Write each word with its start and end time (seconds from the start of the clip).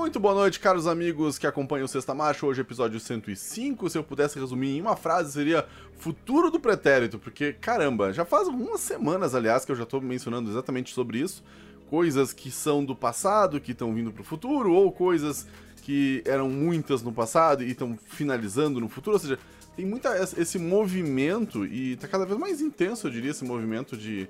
Muito 0.00 0.18
boa 0.18 0.32
noite, 0.32 0.58
caros 0.58 0.86
amigos 0.86 1.38
que 1.38 1.46
acompanham 1.46 1.84
o 1.84 1.88
Sexta 1.88 2.14
Marcha. 2.14 2.46
Hoje, 2.46 2.62
episódio 2.62 2.98
105. 2.98 3.90
Se 3.90 3.98
eu 3.98 4.02
pudesse 4.02 4.40
resumir 4.40 4.78
em 4.78 4.80
uma 4.80 4.96
frase, 4.96 5.30
seria 5.30 5.66
futuro 5.98 6.50
do 6.50 6.58
pretérito, 6.58 7.18
porque 7.18 7.52
caramba, 7.52 8.10
já 8.10 8.24
faz 8.24 8.48
algumas 8.48 8.80
semanas, 8.80 9.34
aliás, 9.34 9.62
que 9.62 9.70
eu 9.70 9.76
já 9.76 9.84
tô 9.84 10.00
mencionando 10.00 10.48
exatamente 10.48 10.94
sobre 10.94 11.18
isso. 11.18 11.44
Coisas 11.90 12.32
que 12.32 12.50
são 12.50 12.82
do 12.82 12.96
passado, 12.96 13.60
que 13.60 13.72
estão 13.72 13.94
vindo 13.94 14.10
pro 14.10 14.24
futuro, 14.24 14.72
ou 14.72 14.90
coisas 14.90 15.46
que 15.82 16.22
eram 16.24 16.48
muitas 16.48 17.02
no 17.02 17.12
passado 17.12 17.62
e 17.62 17.70
estão 17.70 17.94
finalizando 18.06 18.80
no 18.80 18.88
futuro. 18.88 19.16
Ou 19.16 19.20
seja, 19.20 19.38
tem 19.76 19.84
muita 19.84 20.16
esse 20.16 20.58
movimento 20.58 21.66
e 21.66 21.96
tá 21.96 22.08
cada 22.08 22.24
vez 22.24 22.38
mais 22.38 22.62
intenso, 22.62 23.06
eu 23.06 23.10
diria, 23.10 23.32
esse 23.32 23.44
movimento 23.44 23.98
de 23.98 24.26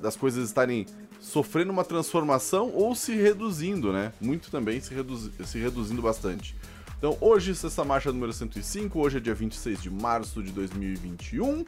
das 0.00 0.16
coisas 0.16 0.46
estarem 0.46 0.86
sofrendo 1.20 1.72
uma 1.72 1.84
transformação 1.84 2.70
ou 2.74 2.94
se 2.94 3.14
reduzindo, 3.14 3.92
né? 3.92 4.12
Muito 4.20 4.50
também 4.50 4.80
se, 4.80 4.94
reduz, 4.94 5.30
se 5.44 5.58
reduzindo 5.58 6.02
bastante. 6.02 6.56
Então, 6.98 7.16
hoje, 7.20 7.54
sexta 7.54 7.84
marcha 7.84 8.12
número 8.12 8.32
105, 8.32 8.98
hoje 8.98 9.16
é 9.16 9.20
dia 9.20 9.34
26 9.34 9.82
de 9.82 9.90
março 9.90 10.42
de 10.42 10.52
2021. 10.52 11.64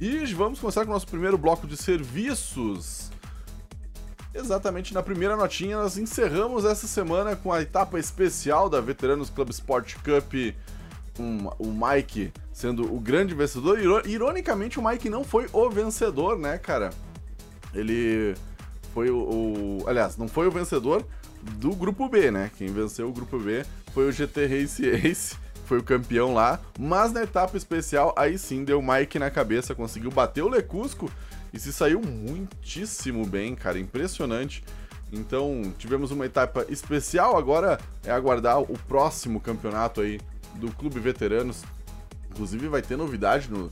E 0.00 0.24
vamos 0.34 0.58
começar 0.58 0.84
com 0.84 0.90
o 0.90 0.94
nosso 0.94 1.06
primeiro 1.06 1.38
bloco 1.38 1.66
de 1.66 1.76
serviços. 1.76 3.10
Exatamente 4.34 4.92
na 4.92 5.00
primeira 5.00 5.36
notinha, 5.36 5.76
nós 5.76 5.96
encerramos 5.96 6.64
essa 6.64 6.88
semana 6.88 7.36
com 7.36 7.52
a 7.52 7.62
etapa 7.62 8.00
especial 8.00 8.68
da 8.68 8.80
Veteranos 8.80 9.30
Club 9.30 9.50
Sport 9.50 9.94
Cup, 9.98 10.56
com 11.16 11.54
o 11.56 11.72
Mike 11.72 12.32
sendo 12.52 12.92
o 12.92 12.98
grande 12.98 13.32
vencedor. 13.32 13.78
Ironicamente, 14.04 14.80
o 14.80 14.84
Mike 14.84 15.08
não 15.08 15.22
foi 15.22 15.48
o 15.52 15.70
vencedor, 15.70 16.36
né, 16.36 16.58
cara? 16.58 16.90
Ele 17.74 18.34
foi 18.92 19.10
o, 19.10 19.16
o, 19.16 19.84
Aliás, 19.88 20.16
não 20.16 20.28
foi 20.28 20.46
o 20.46 20.50
vencedor 20.50 21.04
do 21.42 21.74
grupo 21.74 22.08
B, 22.08 22.30
né? 22.30 22.50
Quem 22.56 22.68
venceu 22.68 23.08
o 23.08 23.12
grupo 23.12 23.38
B 23.38 23.64
foi 23.92 24.08
o 24.08 24.12
GT 24.12 24.46
Race 24.46 24.84
Ace, 24.88 25.36
foi 25.66 25.78
o 25.78 25.82
campeão 25.82 26.32
lá. 26.32 26.60
Mas 26.78 27.12
na 27.12 27.22
etapa 27.22 27.56
especial, 27.56 28.14
aí 28.16 28.38
sim 28.38 28.64
deu 28.64 28.80
Mike 28.80 29.18
na 29.18 29.30
cabeça, 29.30 29.74
conseguiu 29.74 30.10
bater 30.10 30.42
o 30.42 30.48
Lecusco 30.48 31.10
e 31.52 31.58
se 31.58 31.72
saiu 31.72 32.00
muitíssimo 32.00 33.26
bem, 33.26 33.54
cara. 33.54 33.78
Impressionante. 33.78 34.64
Então, 35.12 35.72
tivemos 35.78 36.10
uma 36.10 36.26
etapa 36.26 36.66
especial. 36.68 37.36
Agora 37.36 37.78
é 38.04 38.10
aguardar 38.10 38.60
o 38.60 38.78
próximo 38.88 39.40
campeonato 39.40 40.00
aí 40.00 40.20
do 40.56 40.70
Clube 40.72 40.98
Veteranos. 40.98 41.62
Inclusive, 42.30 42.66
vai 42.66 42.82
ter 42.82 42.96
novidade 42.96 43.48
no, 43.48 43.70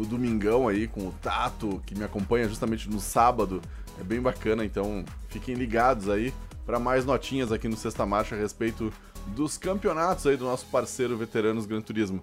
no 0.00 0.06
domingão 0.06 0.66
aí 0.66 0.88
com 0.88 1.08
o 1.08 1.12
Tato, 1.20 1.82
que 1.84 1.94
me 1.94 2.02
acompanha 2.02 2.48
justamente 2.48 2.88
no 2.88 2.98
sábado. 2.98 3.60
É 4.00 4.02
bem 4.02 4.20
bacana, 4.20 4.64
então 4.64 5.04
fiquem 5.28 5.54
ligados 5.54 6.08
aí 6.08 6.32
para 6.64 6.78
mais 6.78 7.04
notinhas 7.04 7.52
aqui 7.52 7.68
no 7.68 7.76
Sexta 7.76 8.06
Marcha 8.06 8.34
a 8.34 8.38
respeito 8.38 8.90
dos 9.26 9.58
campeonatos 9.58 10.26
aí 10.26 10.38
do 10.38 10.44
nosso 10.46 10.64
parceiro 10.66 11.18
Veteranos 11.18 11.66
Gran 11.66 11.82
Turismo. 11.82 12.22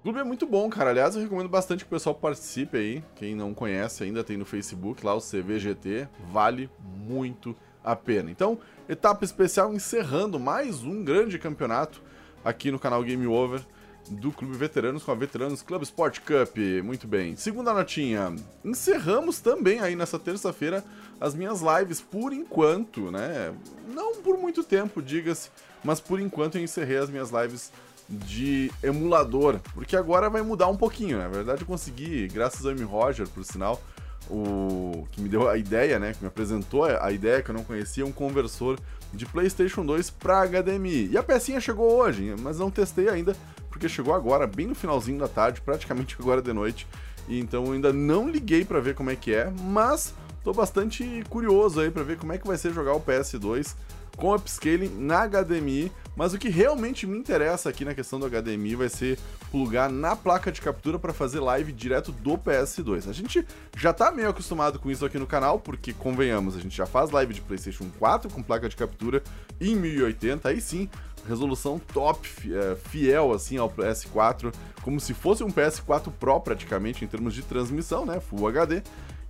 O 0.00 0.02
clube 0.02 0.18
é 0.18 0.24
muito 0.24 0.44
bom, 0.44 0.68
cara. 0.68 0.90
Aliás, 0.90 1.14
eu 1.14 1.22
recomendo 1.22 1.48
bastante 1.48 1.84
que 1.84 1.88
o 1.88 1.90
pessoal 1.90 2.16
participe 2.16 2.76
aí. 2.76 3.04
Quem 3.14 3.34
não 3.34 3.54
conhece 3.54 4.02
ainda 4.02 4.24
tem 4.24 4.36
no 4.36 4.44
Facebook 4.44 5.06
lá 5.06 5.14
o 5.14 5.20
CVGT. 5.20 6.08
Vale 6.32 6.68
muito 6.82 7.56
a 7.82 7.94
pena. 7.94 8.30
Então, 8.30 8.58
etapa 8.88 9.24
especial 9.24 9.72
encerrando 9.72 10.38
mais 10.38 10.82
um 10.82 11.04
grande 11.04 11.38
campeonato 11.38 12.02
aqui 12.44 12.72
no 12.72 12.78
canal 12.78 13.02
Game 13.04 13.26
Over 13.26 13.64
do 14.10 14.30
Clube 14.30 14.56
Veteranos 14.56 15.02
com 15.02 15.10
a 15.10 15.14
Veteranos 15.14 15.62
Club 15.62 15.82
Sport 15.82 16.20
Cup. 16.20 16.56
Muito 16.82 17.06
bem. 17.06 17.36
Segunda 17.36 17.72
notinha. 17.72 18.34
Encerramos 18.64 19.40
também 19.40 19.80
aí 19.80 19.96
nessa 19.96 20.18
terça-feira 20.18 20.84
as 21.20 21.34
minhas 21.34 21.60
lives 21.60 22.00
por 22.00 22.32
enquanto, 22.32 23.10
né? 23.10 23.54
Não 23.88 24.16
por 24.16 24.36
muito 24.38 24.62
tempo, 24.62 25.00
diga-se, 25.00 25.50
mas 25.82 26.00
por 26.00 26.20
enquanto 26.20 26.58
eu 26.58 26.62
encerrei 26.62 26.98
as 26.98 27.08
minhas 27.08 27.30
lives 27.30 27.72
de 28.08 28.70
emulador, 28.82 29.58
porque 29.72 29.96
agora 29.96 30.28
vai 30.28 30.42
mudar 30.42 30.68
um 30.68 30.76
pouquinho, 30.76 31.16
né? 31.16 31.24
Na 31.24 31.30
verdade 31.30 31.62
eu 31.62 31.66
consegui, 31.66 32.28
graças 32.28 32.66
ao 32.66 32.72
M. 32.72 32.82
Roger, 32.82 33.26
por 33.28 33.44
sinal, 33.44 33.80
o 34.28 35.06
que 35.10 35.20
me 35.20 35.28
deu 35.28 35.48
a 35.48 35.56
ideia, 35.56 35.98
né, 35.98 36.12
que 36.12 36.20
me 36.20 36.28
apresentou 36.28 36.84
a 36.84 37.12
ideia 37.12 37.42
que 37.42 37.50
eu 37.50 37.54
não 37.54 37.64
conhecia, 37.64 38.04
um 38.04 38.12
conversor 38.12 38.78
de 39.12 39.26
PlayStation 39.26 39.84
2 39.84 40.10
para 40.10 40.46
HDMI. 40.46 41.10
E 41.12 41.16
a 41.16 41.22
pecinha 41.22 41.60
chegou 41.60 41.92
hoje, 41.92 42.34
mas 42.40 42.58
não 42.58 42.70
testei 42.70 43.08
ainda, 43.08 43.36
porque 43.74 43.88
chegou 43.88 44.14
agora, 44.14 44.46
bem 44.46 44.68
no 44.68 44.74
finalzinho 44.74 45.18
da 45.18 45.26
tarde, 45.26 45.60
praticamente 45.60 46.16
agora 46.16 46.40
de 46.40 46.52
noite. 46.52 46.86
E 47.26 47.40
então 47.40 47.72
ainda 47.72 47.92
não 47.92 48.30
liguei 48.30 48.64
para 48.64 48.78
ver 48.78 48.94
como 48.94 49.10
é 49.10 49.16
que 49.16 49.34
é, 49.34 49.52
mas 49.62 50.14
tô 50.44 50.52
bastante 50.52 51.24
curioso 51.28 51.80
aí 51.80 51.90
para 51.90 52.04
ver 52.04 52.16
como 52.16 52.32
é 52.32 52.38
que 52.38 52.46
vai 52.46 52.56
ser 52.56 52.72
jogar 52.72 52.94
o 52.94 53.00
PS2 53.00 53.74
com 54.16 54.32
upscaling 54.32 54.90
na 54.96 55.26
HDMI, 55.26 55.90
mas 56.14 56.32
o 56.32 56.38
que 56.38 56.48
realmente 56.48 57.04
me 57.04 57.18
interessa 57.18 57.68
aqui 57.68 57.84
na 57.84 57.96
questão 57.96 58.20
do 58.20 58.30
HDMI 58.30 58.76
vai 58.76 58.88
ser 58.88 59.18
plugar 59.50 59.90
na 59.90 60.14
placa 60.14 60.52
de 60.52 60.60
captura 60.60 60.96
para 60.96 61.12
fazer 61.12 61.40
live 61.40 61.72
direto 61.72 62.12
do 62.12 62.38
PS2. 62.38 63.08
A 63.08 63.12
gente 63.12 63.44
já 63.76 63.92
tá 63.92 64.12
meio 64.12 64.28
acostumado 64.28 64.78
com 64.78 64.88
isso 64.88 65.04
aqui 65.04 65.18
no 65.18 65.26
canal, 65.26 65.58
porque 65.58 65.92
convenhamos, 65.92 66.56
a 66.56 66.60
gente 66.60 66.76
já 66.76 66.86
faz 66.86 67.10
live 67.10 67.34
de 67.34 67.40
PlayStation 67.40 67.90
4 67.98 68.30
com 68.30 68.40
placa 68.40 68.68
de 68.68 68.76
captura 68.76 69.20
em 69.60 69.74
1080, 69.74 70.48
aí 70.48 70.60
sim 70.60 70.88
resolução 71.26 71.78
top, 71.92 72.28
é, 72.52 72.76
fiel 72.76 73.32
assim 73.32 73.56
ao 73.56 73.70
PS4, 73.70 74.52
como 74.82 75.00
se 75.00 75.14
fosse 75.14 75.42
um 75.42 75.50
PS4 75.50 76.12
Pro 76.12 76.40
praticamente 76.40 77.04
em 77.04 77.08
termos 77.08 77.34
de 77.34 77.42
transmissão, 77.42 78.04
né, 78.04 78.20
Full 78.20 78.46
HD. 78.48 78.82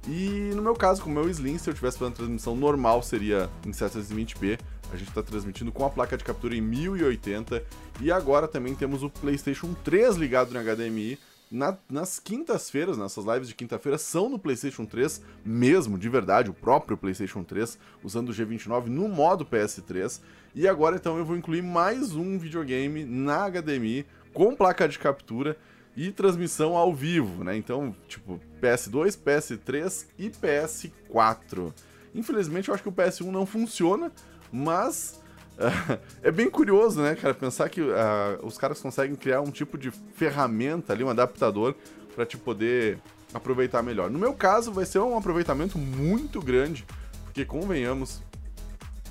E 0.07 0.53
no 0.55 0.63
meu 0.63 0.75
caso, 0.75 1.03
com 1.03 1.09
o 1.09 1.13
meu 1.13 1.29
Slim, 1.31 1.57
se 1.57 1.71
eu 1.71 1.75
tivesse 1.75 1.99
fazendo 1.99 2.17
transmissão 2.17 2.55
normal, 2.55 3.03
seria 3.03 3.49
em 3.65 3.71
720p. 3.71 4.59
A 4.93 4.97
gente 4.97 5.09
está 5.09 5.23
transmitindo 5.23 5.73
com 5.73 5.85
a 5.85 5.91
placa 5.91 6.17
de 6.17 6.23
captura 6.23 6.55
em 6.55 6.61
1080. 6.61 7.63
E 8.01 8.13
agora 8.13 8.47
também 8.47 8.75
temos 8.75 9.03
o 9.03 9.09
PlayStation 9.09 9.75
3 9.83 10.17
ligado 10.17 10.53
no 10.53 10.61
HDMI. 10.61 11.19
Na, 11.51 11.77
nas 11.89 12.19
quintas-feiras, 12.19 12.99
nessas 12.99 13.25
lives 13.25 13.49
de 13.49 13.55
quinta-feira, 13.55 13.97
são 13.97 14.29
no 14.29 14.39
PlayStation 14.39 14.85
3 14.85 15.23
mesmo, 15.45 15.97
de 15.97 16.09
verdade, 16.09 16.51
o 16.51 16.55
próprio 16.55 16.97
PlayStation 16.97 17.45
3, 17.45 17.79
usando 18.03 18.31
o 18.31 18.33
G29 18.33 18.87
no 18.87 19.09
modo 19.09 19.45
PS3. 19.45 20.21
E 20.55 20.69
agora 20.69 20.95
então 20.97 21.19
eu 21.19 21.25
vou 21.25 21.37
incluir 21.37 21.63
mais 21.63 22.15
um 22.15 22.39
videogame 22.39 23.05
na 23.05 23.51
HDMI 23.51 24.07
com 24.33 24.55
placa 24.55 24.89
de 24.89 24.99
captura 24.99 25.57
e 25.97 26.13
transmissão 26.13 26.77
ao 26.77 26.95
vivo, 26.95 27.43
né? 27.43 27.57
Então, 27.57 27.95
tipo, 28.07 28.41
PS2, 28.63 29.19
PS3 29.19 30.07
e 30.19 30.31
PS4. 30.31 31.73
Infelizmente, 32.15 32.69
eu 32.69 32.75
acho 32.75 32.83
que 32.83 32.89
o 32.89 32.93
PS1 32.93 33.31
não 33.31 33.45
funciona, 33.45 34.13
mas 34.53 35.21
é 36.23 36.31
bem 36.31 36.49
curioso, 36.49 37.03
né, 37.03 37.17
cara? 37.17 37.35
Pensar 37.35 37.69
que 37.69 37.81
uh, 37.81 37.95
os 38.43 38.57
caras 38.57 38.81
conseguem 38.81 39.17
criar 39.17 39.41
um 39.41 39.51
tipo 39.51 39.77
de 39.77 39.91
ferramenta 39.91 40.93
ali, 40.93 41.03
um 41.03 41.11
adaptador, 41.11 41.75
para 42.15 42.25
te 42.25 42.37
poder 42.37 42.99
aproveitar 43.33 43.83
melhor. 43.83 44.09
No 44.09 44.19
meu 44.19 44.35
caso, 44.35 44.73
vai 44.73 44.87
ser 44.87 45.01
um 45.01 45.17
aproveitamento 45.17 45.79
muito 45.79 46.41
grande, 46.41 46.85
porque 47.25 47.45
convenhamos, 47.45 48.23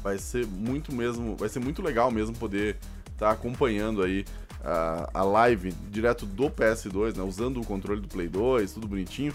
vai 0.04 0.18
ser 0.18 0.46
muito 0.46 0.94
mesmo, 0.94 1.36
vai 1.36 1.50
ser 1.50 1.60
muito 1.60 1.82
legal 1.82 2.12
mesmo 2.12 2.36
poder 2.36 2.78
estar 3.06 3.28
tá 3.28 3.32
acompanhando 3.32 4.04
aí 4.04 4.26
a, 4.64 5.10
a 5.14 5.24
live 5.24 5.72
direto 5.90 6.26
do 6.26 6.50
PS2, 6.50 7.16
né, 7.16 7.24
usando 7.24 7.62
o 7.62 7.66
controle 7.66 8.02
do 8.02 8.08
Play 8.08 8.28
2, 8.28 8.74
tudo 8.74 8.88
bonitinho, 8.88 9.34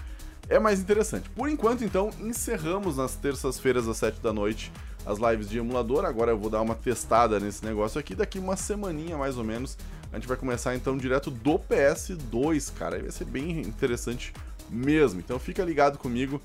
é 0.49 0.59
mais 0.59 0.81
interessante. 0.81 1.29
Por 1.31 1.49
enquanto, 1.49 1.85
então, 1.85 2.11
encerramos 2.21 2.97
nas 2.97 3.15
terças-feiras 3.15 3.87
às 3.87 3.97
7 3.99 4.21
da 4.21 4.33
noite 4.33 4.73
as 5.05 5.19
lives 5.19 5.49
de 5.49 5.59
emulador. 5.59 6.05
Agora 6.05 6.33
eu 6.33 6.39
vou 6.39 6.51
dar 6.51 6.61
uma 6.61 6.75
testada 6.75 7.39
nesse 7.39 7.65
negócio 7.65 7.99
aqui. 7.99 8.15
Daqui 8.15 8.39
uma 8.39 8.57
semaninha 8.57 9.17
mais 9.17 9.37
ou 9.37 9.45
menos, 9.45 9.77
a 10.13 10.17
gente 10.17 10.29
vai 10.29 10.37
começar 10.37 10.75
então 10.75 10.97
direto 10.97 11.31
do 11.31 11.59
PS2, 11.59 12.73
cara. 12.75 12.97
Aí 12.97 13.03
vai 13.03 13.11
ser 13.11 13.25
bem 13.25 13.61
interessante 13.61 14.33
mesmo. 14.71 15.21
Então 15.21 15.39
fica 15.39 15.63
ligado 15.63 15.99
comigo. 15.99 16.41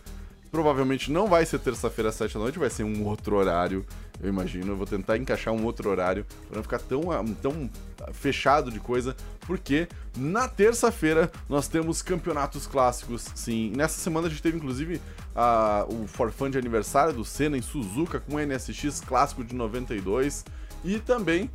Provavelmente 0.52 1.12
não 1.12 1.28
vai 1.28 1.46
ser 1.46 1.60
terça-feira 1.60 2.10
às 2.10 2.16
7 2.16 2.36
da 2.36 2.40
noite, 2.42 2.60
vai 2.60 2.70
ser 2.70 2.84
um 2.84 3.04
outro 3.06 3.36
horário, 3.36 3.86
eu 4.24 4.30
imagino. 4.30 4.72
Eu 4.72 4.78
vou 4.78 4.88
tentar 4.88 5.18
encaixar 5.18 5.54
um 5.54 5.64
outro 5.66 5.90
horário 5.90 6.26
para 6.48 6.56
não 6.56 6.64
ficar 6.64 6.80
tão, 6.80 7.02
tão 7.42 7.70
fechado 8.14 8.72
de 8.72 8.80
coisa, 8.80 9.16
porque 9.42 9.88
na 10.18 10.48
terça-feira 10.48 11.32
nós 11.50 11.68
temos 11.68 12.02
campeonatos 12.02 12.66
clássicos, 12.66 13.28
sim. 13.36 13.72
Nessa 13.76 14.00
semana 14.00 14.28
a 14.28 14.30
gente 14.30 14.42
teve 14.42 14.58
inclusive 14.58 15.02
a, 15.36 15.86
o 15.90 16.08
For 16.08 16.32
Fun 16.32 16.50
de 16.50 16.58
aniversário 16.58 17.14
do 17.14 17.26
Senna 17.26 17.58
em 17.58 17.62
Suzuka 17.62 18.20
com 18.20 18.36
o 18.36 18.40
NSX 18.40 19.02
clássico 19.02 19.44
de 19.44 19.54
92 19.54 20.46
e 20.84 21.00
também 21.00 21.50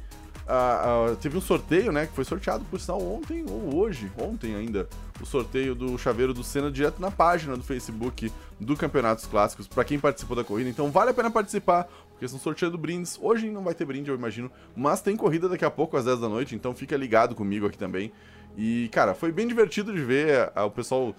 Uh, 0.48 1.12
uh, 1.12 1.16
teve 1.16 1.36
um 1.36 1.42
sorteio, 1.42 1.92
né? 1.92 2.06
Que 2.06 2.14
foi 2.14 2.24
sorteado 2.24 2.64
por 2.64 2.80
sinal 2.80 3.02
ontem 3.02 3.44
ou 3.46 3.76
hoje, 3.76 4.10
ontem 4.16 4.54
ainda, 4.54 4.88
o 5.20 5.26
sorteio 5.26 5.74
do 5.74 5.98
chaveiro 5.98 6.32
do 6.32 6.42
Senna 6.42 6.70
direto 6.70 7.02
na 7.02 7.10
página 7.10 7.54
do 7.54 7.62
Facebook 7.62 8.32
do 8.58 8.74
Campeonatos 8.74 9.26
Clássicos, 9.26 9.68
para 9.68 9.84
quem 9.84 9.98
participou 9.98 10.34
da 10.34 10.42
corrida. 10.42 10.70
Então 10.70 10.90
vale 10.90 11.10
a 11.10 11.14
pena 11.14 11.30
participar, 11.30 11.86
porque 12.18 12.26
são 12.26 12.38
sorteando 12.38 12.76
brindes. 12.76 13.16
Hoje 13.22 13.48
não 13.48 13.62
vai 13.62 13.72
ter 13.74 13.84
brinde, 13.84 14.10
eu 14.10 14.16
imagino, 14.16 14.50
mas 14.74 15.00
tem 15.00 15.16
corrida 15.16 15.48
daqui 15.48 15.64
a 15.64 15.70
pouco 15.70 15.96
às 15.96 16.04
10 16.04 16.18
da 16.18 16.28
noite, 16.28 16.56
então 16.56 16.74
fica 16.74 16.96
ligado 16.96 17.32
comigo 17.32 17.64
aqui 17.64 17.78
também. 17.78 18.12
E, 18.56 18.88
cara, 18.92 19.14
foi 19.14 19.30
bem 19.30 19.46
divertido 19.46 19.94
de 19.94 20.00
ver 20.02 20.50
uh, 20.56 20.64
o 20.64 20.70
pessoal 20.70 21.14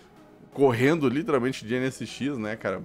correndo 0.54 1.08
literalmente 1.08 1.66
de 1.66 1.80
NSX, 1.80 2.38
né, 2.38 2.58
cara? 2.58 2.84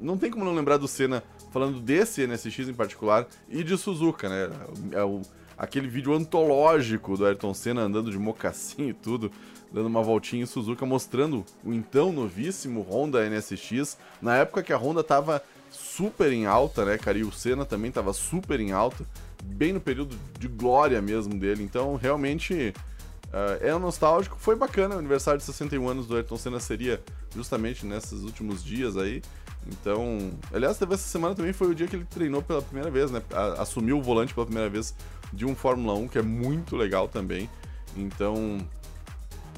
Não 0.00 0.18
tem 0.18 0.32
como 0.32 0.44
não 0.44 0.52
lembrar 0.52 0.78
do 0.78 0.88
Senna 0.88 1.22
falando 1.52 1.80
desse 1.80 2.26
NSX 2.26 2.68
em 2.68 2.74
particular 2.74 3.28
e 3.48 3.62
de 3.62 3.78
Suzuka, 3.78 4.28
né? 4.28 4.50
É 4.90 5.04
o, 5.04 5.22
aquele 5.56 5.86
vídeo 5.86 6.12
antológico 6.12 7.16
do 7.16 7.24
Ayrton 7.24 7.54
Senna 7.54 7.82
andando 7.82 8.10
de 8.10 8.18
mocassim 8.18 8.88
e 8.88 8.92
tudo, 8.92 9.30
dando 9.72 9.86
uma 9.86 10.02
voltinha 10.02 10.42
em 10.42 10.46
Suzuka, 10.46 10.84
mostrando 10.84 11.44
o 11.64 11.72
então 11.72 12.10
novíssimo 12.10 12.80
Honda 12.80 13.24
NSX, 13.30 13.96
na 14.20 14.34
época 14.38 14.60
que 14.60 14.72
a 14.72 14.76
Honda 14.76 15.04
tava 15.04 15.40
super 15.74 16.32
em 16.32 16.46
alta, 16.46 16.84
né, 16.84 16.98
cara? 16.98 17.18
E 17.18 17.24
o 17.24 17.32
Senna 17.32 17.64
também 17.64 17.90
tava 17.90 18.12
super 18.12 18.60
em 18.60 18.72
alta, 18.72 19.04
bem 19.42 19.72
no 19.72 19.80
período 19.80 20.16
de 20.38 20.48
glória 20.48 21.00
mesmo 21.02 21.34
dele. 21.34 21.62
Então, 21.62 21.96
realmente 21.96 22.72
uh, 23.28 23.64
é 23.64 23.76
nostálgico. 23.78 24.36
Foi 24.38 24.56
bacana, 24.56 24.96
o 24.96 24.98
aniversário 24.98 25.38
de 25.38 25.44
61 25.44 25.88
anos 25.88 26.06
do 26.06 26.16
Ayrton 26.16 26.36
Senna 26.36 26.60
seria 26.60 27.02
justamente 27.34 27.84
nesses 27.84 28.22
últimos 28.22 28.64
dias 28.64 28.96
aí. 28.96 29.22
Então, 29.66 30.30
aliás, 30.52 30.78
teve 30.78 30.94
essa 30.94 31.08
semana 31.08 31.34
também 31.34 31.52
foi 31.52 31.68
o 31.68 31.74
dia 31.74 31.86
que 31.86 31.96
ele 31.96 32.04
treinou 32.04 32.42
pela 32.42 32.60
primeira 32.60 32.90
vez, 32.90 33.10
né? 33.10 33.22
Assumiu 33.58 33.98
o 33.98 34.02
volante 34.02 34.34
pela 34.34 34.46
primeira 34.46 34.68
vez 34.68 34.94
de 35.32 35.46
um 35.46 35.54
Fórmula 35.54 35.94
1, 35.94 36.08
que 36.08 36.18
é 36.18 36.22
muito 36.22 36.76
legal 36.76 37.08
também. 37.08 37.48
Então, 37.96 38.58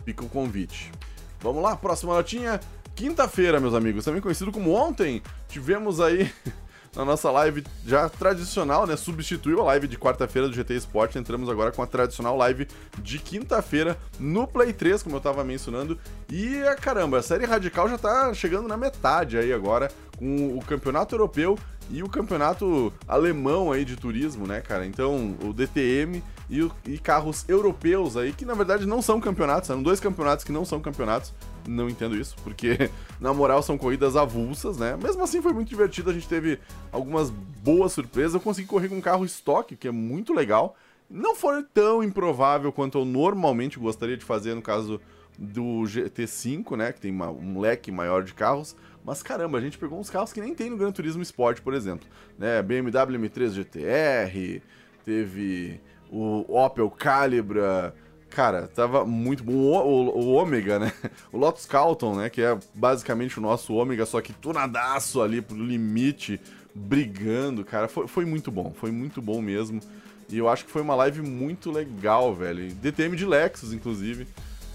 fica 0.04 0.24
o 0.24 0.28
convite. 0.28 0.92
Vamos 1.40 1.62
lá, 1.62 1.76
próxima 1.76 2.14
notinha. 2.14 2.60
Quinta-feira, 2.96 3.60
meus 3.60 3.74
amigos, 3.74 4.06
também 4.06 4.22
conhecido 4.22 4.50
como 4.50 4.72
ontem, 4.72 5.22
tivemos 5.50 6.00
aí 6.00 6.32
na 6.96 7.04
nossa 7.04 7.30
live 7.30 7.62
já 7.86 8.08
tradicional, 8.08 8.86
né? 8.86 8.96
Substituiu 8.96 9.60
a 9.60 9.64
live 9.64 9.86
de 9.86 9.98
quarta-feira 9.98 10.48
do 10.48 10.54
GT 10.54 10.76
Sport. 10.76 11.14
Entramos 11.14 11.50
agora 11.50 11.70
com 11.70 11.82
a 11.82 11.86
tradicional 11.86 12.34
live 12.38 12.66
de 13.02 13.18
quinta-feira 13.18 13.98
no 14.18 14.46
Play 14.46 14.72
3, 14.72 15.02
como 15.02 15.16
eu 15.16 15.20
tava 15.20 15.44
mencionando. 15.44 15.98
E 16.32 16.62
caramba, 16.80 17.18
a 17.18 17.22
série 17.22 17.44
radical 17.44 17.86
já 17.86 17.98
tá 17.98 18.32
chegando 18.32 18.66
na 18.66 18.78
metade 18.78 19.36
aí 19.36 19.52
agora, 19.52 19.92
com 20.16 20.56
o 20.56 20.64
campeonato 20.64 21.14
europeu 21.14 21.58
e 21.90 22.02
o 22.02 22.08
campeonato 22.08 22.90
alemão 23.06 23.70
aí 23.70 23.84
de 23.84 23.94
turismo, 23.94 24.46
né, 24.46 24.62
cara? 24.62 24.86
Então, 24.86 25.36
o 25.42 25.52
DTM 25.52 26.22
e, 26.48 26.68
e 26.86 26.98
carros 26.98 27.44
europeus 27.48 28.16
aí, 28.16 28.32
que 28.32 28.44
na 28.44 28.54
verdade 28.54 28.86
não 28.86 29.02
são 29.02 29.20
campeonatos, 29.20 29.66
são 29.66 29.82
dois 29.82 29.98
campeonatos 29.98 30.44
que 30.44 30.52
não 30.52 30.64
são 30.64 30.80
campeonatos. 30.80 31.32
Não 31.68 31.88
entendo 31.88 32.16
isso, 32.16 32.36
porque 32.44 32.90
na 33.20 33.34
moral 33.34 33.62
são 33.62 33.76
corridas 33.76 34.14
avulsas, 34.14 34.78
né? 34.78 34.96
Mesmo 35.02 35.22
assim 35.22 35.42
foi 35.42 35.52
muito 35.52 35.68
divertido, 35.68 36.10
a 36.10 36.12
gente 36.12 36.28
teve 36.28 36.60
algumas 36.92 37.30
boas 37.30 37.92
surpresas. 37.92 38.34
Eu 38.34 38.40
consegui 38.40 38.68
correr 38.68 38.88
com 38.88 38.96
um 38.96 39.00
carro 39.00 39.24
estoque, 39.24 39.76
que 39.76 39.88
é 39.88 39.90
muito 39.90 40.32
legal. 40.32 40.76
Não 41.10 41.34
foi 41.34 41.62
tão 41.62 42.02
improvável 42.02 42.72
quanto 42.72 42.98
eu 42.98 43.04
normalmente 43.04 43.78
gostaria 43.78 44.16
de 44.16 44.24
fazer 44.24 44.54
no 44.54 44.62
caso 44.62 45.00
do 45.38 45.82
GT5, 45.82 46.76
né? 46.76 46.92
Que 46.92 47.00
tem 47.00 47.10
uma, 47.10 47.30
um 47.30 47.58
leque 47.58 47.90
maior 47.90 48.22
de 48.22 48.32
carros. 48.32 48.76
Mas 49.04 49.22
caramba, 49.22 49.58
a 49.58 49.60
gente 49.60 49.78
pegou 49.78 49.98
uns 50.00 50.10
carros 50.10 50.32
que 50.32 50.40
nem 50.40 50.54
tem 50.54 50.70
no 50.70 50.76
Gran 50.76 50.90
Turismo 50.90 51.22
Sport, 51.22 51.60
por 51.60 51.74
exemplo. 51.74 52.08
Né? 52.36 52.60
BMW 52.60 53.18
M3 53.18 53.50
GTR, 53.50 54.62
teve 55.04 55.80
o 56.16 56.64
Opel 56.64 56.90
Calibra. 56.90 57.94
Cara, 58.30 58.66
tava 58.68 59.04
muito 59.04 59.44
bom. 59.44 59.52
O, 59.52 59.74
o, 59.74 60.18
o 60.18 60.32
Ômega, 60.34 60.78
né? 60.78 60.92
O 61.32 61.38
Lotus 61.38 61.66
Calton, 61.66 62.16
né? 62.16 62.30
Que 62.30 62.42
é 62.42 62.58
basicamente 62.74 63.38
o 63.38 63.42
nosso 63.42 63.74
Ômega, 63.74 64.06
só 64.06 64.20
que 64.20 64.32
tunadaço 64.32 65.22
ali 65.22 65.40
pro 65.40 65.56
limite, 65.56 66.40
brigando, 66.74 67.64
cara. 67.64 67.88
Foi, 67.88 68.06
foi 68.06 68.24
muito 68.24 68.50
bom, 68.50 68.72
foi 68.74 68.90
muito 68.90 69.20
bom 69.20 69.40
mesmo. 69.40 69.80
E 70.28 70.38
eu 70.38 70.48
acho 70.48 70.64
que 70.64 70.70
foi 70.70 70.82
uma 70.82 70.94
live 70.96 71.22
muito 71.22 71.70
legal, 71.70 72.34
velho. 72.34 72.72
DTM 72.74 73.16
de 73.16 73.24
Lexus, 73.24 73.72
inclusive. 73.72 74.26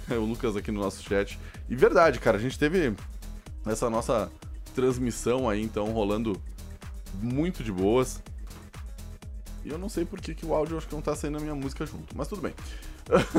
o 0.09 0.25
Lucas 0.25 0.55
aqui 0.55 0.71
no 0.71 0.81
nosso 0.81 1.03
chat. 1.03 1.39
E 1.69 1.75
verdade, 1.75 2.19
cara, 2.19 2.37
a 2.37 2.39
gente 2.39 2.57
teve 2.57 2.93
essa 3.65 3.89
nossa 3.89 4.31
transmissão 4.73 5.49
aí, 5.49 5.61
então, 5.61 5.91
rolando 5.91 6.39
muito 7.21 7.63
de 7.63 7.71
boas. 7.71 8.21
E 9.63 9.69
eu 9.69 9.77
não 9.77 9.89
sei 9.89 10.05
por 10.05 10.19
que, 10.19 10.33
que 10.33 10.45
o 10.45 10.53
áudio 10.53 10.77
acho 10.77 10.87
que 10.87 10.95
não 10.95 11.01
tá 11.01 11.15
saindo 11.15 11.37
a 11.37 11.41
minha 11.41 11.53
música 11.53 11.85
junto, 11.85 12.15
mas 12.15 12.27
tudo 12.27 12.41
bem. 12.41 12.53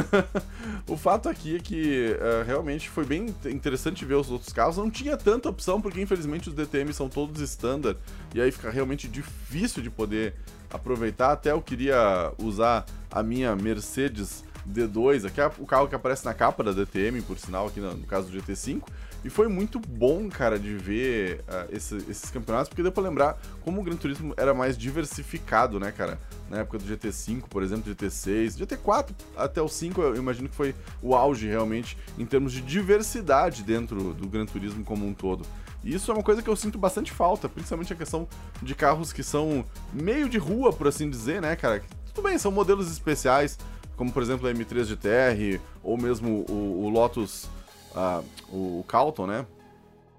o 0.87 0.97
fato 0.97 1.29
aqui 1.29 1.57
é 1.57 1.59
que 1.59 2.17
uh, 2.17 2.45
realmente 2.47 2.89
foi 2.89 3.05
bem 3.05 3.35
interessante 3.47 4.05
ver 4.05 4.15
os 4.15 4.31
outros 4.31 4.53
carros. 4.53 4.77
Não 4.77 4.91
tinha 4.91 5.17
tanta 5.17 5.49
opção, 5.49 5.81
porque 5.81 6.01
infelizmente 6.01 6.49
os 6.49 6.55
DTM 6.55 6.93
são 6.93 7.09
todos 7.09 7.41
standard, 7.41 7.99
e 8.35 8.41
aí 8.41 8.51
fica 8.53 8.71
realmente 8.71 9.09
difícil 9.09 9.83
de 9.83 9.91
poder 9.91 10.35
aproveitar. 10.71 11.33
Até 11.33 11.53
eu 11.53 11.61
queria 11.61 12.33
usar 12.39 12.87
a 13.11 13.23
minha 13.23 13.55
Mercedes 13.57 14.45
D2, 14.69 15.27
aqui 15.27 15.41
é 15.41 15.51
o 15.59 15.67
carro 15.67 15.89
que 15.89 15.95
aparece 15.95 16.25
na 16.25 16.35
capa 16.35 16.63
da 16.63 16.73
DTM, 16.73 17.21
por 17.23 17.39
sinal, 17.39 17.67
aqui 17.67 17.81
no, 17.81 17.95
no 17.95 18.07
caso 18.07 18.29
do 18.31 18.39
GT5. 18.39 18.83
E 19.25 19.31
foi 19.31 19.47
muito 19.47 19.79
bom, 19.79 20.29
cara, 20.29 20.59
de 20.59 20.75
ver 20.75 21.41
uh, 21.43 21.75
esse, 21.75 21.97
esses 22.09 22.29
campeonatos, 22.31 22.69
porque 22.69 22.83
deu 22.83 22.91
pra 22.91 23.03
lembrar 23.03 23.41
como 23.61 23.81
o 23.81 23.85
Gran 23.85 23.97
Turismo 23.97 24.35
era 24.37 24.53
mais 24.53 24.77
diversificado, 24.77 25.79
né, 25.79 25.93
cara? 25.93 26.19
Na 26.51 26.59
época 26.59 26.79
do 26.79 26.85
GT5, 26.85 27.43
por 27.49 27.63
exemplo, 27.63 27.93
GT6, 27.95 28.59
GT4 28.59 29.11
até 29.37 29.63
o 29.63 29.69
5, 29.69 30.03
eu 30.03 30.17
imagino 30.17 30.49
que 30.49 30.57
foi 30.57 30.75
o 31.01 31.15
auge 31.15 31.47
realmente 31.47 31.97
em 32.19 32.27
termos 32.27 32.53
de 32.53 32.61
diversidade 32.61 33.63
dentro 33.63 34.13
do 34.13 34.29
Gran 34.29 34.45
Turismo 34.45 34.85
como 34.85 35.07
um 35.07 35.15
todo. 35.15 35.47
E 35.85 35.95
isso 35.95 36.11
é 36.11 36.15
uma 36.15 36.23
coisa 36.23 36.43
que 36.43 36.51
eu 36.51 36.57
sinto 36.57 36.79
bastante 36.79 37.13
falta, 37.13 37.49
principalmente 37.49 37.93
a 37.93 37.97
questão 37.97 38.27
de 38.61 38.75
carros 38.75 39.13
que 39.13 39.23
são 39.23 39.65
meio 39.93 40.29
de 40.29 40.39
rua, 40.39 40.73
por 40.73 40.89
assim 40.89 41.09
dizer, 41.09 41.41
né, 41.41 41.55
cara? 41.55 41.83
Tudo 42.13 42.29
bem, 42.29 42.39
são 42.39 42.53
modelos 42.53 42.91
especiais, 42.91 43.59
como 43.97 44.13
por 44.13 44.23
exemplo 44.23 44.49
a 44.49 44.53
M3 44.53 44.85
GTR, 44.85 45.61
ou 45.83 45.97
mesmo 45.97 46.45
o, 46.49 46.85
o 46.85 46.89
Lotus 46.89 47.49
a, 47.94 48.23
o 48.50 48.85
Calton, 48.89 49.27
né? 49.27 49.47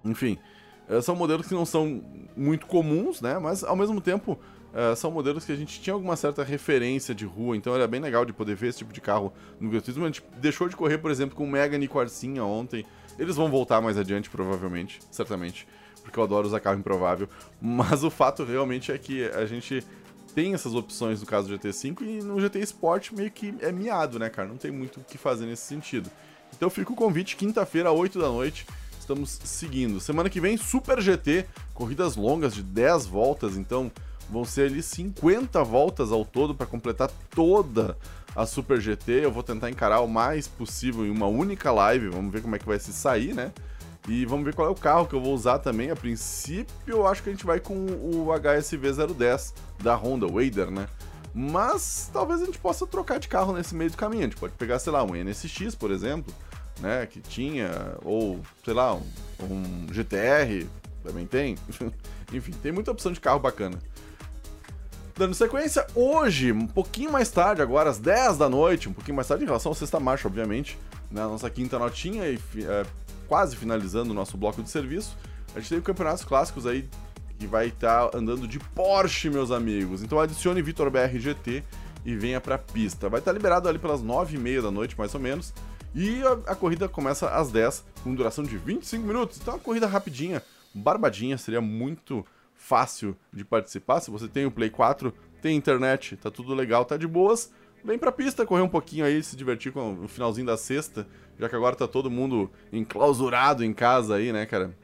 Enfim, 0.04 0.38
eh, 0.90 1.02
são 1.02 1.16
modelos 1.16 1.48
que 1.48 1.54
não 1.54 1.66
são 1.66 2.04
muito 2.36 2.66
comuns, 2.66 3.22
né? 3.22 3.40
Mas 3.40 3.64
ao 3.64 3.76
mesmo 3.76 4.02
tempo 4.02 4.38
uh, 4.74 4.96
são 4.96 5.12
modelos 5.12 5.46
que 5.46 5.52
a 5.52 5.56
gente 5.56 5.82
tinha 5.82 5.94
alguma 5.94 6.16
certa 6.16 6.44
referência 6.44 7.14
de 7.16 7.26
rua, 7.26 7.56
então 7.56 7.74
era 7.74 7.88
bem 7.88 8.02
legal 8.02 8.26
de 8.26 8.34
poder 8.34 8.56
ver 8.56 8.68
esse 8.68 8.80
tipo 8.80 8.94
de 8.94 9.02
carro 9.02 9.34
no 9.60 9.70
Gran 9.70 9.80
A 9.80 10.06
gente 10.08 10.24
deixou 10.38 10.68
de 10.68 10.76
correr, 10.76 10.98
por 10.98 11.12
exemplo, 11.12 11.36
com 11.36 11.44
o 11.44 11.50
Mega 11.50 11.78
e 11.78 11.88
Quarcinha 11.88 12.44
ontem. 12.44 12.86
Eles 13.18 13.36
vão 13.36 13.50
voltar 13.50 13.80
mais 13.80 13.98
adiante, 13.98 14.30
provavelmente, 14.30 15.00
certamente, 15.12 15.68
porque 16.02 16.18
eu 16.18 16.24
adoro 16.24 16.48
usar 16.48 16.60
carro 16.60 16.80
improvável. 16.80 17.30
Mas 17.62 18.04
o 18.04 18.10
fato 18.10 18.44
realmente 18.44 18.92
é 18.92 18.98
que 18.98 19.26
a 19.26 19.46
gente 19.46 19.86
tem 20.34 20.56
essas 20.56 20.74
opções 20.74 21.22
no 21.22 21.28
caso 21.28 21.48
do 21.48 21.58
GT5 21.58 22.02
e 22.02 22.24
no 22.24 22.42
GT 22.42 22.60
Sport 22.62 23.12
meio 23.12 23.30
que 23.30 23.54
é 23.62 23.72
miado, 23.72 24.18
né, 24.18 24.30
cara? 24.32 24.48
Não 24.48 24.58
tem 24.58 24.72
muito 24.72 25.00
o 25.00 25.04
que 25.04 25.18
fazer 25.18 25.46
nesse 25.46 25.62
sentido. 25.62 26.10
Então 26.56 26.70
fica 26.70 26.94
o 26.94 26.96
convite, 26.96 27.36
quinta-feira, 27.36 27.92
8 27.92 28.20
da 28.20 28.30
noite, 28.30 28.66
estamos 29.00 29.40
seguindo. 29.44 30.00
Semana 30.00 30.30
que 30.30 30.40
vem, 30.40 30.56
Super 30.58 31.02
GT, 31.02 31.46
corridas 31.74 32.16
longas 32.16 32.54
de 32.54 32.64
10 32.64 33.06
voltas, 33.08 33.58
então 33.58 33.92
vão 34.30 34.46
ser 34.46 34.68
ali 34.68 34.82
50 34.82 35.64
voltas 35.64 36.12
ao 36.12 36.24
todo 36.24 36.56
para 36.56 36.66
completar 36.66 37.12
toda 37.30 37.98
a 38.36 38.46
Super 38.46 38.80
GT. 38.80 39.12
Eu 39.12 39.32
vou 39.32 39.44
tentar 39.44 39.70
encarar 39.70 40.00
o 40.02 40.08
mais 40.08 40.48
possível 40.48 41.06
em 41.06 41.10
uma 41.10 41.28
única 41.28 41.72
live, 41.72 42.10
vamos 42.10 42.32
ver 42.32 42.42
como 42.42 42.56
é 42.56 42.60
que 42.60 42.66
vai 42.66 42.80
se 42.80 42.94
sair, 42.94 43.34
né? 43.34 43.52
E 44.08 44.26
vamos 44.26 44.44
ver 44.44 44.54
qual 44.54 44.68
é 44.68 44.72
o 44.72 44.76
carro 44.76 45.08
que 45.08 45.14
eu 45.14 45.22
vou 45.22 45.34
usar 45.34 45.60
também. 45.60 45.90
A 45.90 45.96
princípio, 45.96 46.68
eu 46.86 47.08
acho 47.08 47.24
que 47.24 47.30
a 47.30 47.32
gente 47.32 47.46
vai 47.46 47.60
com 47.60 47.74
o 47.74 48.28
HSV 48.34 49.14
010 49.16 49.54
da 49.82 49.96
Honda, 49.96 50.28
Wader, 50.28 50.70
né? 50.70 50.88
Mas 51.34 52.10
talvez 52.14 52.42
a 52.42 52.46
gente 52.46 52.60
possa 52.60 52.86
trocar 52.86 53.20
de 53.20 53.28
carro 53.28 53.54
nesse 53.54 53.74
meio 53.74 53.90
do 53.90 53.98
caminho. 53.98 54.22
A 54.22 54.26
gente 54.26 54.38
pode 54.38 54.54
pegar, 54.54 54.78
sei 54.80 54.94
lá, 54.94 55.04
um 55.04 55.16
NSX, 55.16 55.74
por 55.76 55.90
exemplo, 55.90 56.34
né? 56.80 57.06
Que 57.08 57.20
tinha, 57.20 57.98
ou 58.04 58.40
sei 58.64 58.74
lá, 58.74 58.94
um, 58.94 59.04
um 59.42 59.88
GTR, 59.92 60.68
também 61.04 61.26
tem. 61.26 61.58
Enfim, 62.32 62.52
tem 62.52 62.72
muita 62.72 62.92
opção 62.92 63.12
de 63.12 63.20
carro 63.20 63.40
bacana. 63.40 63.78
Dando 65.16 65.36
sequência, 65.36 65.86
hoje, 65.94 66.52
um 66.52 66.66
pouquinho 66.66 67.12
mais 67.12 67.30
tarde, 67.30 67.62
agora 67.62 67.90
às 67.90 68.00
10 68.00 68.38
da 68.38 68.50
noite, 68.50 68.90
um 68.90 68.94
pouquinho 68.94 69.16
mais 69.16 69.28
tarde 69.28 69.44
em 69.44 69.48
relação 69.48 69.70
ao 69.70 69.76
Sexta 69.76 70.00
Marcha, 70.00 70.28
obviamente, 70.28 70.78
né, 71.12 71.22
nossa 71.22 71.48
quinta 71.52 71.78
notinha 71.78 72.28
e 72.28 72.40
é, 72.64 72.84
quase 73.28 73.56
finalizando 73.56 74.10
o 74.10 74.14
nosso 74.14 74.36
bloco 74.38 74.64
de 74.64 74.72
serviço, 74.72 75.16
a 75.56 75.60
gente 75.60 75.70
teve 75.70 75.82
campeonatos 75.84 76.26
clássicos 76.26 76.66
aí 76.66 76.90
vai 77.48 77.68
estar 77.68 78.10
tá 78.10 78.18
andando 78.18 78.48
de 78.48 78.60
Porsche, 78.60 79.30
meus 79.30 79.52
amigos. 79.52 80.04
Então 80.04 80.20
adicione 80.20 80.62
Vitor 80.62 80.90
BR 80.90 81.18
GT 81.18 81.64
e 82.06 82.16
venha 82.16 82.42
pra 82.42 82.58
pista. 82.58 83.10
Vai 83.10 83.20
estar 83.20 83.32
tá 83.32 83.36
liberado 83.36 83.70
ali 83.70 83.80
pelas 83.80 84.04
9h30 84.04 84.62
da 84.62 84.72
noite, 84.72 84.98
mais 84.98 85.14
ou 85.14 85.22
menos. 85.22 85.54
E 85.96 86.22
a, 86.24 86.52
a, 86.52 86.56
corrida 86.56 86.90
começa 86.90 87.30
às 87.30 87.52
10, 87.52 87.86
com 88.04 88.16
duração 88.16 88.44
de 88.44 88.58
25 88.58 89.06
minutos. 89.06 89.40
Então, 89.40 89.54
é 89.54 89.58
uma 89.58 89.64
corrida 89.64 89.86
rapidinha, 89.86 90.42
barbadinha, 90.74 91.38
seria 91.38 91.62
muito 91.62 92.26
fácil 92.56 93.16
de 93.32 93.46
participar. 93.46 94.00
Se 94.00 94.10
você 94.10 94.28
tem 94.28 94.46
o 94.46 94.52
Play 94.52 94.70
4, 94.70 95.14
tem 95.42 95.56
internet, 95.56 96.18
tá 96.18 96.32
tudo 96.32 96.54
legal, 96.56 96.84
tá 96.84 96.98
de 96.98 97.08
boas. 97.08 97.52
Vem 97.84 98.00
pra 98.00 98.12
pista, 98.12 98.46
correr 98.46 98.62
um 98.62 98.70
pouquinho 98.70 99.06
aí, 99.06 99.22
se 99.22 99.36
divertir 99.36 99.72
com 99.72 100.06
o 100.06 100.08
finalzinho 100.08 100.48
da 100.48 100.56
sexta, 100.56 101.06
já 101.38 101.50
que 101.50 101.56
agora 101.56 101.76
tá 101.76 101.88
todo 101.88 102.10
mundo 102.10 102.50
enclausurado 102.72 103.64
em 103.64 103.74
casa 103.74 104.16
aí, 104.16 104.32
né, 104.32 104.46
cara? 104.46 104.76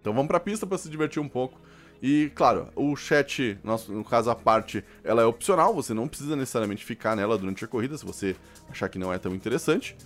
Então 0.00 0.12
vamos 0.12 0.28
pra 0.28 0.38
pista 0.38 0.66
para 0.66 0.76
se 0.76 0.90
divertir 0.90 1.20
um 1.20 1.28
pouco. 1.28 1.58
E, 2.06 2.30
claro, 2.34 2.68
o 2.76 2.94
chat, 2.94 3.58
no 3.88 4.04
caso 4.04 4.28
a 4.28 4.34
parte, 4.34 4.84
ela 5.02 5.22
é 5.22 5.24
opcional, 5.24 5.72
você 5.72 5.94
não 5.94 6.06
precisa 6.06 6.36
necessariamente 6.36 6.84
ficar 6.84 7.16
nela 7.16 7.38
durante 7.38 7.64
a 7.64 7.66
corrida, 7.66 7.96
se 7.96 8.04
você 8.04 8.36
achar 8.68 8.90
que 8.90 8.98
não 8.98 9.10
é 9.10 9.16
tão 9.16 9.34
interessante. 9.34 9.96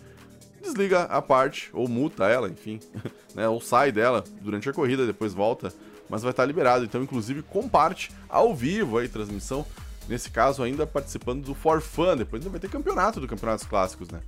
Desliga 0.62 1.02
a 1.02 1.21
parte, 1.21 1.71
ou 1.73 1.88
muta 1.88 2.28
ela, 2.28 2.49
enfim, 2.49 2.78
né, 3.35 3.49
ou 3.49 3.61
sai 3.61 3.90
dela 3.90 4.23
durante 4.40 4.71
a 4.71 4.73
corrida, 4.73 5.07
depois 5.07 5.35
volta 5.35 5.75
mas 6.09 6.23
vai 6.23 6.31
estar 6.31 6.45
liberado. 6.45 6.85
Então, 6.85 7.02
inclusive, 7.02 7.43
comparte 7.43 8.12
ao 8.28 8.55
vivo 8.55 8.97
aí, 8.97 9.09
transmissão. 9.09 9.67
Nesse 10.09 10.31
caso, 10.31 10.62
ainda 10.62 10.87
participando 10.87 11.45
do 11.45 11.55
For 11.55 11.83
Fun. 11.83 12.17
Depois 12.17 12.40
ainda 12.40 12.50
vai 12.50 12.61
ter 12.61 12.71
campeonato 12.71 13.21
do 13.21 13.28
Campeonatos 13.28 13.67
Clássicos, 13.67 14.09
né? 14.09 14.21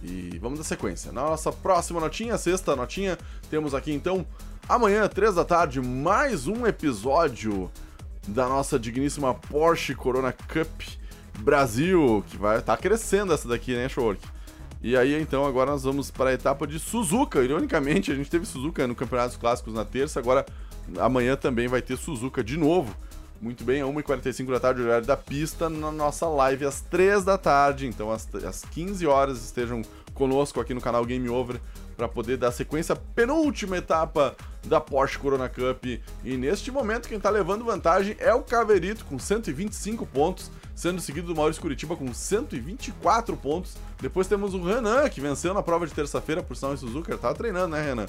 E 0.00 0.38
vamos 0.40 0.58
dar 0.58 0.64
sequência. 0.64 1.10
Na 1.10 1.22
nossa 1.22 1.50
próxima 1.50 1.98
notinha, 1.98 2.38
sexta 2.38 2.76
notinha, 2.76 3.18
temos 3.50 3.74
aqui 3.74 3.92
então, 3.92 4.24
amanhã, 4.68 5.06
três 5.08 5.34
da 5.34 5.44
tarde, 5.44 5.80
mais 5.80 6.46
um 6.46 6.66
episódio 6.66 7.70
da 8.26 8.48
nossa 8.48 8.78
digníssima 8.78 9.34
Porsche 9.34 9.94
Corona 9.94 10.32
Cup 10.32 10.68
Brasil, 11.38 12.24
que 12.26 12.36
vai 12.36 12.58
estar 12.58 12.76
tá 12.76 12.82
crescendo 12.82 13.32
essa 13.32 13.46
daqui, 13.48 13.74
né, 13.74 13.88
Shork? 13.88 14.20
E 14.82 14.96
aí, 14.96 15.20
então, 15.20 15.46
agora 15.46 15.70
nós 15.70 15.84
vamos 15.84 16.10
para 16.10 16.30
a 16.30 16.32
etapa 16.32 16.66
de 16.66 16.78
Suzuka. 16.78 17.42
Ironicamente, 17.42 18.12
a 18.12 18.14
gente 18.14 18.30
teve 18.30 18.44
Suzuka 18.46 18.86
no 18.86 18.94
Campeonatos 18.94 19.36
Clássicos 19.36 19.74
na 19.74 19.84
terça, 19.84 20.20
agora 20.20 20.44
amanhã 20.98 21.36
também 21.36 21.68
vai 21.68 21.82
ter 21.82 21.96
Suzuka 21.96 22.42
de 22.42 22.56
novo. 22.56 22.94
Muito 23.40 23.64
bem, 23.64 23.82
1h45 23.82 24.50
da 24.50 24.60
tarde, 24.60 24.82
horário 24.82 25.06
da 25.06 25.16
pista, 25.16 25.68
na 25.68 25.90
nossa 25.90 26.26
live 26.28 26.64
às 26.64 26.80
3 26.80 27.24
da 27.24 27.36
tarde. 27.36 27.86
Então, 27.86 28.10
às 28.10 28.26
15 28.70 29.06
horas, 29.06 29.44
estejam 29.44 29.82
conosco 30.14 30.60
aqui 30.60 30.72
no 30.72 30.80
canal 30.80 31.04
Game 31.04 31.28
Over 31.28 31.60
para 31.94 32.08
poder 32.08 32.36
dar 32.36 32.52
sequência 32.52 32.92
à 32.92 32.96
penúltima 32.96 33.76
etapa 33.76 34.36
da 34.64 34.80
Porsche 34.80 35.18
Corona 35.18 35.48
Cup. 35.48 35.84
E 36.24 36.36
neste 36.36 36.70
momento, 36.70 37.08
quem 37.08 37.16
está 37.16 37.30
levando 37.30 37.64
vantagem 37.64 38.16
é 38.18 38.34
o 38.34 38.42
Caverito, 38.42 39.04
com 39.04 39.18
125 39.18 40.06
pontos, 40.06 40.50
sendo 40.74 41.00
seguido 41.00 41.28
do 41.28 41.36
Maurício 41.36 41.62
Curitiba 41.62 41.96
com 41.96 42.12
124 42.12 43.36
pontos. 43.36 43.76
Depois 44.00 44.26
temos 44.26 44.54
o 44.54 44.62
Renan, 44.62 45.08
que 45.08 45.20
venceu 45.20 45.54
na 45.54 45.62
prova 45.62 45.86
de 45.86 45.94
terça-feira 45.94 46.42
por 46.42 46.56
São 46.56 46.76
Suzuka. 46.76 47.16
Tava 47.16 47.34
treinando, 47.34 47.68
né, 47.68 47.82
Renan? 47.82 48.06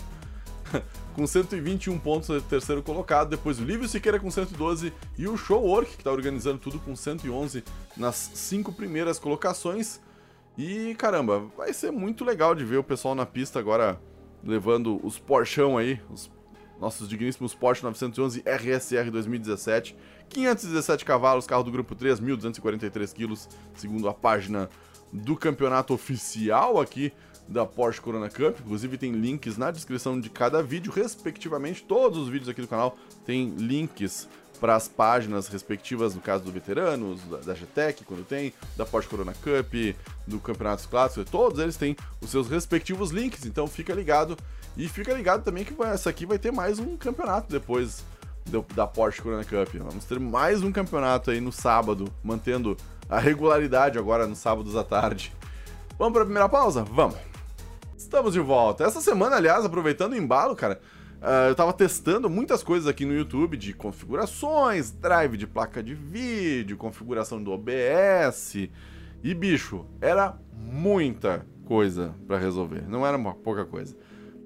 com 1.16 1.26
121 1.26 1.98
pontos, 2.00 2.30
é 2.30 2.40
terceiro 2.40 2.82
colocado. 2.82 3.30
Depois 3.30 3.60
o 3.60 3.64
Lívio 3.64 3.88
Siqueira 3.88 4.20
com 4.20 4.30
112 4.30 4.94
e 5.18 5.28
o 5.28 5.38
Showwork, 5.38 5.92
que 5.92 6.02
está 6.02 6.12
organizando 6.12 6.58
tudo 6.58 6.80
com 6.80 6.96
111 6.96 7.64
nas 7.96 8.32
cinco 8.34 8.72
primeiras 8.72 9.20
colocações. 9.20 10.00
E 10.58 10.96
caramba, 10.96 11.46
vai 11.58 11.74
ser 11.74 11.92
muito 11.92 12.24
legal 12.24 12.56
de 12.56 12.64
ver 12.64 12.78
o 12.78 12.84
pessoal 12.84 13.14
na 13.14 13.26
pista 13.26 13.60
agora 13.60 14.00
levando 14.44 15.00
os 15.06 15.18
Porschão 15.18 15.78
aí, 15.78 16.00
os 16.10 16.30
nossos 16.80 17.08
digníssimos 17.08 17.54
Porsche 17.54 17.84
911 17.84 18.44
RSR 18.46 19.10
2017. 19.12 19.96
517 20.30 21.06
cavalos, 21.06 21.48
carro 21.48 21.64
do 21.64 21.72
grupo 21.72 21.96
3, 21.96 22.20
1.243 22.20 23.14
quilos, 23.14 23.50
segundo 23.76 24.08
a 24.10 24.14
página 24.14 24.70
do 25.12 25.36
campeonato 25.36 25.94
oficial 25.94 26.80
aqui 26.80 27.14
da 27.48 27.66
Porsche 27.66 28.02
Corona 28.02 28.30
Cup. 28.30 28.60
Inclusive 28.60 28.98
tem 28.98 29.12
links 29.12 29.58
na 29.58 29.72
descrição 29.72 30.20
de 30.20 30.30
cada 30.30 30.62
vídeo, 30.62 30.92
respectivamente. 30.92 31.84
Todos 31.84 32.18
os 32.18 32.30
vídeos 32.30 32.50
aqui 32.50 32.62
do 32.62 32.68
canal 32.68 32.98
têm 33.26 33.50
links 33.50 34.28
para 34.56 34.76
as 34.76 34.88
páginas 34.88 35.48
respectivas, 35.48 36.16
no 36.16 36.22
caso 36.22 36.44
do 36.44 36.52
Veteranos, 36.52 37.22
da, 37.46 37.54
GTEC, 37.54 38.04
quando 38.04 38.26
tem, 38.26 38.54
da 38.76 38.86
Porsche 38.86 39.08
Corona 39.08 39.34
Cup, 39.34 39.96
do 40.26 40.40
Campeonatos 40.40 40.86
Clássicos, 40.86 41.30
todos 41.30 41.60
eles 41.60 41.78
têm 41.78 41.96
os 42.22 42.30
seus 42.30 42.50
respectivos 42.50 43.12
links, 43.12 43.46
então 43.46 43.68
fica 43.68 43.94
ligado. 43.94 44.38
E 44.78 44.88
fica 44.90 45.14
ligado 45.14 45.44
também 45.44 45.64
que 45.64 45.74
essa 45.84 46.10
aqui 46.10 46.26
vai 46.26 46.38
ter 46.38 46.52
mais 46.52 46.80
um 46.80 46.98
campeonato 46.98 47.52
depois 47.52 48.04
do, 48.46 48.66
da 48.74 48.86
Porsche 48.86 49.22
Corona 49.22 49.44
Cup. 49.44 49.74
Vamos 49.76 50.06
ter 50.06 50.20
mais 50.20 50.62
um 50.62 50.72
campeonato 50.72 51.32
aí 51.32 51.40
no 51.40 51.52
sábado, 51.52 52.12
mantendo 52.24 52.76
a 53.10 53.20
regularidade 53.20 53.98
agora 53.98 54.28
nos 54.28 54.40
sábados 54.40 54.76
à 54.76 54.84
tarde. 54.84 55.32
Vamos 55.98 56.14
para 56.14 56.24
a 56.24 56.26
primeira 56.26 56.50
pausa? 56.50 56.84
Vamos! 56.84 57.16
Estamos 57.98 58.34
de 58.34 58.40
volta. 58.40 58.84
Essa 58.84 59.02
semana, 59.02 59.38
aliás, 59.38 59.66
aproveitando 59.66 60.14
o 60.14 60.18
embalo, 60.18 60.56
cara, 60.56 60.80
Uh, 61.22 61.50
eu 61.50 61.56
tava 61.56 61.74
testando 61.74 62.30
muitas 62.30 62.62
coisas 62.62 62.88
aqui 62.88 63.06
no 63.06 63.14
YouTube 63.14 63.58
de 63.58 63.74
configurações, 63.74 64.92
drive 64.92 65.38
de 65.38 65.48
placa 65.48 65.82
de 65.82 65.96
vídeo, 65.96 66.78
configuração 66.78 67.42
do 67.42 67.52
OBS. 67.52 68.70
E 69.24 69.34
bicho, 69.34 69.86
era 70.00 70.38
muita 70.54 71.46
coisa 71.66 72.14
para 72.28 72.38
resolver, 72.38 72.88
não 72.88 73.06
era 73.06 73.18
uma 73.18 73.34
pouca 73.34 73.66
coisa. 73.66 73.96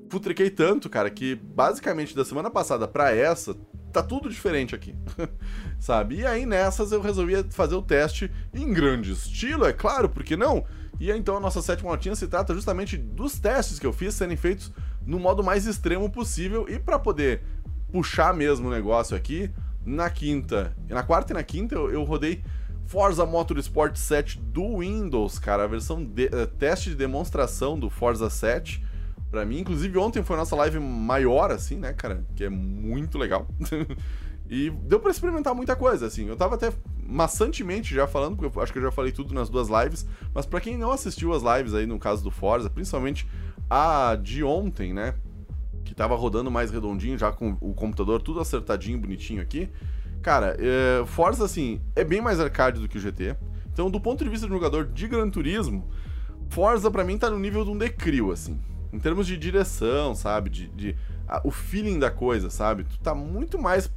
Futriquei 0.10 0.50
tanto, 0.50 0.90
cara, 0.90 1.10
que 1.10 1.36
basicamente 1.36 2.16
da 2.16 2.26
semana 2.26 2.50
passada 2.50 2.88
para 2.88 3.14
essa, 3.14 3.56
tá 3.92 4.02
tudo 4.02 4.30
diferente 4.30 4.74
aqui. 4.74 4.96
Sabe? 5.80 6.20
E 6.20 6.26
aí 6.26 6.46
nessas 6.46 6.92
eu 6.92 7.02
resolvi 7.02 7.44
fazer 7.50 7.76
o 7.76 7.82
teste 7.82 8.32
em 8.54 8.74
grande 8.74 9.12
estilo, 9.12 9.66
é 9.66 9.74
claro, 9.74 10.10
porque 10.10 10.36
não? 10.36 10.66
E 11.00 11.12
então 11.12 11.38
a 11.38 11.40
nossa 11.40 11.62
sétima 11.62 11.92
notinha 11.92 12.16
se 12.16 12.28
trata 12.28 12.54
justamente 12.54 12.98
dos 12.98 13.40
testes 13.40 13.80
que 13.80 13.86
eu 13.86 13.94
fiz 13.94 14.14
serem 14.14 14.36
feitos 14.36 14.72
no 15.10 15.20
modo 15.20 15.44
mais 15.44 15.66
extremo 15.66 16.08
possível 16.10 16.68
e 16.70 16.78
para 16.78 17.00
poder 17.00 17.42
puxar 17.92 18.32
mesmo 18.32 18.68
o 18.68 18.72
negócio 18.72 19.18
aqui, 19.18 19.50
na 19.84 20.08
quinta, 20.08 20.76
na 20.88 21.02
quarta 21.02 21.34
e 21.34 21.36
na 21.36 21.42
quinta 21.42 21.74
eu, 21.74 21.90
eu 21.90 22.04
rodei 22.04 22.44
Forza 22.86 23.26
Motorsport 23.26 23.96
7 23.96 24.40
do 24.40 24.78
Windows, 24.78 25.40
cara, 25.40 25.64
a 25.64 25.68
versão 25.68 26.04
de, 26.04 26.26
uh, 26.26 26.46
teste 26.46 26.92
de 26.92 26.96
demonstração 26.96 27.78
do 27.80 27.90
Forza 27.90 28.30
7 28.30 28.86
para 29.32 29.44
mim, 29.46 29.60
inclusive 29.60 29.98
ontem 29.98 30.22
foi 30.22 30.36
a 30.36 30.40
nossa 30.40 30.56
live 30.56 30.80
maior 30.80 31.50
assim, 31.50 31.78
né, 31.78 31.92
cara, 31.92 32.24
que 32.36 32.44
é 32.44 32.50
muito 32.50 33.18
legal. 33.18 33.48
e 34.48 34.70
deu 34.70 35.00
para 35.00 35.12
experimentar 35.12 35.54
muita 35.54 35.76
coisa, 35.76 36.08
assim. 36.08 36.28
Eu 36.28 36.36
tava 36.36 36.56
até 36.56 36.72
maçantemente 37.04 37.94
já 37.94 38.08
falando, 38.08 38.36
porque 38.36 38.58
eu 38.58 38.62
acho 38.62 38.74
que 38.74 38.80
eu 38.80 38.84
já 38.84 38.92
falei 38.92 39.12
tudo 39.12 39.34
nas 39.34 39.50
duas 39.50 39.68
lives, 39.70 40.08
mas 40.34 40.46
para 40.46 40.60
quem 40.60 40.78
não 40.78 40.92
assistiu 40.92 41.34
as 41.34 41.44
lives 41.44 41.74
aí 41.74 41.86
no 41.86 42.00
caso 42.00 42.24
do 42.24 42.32
Forza, 42.32 42.70
principalmente 42.70 43.28
a 43.70 44.16
de 44.16 44.44
ontem, 44.44 44.94
né? 44.94 45.16
Que 45.84 45.94
tava 45.94 46.16
rodando 46.16 46.50
mais 46.50 46.72
redondinho, 46.72 47.18
já 47.18 47.32
com 47.32 47.58
o 47.62 47.74
computador 47.74 48.22
tudo 48.22 48.40
acertadinho, 48.40 49.00
bonitinho 49.00 49.42
aqui. 49.42 49.70
Cara, 50.22 50.58
é, 50.60 51.06
Forza, 51.06 51.46
assim, 51.46 51.82
é 51.96 52.04
bem 52.04 52.22
mais 52.22 52.40
arcade 52.40 52.82
do 52.82 52.88
que 52.88 52.98
o 52.98 53.02
GT. 53.02 53.36
Então, 53.72 53.90
do 53.90 54.02
ponto 54.02 54.24
de 54.24 54.30
vista 54.30 54.46
de 54.46 54.52
um 54.52 54.56
jogador 54.56 54.86
de 54.86 55.08
Gran 55.08 55.30
Turismo, 55.30 55.88
Forza 56.50 56.90
para 56.90 57.04
mim 57.04 57.18
tá 57.18 57.30
no 57.30 57.40
nível 57.40 57.64
de 57.64 57.72
um 57.72 57.78
Decrio, 57.78 58.32
assim. 58.32 58.60
Em 58.92 59.00
termos 59.00 59.28
de 59.28 59.38
direção, 59.38 60.16
sabe? 60.16 60.50
De, 60.50 60.68
de 60.70 60.96
a, 61.28 61.42
o 61.44 61.52
feeling 61.52 62.00
da 62.00 62.10
coisa, 62.10 62.50
sabe? 62.50 62.84
Tu 62.84 63.00
tá 63.00 63.14
muito 63.14 63.60
mais 63.60 63.90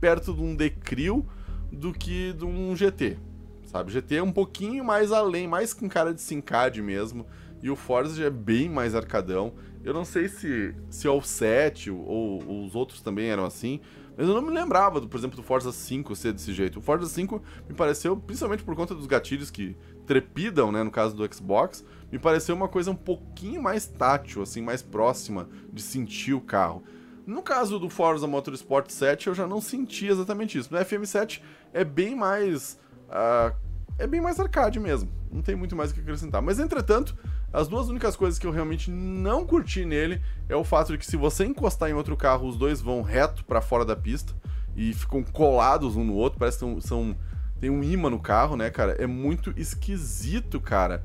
perto 0.00 0.32
de 0.32 0.40
um 0.40 0.56
Decrio 0.56 1.24
do 1.70 1.92
que 1.92 2.32
de 2.32 2.44
um 2.44 2.74
GT, 2.74 3.18
sabe? 3.66 3.92
GT 3.92 4.16
é 4.16 4.22
um 4.22 4.32
pouquinho 4.32 4.82
mais 4.82 5.12
além, 5.12 5.46
mais 5.46 5.74
com 5.74 5.88
cara 5.88 6.14
de 6.14 6.20
Syncad 6.22 6.78
mesmo. 6.80 7.26
E 7.62 7.70
o 7.70 7.76
Forza 7.76 8.22
é 8.22 8.30
bem 8.30 8.68
mais 8.68 8.94
arcadão. 8.94 9.54
Eu 9.82 9.94
não 9.94 10.04
sei 10.04 10.28
se, 10.28 10.74
se 10.90 11.06
é 11.06 11.10
o 11.10 11.20
7 11.20 11.90
ou, 11.90 12.64
os 12.64 12.74
outros 12.74 13.00
também 13.00 13.28
eram 13.28 13.44
assim, 13.44 13.80
mas 14.16 14.28
eu 14.28 14.34
não 14.34 14.42
me 14.42 14.50
lembrava, 14.50 15.00
por 15.00 15.16
exemplo, 15.16 15.36
do 15.36 15.42
Forza 15.42 15.70
5 15.70 16.16
ser 16.16 16.32
desse 16.32 16.52
jeito. 16.52 16.80
O 16.80 16.82
Forza 16.82 17.08
5 17.08 17.40
me 17.68 17.74
pareceu, 17.74 18.16
principalmente 18.16 18.64
por 18.64 18.74
conta 18.74 18.94
dos 18.94 19.06
gatilhos 19.06 19.50
que 19.50 19.76
trepidam, 20.06 20.72
né, 20.72 20.82
no 20.82 20.90
caso 20.90 21.14
do 21.14 21.34
Xbox, 21.34 21.84
me 22.10 22.18
pareceu 22.18 22.54
uma 22.54 22.66
coisa 22.66 22.90
um 22.90 22.96
pouquinho 22.96 23.62
mais 23.62 23.86
tátil, 23.86 24.42
assim, 24.42 24.60
mais 24.60 24.82
próxima 24.82 25.48
de 25.72 25.80
sentir 25.80 26.34
o 26.34 26.40
carro. 26.40 26.82
No 27.28 27.42
caso 27.42 27.78
do 27.78 27.90
Forza 27.90 28.26
Motorsport 28.26 28.90
7, 28.90 29.26
eu 29.26 29.34
já 29.34 29.46
não 29.46 29.60
senti 29.60 30.06
exatamente 30.06 30.58
isso. 30.58 30.72
No 30.72 30.80
FM7 30.80 31.42
é 31.72 31.84
bem 31.84 32.16
mais. 32.16 32.80
Uh, 33.08 33.54
é 33.98 34.06
bem 34.06 34.20
mais 34.20 34.40
arcade 34.40 34.80
mesmo. 34.80 35.10
Não 35.30 35.42
tem 35.42 35.54
muito 35.54 35.76
mais 35.76 35.90
o 35.90 35.94
que 35.94 36.00
acrescentar. 36.00 36.40
Mas 36.40 36.58
entretanto, 36.58 37.14
as 37.52 37.68
duas 37.68 37.88
únicas 37.88 38.14
coisas 38.14 38.38
que 38.38 38.46
eu 38.46 38.50
realmente 38.50 38.90
não 38.90 39.46
curti 39.46 39.84
nele 39.84 40.20
é 40.48 40.56
o 40.56 40.64
fato 40.64 40.92
de 40.92 40.98
que 40.98 41.06
se 41.06 41.16
você 41.16 41.44
encostar 41.44 41.88
em 41.88 41.94
outro 41.94 42.16
carro, 42.16 42.46
os 42.46 42.56
dois 42.56 42.80
vão 42.80 43.02
reto 43.02 43.44
para 43.44 43.60
fora 43.60 43.84
da 43.84 43.96
pista 43.96 44.34
e 44.76 44.92
ficam 44.92 45.22
colados 45.22 45.96
um 45.96 46.04
no 46.04 46.14
outro, 46.14 46.38
parece 46.38 46.58
que 46.58 46.64
são, 46.64 46.80
são 46.80 47.16
tem 47.60 47.70
um 47.70 47.82
imã 47.82 48.08
no 48.08 48.20
carro, 48.20 48.56
né, 48.56 48.70
cara? 48.70 48.92
É 48.92 49.06
muito 49.06 49.52
esquisito, 49.56 50.60
cara. 50.60 51.02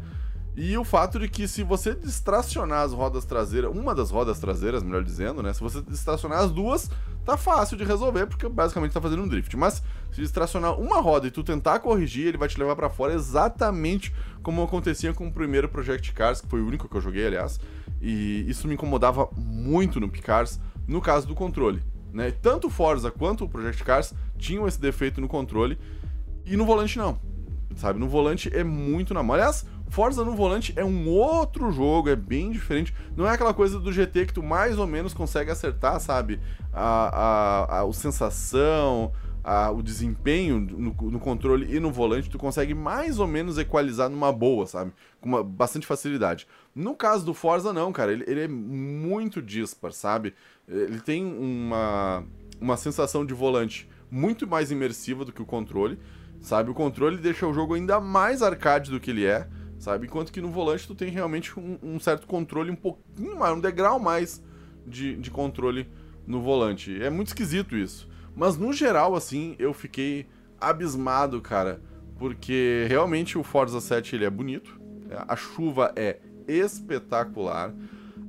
E 0.55 0.77
o 0.77 0.83
fato 0.83 1.17
de 1.19 1.27
que 1.27 1.47
se 1.47 1.63
você 1.63 1.95
distracionar 1.95 2.81
as 2.83 2.93
rodas 2.93 3.25
traseiras, 3.25 3.71
uma 3.71 3.95
das 3.95 4.11
rodas 4.11 4.39
traseiras, 4.39 4.83
melhor 4.83 5.03
dizendo, 5.03 5.41
né? 5.41 5.51
Se 5.51 5.59
você 5.59 5.81
distracionar 5.81 6.39
as 6.39 6.51
duas, 6.51 6.91
tá 7.25 7.35
fácil 7.35 7.75
de 7.75 7.83
resolver, 7.83 8.27
porque 8.27 8.47
basicamente 8.47 8.91
tá 8.91 9.01
fazendo 9.01 9.23
um 9.23 9.27
drift. 9.27 9.57
Mas 9.57 9.81
se 10.11 10.21
distracionar 10.21 10.79
uma 10.79 11.01
roda 11.01 11.25
e 11.25 11.31
tu 11.31 11.43
tentar 11.43 11.79
corrigir, 11.79 12.27
ele 12.27 12.37
vai 12.37 12.47
te 12.47 12.59
levar 12.59 12.75
para 12.75 12.89
fora 12.89 13.13
exatamente 13.13 14.13
como 14.43 14.61
acontecia 14.61 15.11
com 15.11 15.27
o 15.27 15.31
primeiro 15.31 15.67
Project 15.67 16.13
Cars, 16.13 16.39
que 16.39 16.47
foi 16.47 16.61
o 16.61 16.67
único 16.67 16.87
que 16.87 16.95
eu 16.95 17.01
joguei, 17.01 17.25
aliás. 17.25 17.59
E 17.99 18.45
isso 18.47 18.67
me 18.67 18.75
incomodava 18.75 19.27
muito 19.35 19.99
no 19.99 20.07
Picars, 20.07 20.59
no 20.87 21.01
caso 21.01 21.25
do 21.27 21.33
controle. 21.33 21.81
Né? 22.13 22.29
Tanto 22.29 22.67
o 22.67 22.69
Forza 22.69 23.09
quanto 23.09 23.45
o 23.45 23.49
Project 23.49 23.83
Cars 23.83 24.13
tinham 24.37 24.67
esse 24.67 24.79
defeito 24.79 25.19
no 25.19 25.27
controle, 25.27 25.79
e 26.45 26.55
no 26.55 26.65
volante 26.65 26.97
não. 26.99 27.17
Sabe, 27.75 27.99
no 27.99 28.07
volante 28.07 28.55
é 28.55 28.63
muito 28.63 29.15
na 29.15 29.23
mão. 29.23 29.33
Aliás, 29.33 29.65
Forza 29.93 30.25
no 30.25 30.35
volante 30.35 30.73
é 30.75 30.83
um 30.83 31.07
outro 31.07 31.71
jogo, 31.71 32.09
é 32.09 32.15
bem 32.15 32.49
diferente. 32.49 32.91
Não 33.15 33.27
é 33.27 33.29
aquela 33.29 33.53
coisa 33.53 33.79
do 33.79 33.93
GT 33.93 34.25
que 34.25 34.33
tu 34.33 34.41
mais 34.41 34.79
ou 34.79 34.87
menos 34.87 35.13
consegue 35.13 35.51
acertar, 35.51 35.99
sabe? 35.99 36.39
A, 36.73 36.81
a, 36.81 37.79
a, 37.79 37.87
a 37.87 37.93
sensação, 37.93 39.11
a, 39.43 39.69
o 39.69 39.83
desempenho 39.83 40.59
no, 40.59 41.11
no, 41.11 41.19
controle 41.19 41.71
e 41.71 41.79
no 41.79 41.91
volante, 41.91 42.27
tu 42.27 42.39
consegue 42.39 42.73
mais 42.73 43.19
ou 43.19 43.27
menos 43.27 43.59
equalizar 43.59 44.09
numa 44.09 44.31
boa, 44.31 44.65
sabe? 44.65 44.91
Com 45.21 45.29
uma, 45.29 45.43
bastante 45.43 45.85
facilidade. 45.85 46.47
No 46.73 46.95
caso 46.95 47.23
do 47.23 47.35
Forza, 47.35 47.71
não, 47.71 47.93
cara. 47.93 48.11
Ele, 48.11 48.23
ele 48.25 48.41
é 48.41 48.47
muito 48.47 49.43
dispar, 49.43 49.91
sabe? 49.91 50.33
Ele 50.67 51.01
tem 51.01 51.23
uma 51.23 52.25
uma 52.59 52.77
sensação 52.77 53.23
de 53.23 53.33
volante 53.35 53.87
muito 54.09 54.47
mais 54.47 54.71
imersiva 54.71 55.23
do 55.23 55.31
que 55.31 55.41
o 55.41 55.45
controle, 55.45 55.99
sabe? 56.41 56.71
O 56.71 56.73
controle 56.73 57.17
deixa 57.17 57.45
o 57.45 57.53
jogo 57.53 57.75
ainda 57.75 57.99
mais 57.99 58.41
arcade 58.41 58.89
do 58.89 58.99
que 58.99 59.11
ele 59.11 59.25
é, 59.25 59.47
sabe? 59.83 60.07
Enquanto 60.07 60.31
que 60.31 60.41
no 60.41 60.49
volante 60.49 60.87
tu 60.87 60.95
tem 60.95 61.09
realmente 61.09 61.59
um, 61.59 61.77
um 61.83 61.99
certo 61.99 62.25
controle 62.25 62.71
um 62.71 62.75
pouquinho 62.75 63.37
mais, 63.37 63.55
um 63.55 63.59
degrau 63.59 63.99
mais 63.99 64.41
de, 64.87 65.17
de 65.17 65.29
controle 65.29 65.87
no 66.25 66.41
volante. 66.41 67.01
É 67.03 67.09
muito 67.09 67.27
esquisito 67.27 67.75
isso. 67.75 68.09
Mas 68.35 68.57
no 68.57 68.71
geral, 68.71 69.13
assim, 69.13 69.55
eu 69.59 69.73
fiquei 69.73 70.25
abismado, 70.59 71.41
cara, 71.41 71.81
porque 72.17 72.85
realmente 72.87 73.37
o 73.37 73.43
Forza 73.43 73.81
7 73.81 74.15
ele 74.15 74.25
é 74.25 74.29
bonito, 74.29 74.79
a 75.27 75.35
chuva 75.35 75.91
é 75.95 76.19
espetacular. 76.47 77.73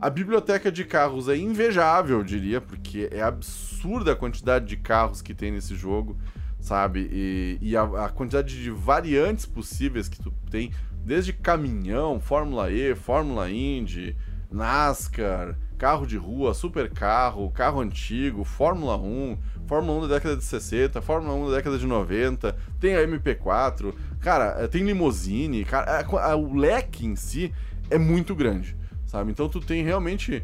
A 0.01 0.11
biblioteca 0.11 0.71
de 0.71 0.85
carros 0.85 1.29
é 1.29 1.37
invejável, 1.37 2.19
eu 2.19 2.25
diria, 2.25 2.61
porque 2.61 3.09
é 3.13 3.23
absurda 3.23 4.13
a 4.13 4.17
quantidade 4.17 4.67
de 4.67 4.77
carros 4.77 5.23
que 5.23 5.33
tem 5.33 5.53
nesse 5.53 5.77
jogo, 5.77 6.19
sabe? 6.59 7.09
E, 7.13 7.59
e 7.63 7.77
a, 7.77 7.83
a, 7.83 8.09
quantidade 8.09 8.61
de 8.61 8.71
variantes 8.71 9.47
possíveis 9.47 10.09
que 10.09 10.21
tu 10.21 10.33
tem, 10.51 10.73
desde 11.05 11.33
caminhão, 11.33 12.19
Fórmula 12.19 12.71
E, 12.71 12.95
Fórmula 12.95 13.51
Indy, 13.51 14.17
NASCAR, 14.51 15.57
carro 15.77 16.07
de 16.07 16.17
rua, 16.17 16.55
super 16.55 16.91
carro, 16.91 17.51
carro 17.51 17.81
antigo, 17.81 18.45
Fórmula 18.45 18.97
1, 18.97 19.37
Fórmula 19.67 19.99
1 19.99 20.09
da 20.09 20.15
década 20.15 20.37
de 20.37 20.45
60, 20.45 21.03
Fórmula 21.03 21.35
1 21.35 21.51
da 21.51 21.57
década 21.57 21.79
de 21.79 21.87
90, 21.87 22.57
tem 22.81 22.95
a 22.95 23.07
MP4, 23.07 23.93
cara, 24.21 24.57
eh, 24.61 24.69
tem 24.69 24.85
limousine, 24.85 25.65
cara, 25.65 26.01
a, 26.01 26.31
a, 26.31 26.37
o 26.37 26.55
leque 26.55 27.05
em 27.05 27.17
si 27.17 27.53
é 27.91 27.99
muito 27.99 28.35
grande, 28.35 28.77
sabe? 29.05 29.31
Então 29.31 29.49
tu 29.49 29.61
tem 29.61 29.83
realmente 29.83 30.43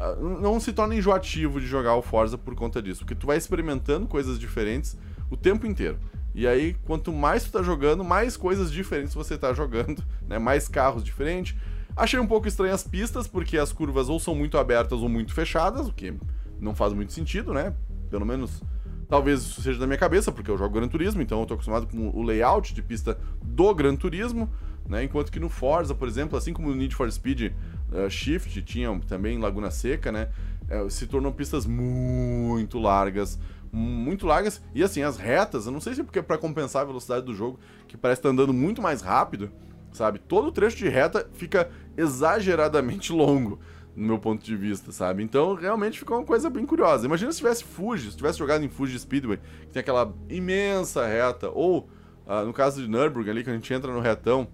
ah, 0.00 0.16
não 0.16 0.58
se 0.58 0.72
torna 0.72 0.94
enjoativo 0.94 1.60
de 1.60 1.66
jogar 1.66 1.94
o 1.94 2.02
Forza 2.02 2.38
por 2.38 2.54
conta 2.54 2.80
disso, 2.80 3.00
porque 3.00 3.14
tu 3.14 3.26
vai 3.26 3.36
experimentando 3.36 4.08
coisas 4.08 4.38
diferentes 4.38 4.96
o 5.30 5.36
tempo 5.36 5.66
inteiro. 5.66 5.98
E 6.34 6.46
aí, 6.46 6.74
quanto 6.84 7.12
mais 7.12 7.44
tu 7.44 7.52
tá 7.52 7.62
jogando, 7.62 8.04
mais 8.04 8.36
coisas 8.36 8.70
diferentes 8.70 9.14
você 9.14 9.36
tá 9.36 9.52
jogando, 9.52 10.02
né? 10.28 10.38
Mais 10.38 10.68
carros 10.68 11.02
diferentes, 11.02 11.56
Achei 11.96 12.18
um 12.18 12.26
pouco 12.26 12.46
estranho 12.48 12.72
as 12.72 12.82
pistas, 12.82 13.26
porque 13.26 13.58
as 13.58 13.72
curvas 13.72 14.08
ou 14.08 14.18
são 14.18 14.34
muito 14.34 14.56
abertas 14.56 15.00
ou 15.00 15.08
muito 15.08 15.34
fechadas, 15.34 15.88
o 15.88 15.92
que 15.92 16.14
não 16.60 16.74
faz 16.74 16.92
muito 16.92 17.12
sentido, 17.12 17.52
né? 17.52 17.74
Pelo 18.08 18.24
menos, 18.24 18.62
talvez 19.08 19.40
isso 19.40 19.60
seja 19.60 19.78
da 19.78 19.86
minha 19.86 19.98
cabeça, 19.98 20.30
porque 20.30 20.50
eu 20.50 20.56
jogo 20.56 20.74
Gran 20.74 20.88
Turismo, 20.88 21.20
então 21.20 21.40
eu 21.40 21.46
tô 21.46 21.54
acostumado 21.54 21.86
com 21.86 22.08
o 22.08 22.22
layout 22.22 22.72
de 22.72 22.82
pista 22.82 23.18
do 23.42 23.74
Gran 23.74 23.96
Turismo, 23.96 24.48
né? 24.88 25.04
Enquanto 25.04 25.32
que 25.32 25.40
no 25.40 25.48
Forza, 25.48 25.94
por 25.94 26.06
exemplo, 26.06 26.38
assim 26.38 26.52
como 26.52 26.68
no 26.68 26.76
Need 26.76 26.94
for 26.94 27.10
Speed 27.10 27.52
uh, 27.92 28.08
Shift, 28.08 28.62
tinha 28.62 28.98
também 29.08 29.38
Laguna 29.38 29.70
Seca, 29.70 30.12
né? 30.12 30.28
Uh, 30.70 30.88
se 30.88 31.06
tornam 31.06 31.32
pistas 31.32 31.66
muito 31.66 32.78
largas, 32.78 33.38
muito 33.72 34.26
largas, 34.26 34.60
e 34.74 34.82
assim, 34.82 35.02
as 35.02 35.16
retas, 35.16 35.66
eu 35.66 35.72
não 35.72 35.80
sei 35.80 35.94
se 35.94 36.00
é 36.00 36.04
porque 36.04 36.18
é 36.18 36.36
compensar 36.36 36.82
a 36.82 36.86
velocidade 36.86 37.24
do 37.24 37.34
jogo, 37.34 37.58
que 37.86 37.96
parece 37.96 38.20
estar 38.20 38.28
tá 38.28 38.32
andando 38.32 38.52
muito 38.52 38.82
mais 38.82 39.00
rápido, 39.00 39.50
sabe? 39.92 40.18
Todo 40.18 40.52
trecho 40.52 40.76
de 40.76 40.88
reta 40.88 41.28
fica 41.34 41.70
exageradamente 41.96 43.12
longo, 43.14 43.60
no 43.94 44.06
meu 44.06 44.18
ponto 44.18 44.44
de 44.44 44.56
vista, 44.56 44.92
sabe? 44.92 45.22
Então, 45.22 45.54
realmente 45.54 45.98
ficou 45.98 46.18
uma 46.18 46.26
coisa 46.26 46.48
bem 46.50 46.64
curiosa. 46.64 47.06
Imagina 47.06 47.30
se 47.32 47.38
tivesse 47.38 47.64
Fuji, 47.64 48.10
se 48.10 48.16
tivesse 48.16 48.38
jogado 48.38 48.64
em 48.64 48.68
Fuji 48.68 48.98
Speedway, 48.98 49.38
que 49.62 49.68
tem 49.68 49.80
aquela 49.80 50.12
imensa 50.28 51.06
reta, 51.06 51.50
ou 51.50 51.88
uh, 52.26 52.44
no 52.44 52.52
caso 52.52 52.82
de 52.82 52.88
Nürburgring 52.88 53.30
ali, 53.30 53.44
que 53.44 53.50
a 53.50 53.54
gente 53.54 53.72
entra 53.72 53.92
no 53.92 54.00
retão, 54.00 54.48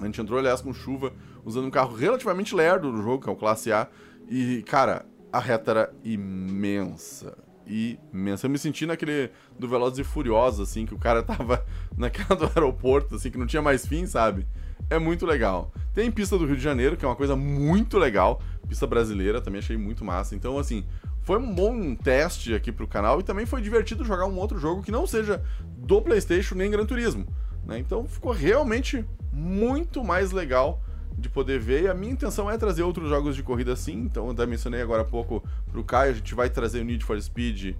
a 0.00 0.04
gente 0.04 0.20
entrou, 0.20 0.38
aliás, 0.38 0.60
com 0.60 0.72
chuva, 0.74 1.12
usando 1.44 1.66
um 1.66 1.70
carro 1.70 1.94
relativamente 1.94 2.54
lerdo 2.54 2.90
no 2.90 3.02
jogo, 3.02 3.22
que 3.22 3.30
é 3.30 3.32
o 3.32 3.36
Classe 3.36 3.72
A, 3.72 3.88
e, 4.28 4.62
cara, 4.62 5.06
a 5.32 5.38
reta 5.38 5.70
era 5.70 5.94
imensa 6.02 7.36
imensa. 7.66 8.46
Eu 8.46 8.50
me 8.50 8.58
senti 8.58 8.86
naquele 8.86 9.30
do 9.58 9.68
Velozes 9.68 9.98
e 9.98 10.04
Furiosos, 10.04 10.68
assim, 10.68 10.86
que 10.86 10.94
o 10.94 10.98
cara 10.98 11.22
tava 11.24 11.64
naquela 11.96 12.38
do 12.38 12.46
aeroporto, 12.46 13.14
assim, 13.14 13.30
que 13.30 13.38
não 13.38 13.46
tinha 13.46 13.62
mais 13.62 13.86
fim, 13.86 14.06
sabe? 14.06 14.46
É 14.90 14.98
muito 14.98 15.24
legal. 15.24 15.72
Tem 15.94 16.10
pista 16.10 16.36
do 16.36 16.46
Rio 16.46 16.56
de 16.56 16.62
Janeiro, 16.62 16.96
que 16.96 17.04
é 17.04 17.08
uma 17.08 17.16
coisa 17.16 17.36
muito 17.36 17.98
legal. 17.98 18.42
Pista 18.68 18.86
brasileira, 18.86 19.40
também 19.40 19.60
achei 19.60 19.76
muito 19.76 20.04
massa. 20.04 20.34
Então, 20.34 20.58
assim, 20.58 20.84
foi 21.22 21.38
um 21.38 21.54
bom 21.54 21.94
teste 21.94 22.52
aqui 22.54 22.72
pro 22.72 22.86
canal 22.86 23.20
e 23.20 23.22
também 23.22 23.46
foi 23.46 23.62
divertido 23.62 24.04
jogar 24.04 24.26
um 24.26 24.38
outro 24.38 24.58
jogo 24.58 24.82
que 24.82 24.90
não 24.90 25.06
seja 25.06 25.42
do 25.64 26.02
PlayStation 26.02 26.54
nem 26.56 26.70
Gran 26.70 26.84
Turismo. 26.84 27.26
Né? 27.64 27.78
Então 27.78 28.06
ficou 28.06 28.32
realmente 28.32 29.04
muito 29.32 30.02
mais 30.02 30.32
legal 30.32 30.82
de 31.16 31.28
poder 31.28 31.58
ver. 31.58 31.84
E 31.84 31.88
a 31.88 31.94
minha 31.94 32.12
intenção 32.12 32.50
é 32.50 32.56
trazer 32.56 32.82
outros 32.82 33.08
jogos 33.08 33.36
de 33.36 33.42
corrida 33.42 33.74
sim. 33.76 33.98
Então, 33.98 34.26
eu 34.26 34.32
até 34.32 34.46
mencionei 34.46 34.80
agora 34.80 35.02
há 35.02 35.04
pouco 35.04 35.42
pro 35.70 35.84
Caio, 35.84 36.12
a 36.12 36.14
gente 36.14 36.34
vai 36.34 36.50
trazer 36.50 36.80
o 36.80 36.84
Need 36.84 37.04
for 37.04 37.20
Speed 37.20 37.74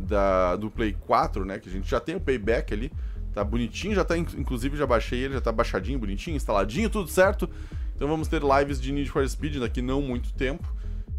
da, 0.00 0.56
do 0.56 0.70
Play 0.70 0.92
4, 0.92 1.44
né? 1.44 1.58
Que 1.58 1.68
a 1.68 1.72
gente 1.72 1.88
já 1.88 2.00
tem 2.00 2.16
o 2.16 2.20
Payback 2.20 2.72
ali. 2.72 2.92
Tá 3.32 3.42
bonitinho, 3.42 3.94
já 3.94 4.04
tá, 4.04 4.16
inclusive 4.16 4.76
já 4.76 4.86
baixei 4.86 5.18
ele, 5.18 5.34
já 5.34 5.40
tá 5.40 5.50
baixadinho, 5.50 5.98
bonitinho, 5.98 6.36
instaladinho, 6.36 6.88
tudo 6.88 7.08
certo. 7.08 7.50
Então 7.96 8.06
vamos 8.06 8.28
ter 8.28 8.40
lives 8.42 8.80
de 8.80 8.92
Need 8.92 9.10
for 9.10 9.28
Speed 9.28 9.56
daqui 9.56 9.82
não 9.82 10.00
muito 10.00 10.32
tempo. 10.32 10.72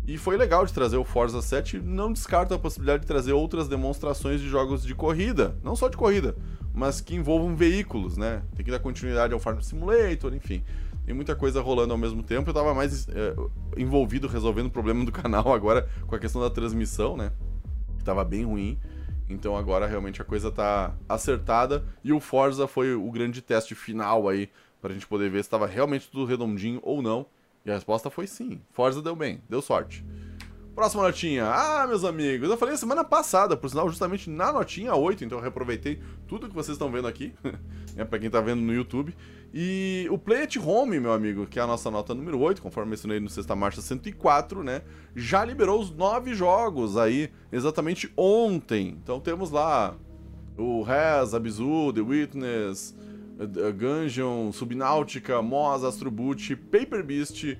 E 0.08 0.18
foi 0.18 0.38
legal 0.38 0.66
de 0.66 0.72
trazer 0.72 0.98
o 0.98 1.04
Forza 1.04 1.42
7, 1.42 1.80
não 1.80 2.14
descarto 2.14 2.54
a 2.54 2.60
possibilidade 2.60 3.02
de 3.02 3.08
trazer 3.08 3.34
outras 3.34 3.68
demonstrações 3.68 4.40
de 4.40 4.48
jogos 4.48 4.84
de 4.84 4.94
corrida, 4.94 5.58
não 5.64 5.76
só 5.76 5.90
de 5.90 5.98
corrida, 5.98 6.36
mas 6.72 7.02
que 7.02 7.16
envolvam 7.16 7.56
veículos, 7.56 8.16
né? 8.16 8.44
Tem 8.56 8.64
que 8.64 8.70
dar 8.70 8.78
continuidade 8.78 9.34
ao 9.34 9.40
Farm 9.40 9.60
Simulator, 9.62 10.34
enfim. 10.36 10.64
Tem 11.06 11.14
muita 11.14 11.36
coisa 11.36 11.62
rolando 11.62 11.94
ao 11.94 11.98
mesmo 11.98 12.24
tempo. 12.24 12.50
Eu 12.50 12.54
tava 12.54 12.74
mais 12.74 13.08
é, 13.10 13.36
envolvido 13.78 14.28
resolvendo 14.28 14.68
o 14.68 14.72
problema 14.72 15.06
do 15.06 15.12
canal 15.12 15.54
agora 15.54 15.88
com 16.08 16.16
a 16.16 16.20
questão 16.20 16.42
da 16.42 16.50
transmissão, 16.50 17.16
né? 17.16 17.32
Que 17.98 18.04
tava 18.04 18.24
bem 18.24 18.44
ruim. 18.44 18.80
Então 19.30 19.56
agora 19.56 19.86
realmente 19.86 20.22
a 20.22 20.26
coisa 20.26 20.52
tá 20.52 20.96
acertada. 21.08 21.84
E 22.04 22.12
o 22.12 22.20
Forza 22.20 22.68
foi 22.68 22.96
o 22.96 23.12
grande 23.12 23.42
teste 23.42 23.76
final 23.76 24.28
aí, 24.28 24.50
pra 24.82 24.94
gente 24.94 25.06
poder 25.06 25.30
ver 25.30 25.44
se 25.44 25.50
tava 25.50 25.68
realmente 25.68 26.10
tudo 26.10 26.26
redondinho 26.26 26.80
ou 26.82 27.02
não. 27.02 27.28
E 27.64 27.72
a 27.72 27.76
resposta 27.76 28.10
foi 28.10 28.26
sim. 28.28 28.62
Forza 28.72 29.02
deu 29.02 29.16
bem, 29.16 29.42
deu 29.50 29.62
sorte. 29.62 30.04
Próxima 30.76 31.04
notinha. 31.04 31.46
Ah, 31.46 31.88
meus 31.88 32.04
amigos, 32.04 32.50
eu 32.50 32.58
falei 32.58 32.76
semana 32.76 33.02
passada, 33.02 33.56
por 33.56 33.70
sinal, 33.70 33.88
justamente 33.88 34.30
na 34.30 34.52
notinha 34.52 34.94
8, 34.94 35.24
então 35.24 35.38
eu 35.38 35.42
reaproveitei 35.42 36.02
tudo 36.28 36.50
que 36.50 36.54
vocês 36.54 36.76
estão 36.76 36.92
vendo 36.92 37.08
aqui, 37.08 37.34
né, 37.96 38.04
pra 38.04 38.20
quem 38.20 38.30
tá 38.30 38.42
vendo 38.42 38.62
no 38.62 38.74
YouTube. 38.74 39.16
E 39.58 40.06
o 40.12 40.18
Play 40.18 40.44
at 40.44 40.58
Home, 40.58 41.00
meu 41.00 41.14
amigo, 41.14 41.48
que 41.48 41.58
é 41.58 41.62
a 41.62 41.68
nossa 41.68 41.90
nota 41.90 42.14
número 42.14 42.38
8, 42.38 42.62
conforme 42.62 42.90
mencionei 42.90 43.22
no 43.22 43.30
Sexta 43.30 43.56
Marcha 43.56 43.80
104, 43.80 44.62
né, 44.62 44.82
já 45.16 45.46
liberou 45.46 45.80
os 45.80 45.96
nove 45.96 46.34
jogos 46.36 46.98
aí, 46.98 47.32
exatamente 47.54 48.12
ontem. 48.18 48.98
Então 49.02 49.18
temos 49.22 49.52
lá 49.52 49.96
o 50.58 50.84
Rez, 50.84 51.34
Abizu, 51.34 51.94
The 51.94 52.02
Witness, 52.02 52.94
Gungeon, 53.80 54.52
Subnáutica, 54.52 55.42
Moz, 55.42 55.86
Astro 55.86 56.12
Boot, 56.12 56.54
Paper 56.58 57.02
Beast 57.02 57.58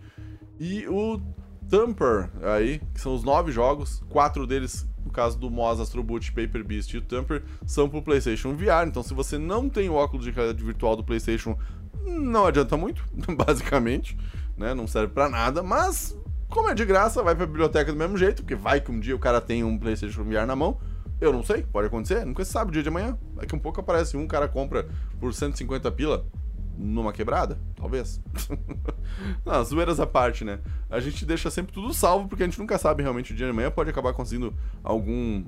e 0.60 0.86
o 0.90 1.22
Tamper 1.70 2.30
aí, 2.44 2.82
que 2.94 3.00
são 3.00 3.16
os 3.16 3.24
nove 3.24 3.54
jogos, 3.54 4.04
quatro 4.10 4.46
deles, 4.46 4.86
no 5.06 5.12
caso 5.12 5.38
do 5.40 5.50
Moz, 5.50 5.80
Astro 5.80 6.04
Boot, 6.04 6.32
Paper 6.34 6.64
Beast 6.64 6.94
e 6.94 6.98
o 6.98 7.02
Tamper, 7.02 7.42
são 7.66 7.88
pro 7.88 8.02
PlayStation 8.02 8.54
VR. 8.54 8.86
Então, 8.86 9.02
se 9.02 9.14
você 9.14 9.38
não 9.38 9.70
tem 9.70 9.88
o 9.88 9.94
óculos 9.94 10.26
de 10.26 10.32
realidade 10.32 10.64
virtual 10.64 10.96
do 10.96 11.04
PlayStation, 11.04 11.58
não 12.06 12.46
adianta 12.46 12.78
muito, 12.78 13.04
basicamente, 13.46 14.18
né? 14.58 14.74
Não 14.74 14.88
serve 14.88 15.14
para 15.14 15.30
nada, 15.30 15.64
mas 15.64 16.18
como 16.50 16.70
é 16.70 16.74
de 16.74 16.86
graça, 16.86 17.24
vai 17.24 17.36
pra 17.36 17.46
biblioteca 17.46 17.92
do 17.92 17.98
mesmo 17.98 18.18
jeito, 18.18 18.42
porque 18.42 18.56
vai 18.56 18.80
que 18.80 18.92
um 18.92 19.00
dia 19.00 19.16
o 19.16 19.20
cara 19.20 19.42
tem 19.42 19.64
um 19.64 19.78
PlayStation 19.78 20.24
VR 20.24 20.46
na 20.46 20.56
mão. 20.56 20.80
Eu 21.20 21.32
não 21.32 21.44
sei, 21.44 21.64
pode 21.64 21.88
acontecer, 21.88 22.26
nunca 22.26 22.44
se 22.44 22.52
sabe 22.52 22.70
o 22.70 22.74
dia 22.74 22.84
de 22.84 22.90
amanhã. 22.90 23.18
Daqui 23.36 23.56
um 23.56 23.60
pouco 23.60 23.80
aparece 23.80 24.18
um, 24.18 24.28
cara 24.28 24.48
compra 24.48 24.88
por 25.20 25.34
150 25.34 25.92
pila 25.92 26.26
numa 26.78 27.14
quebrada, 27.14 27.58
talvez. 27.76 28.22
não, 29.46 29.64
zoeiras 29.64 30.00
à 30.00 30.06
parte, 30.06 30.44
né? 30.44 30.60
A 30.90 31.00
gente 31.00 31.26
deixa 31.26 31.50
sempre 31.50 31.74
tudo 31.74 31.94
salvo, 31.94 32.28
porque 32.28 32.44
a 32.44 32.46
gente 32.46 32.60
nunca 32.60 32.78
sabe 32.78 33.02
realmente 33.02 33.32
o 33.32 33.36
dia 33.36 33.46
de 33.46 33.52
amanhã, 33.52 33.72
pode 33.72 33.90
acabar 33.90 34.14
conseguindo 34.14 34.54
algum 34.84 35.44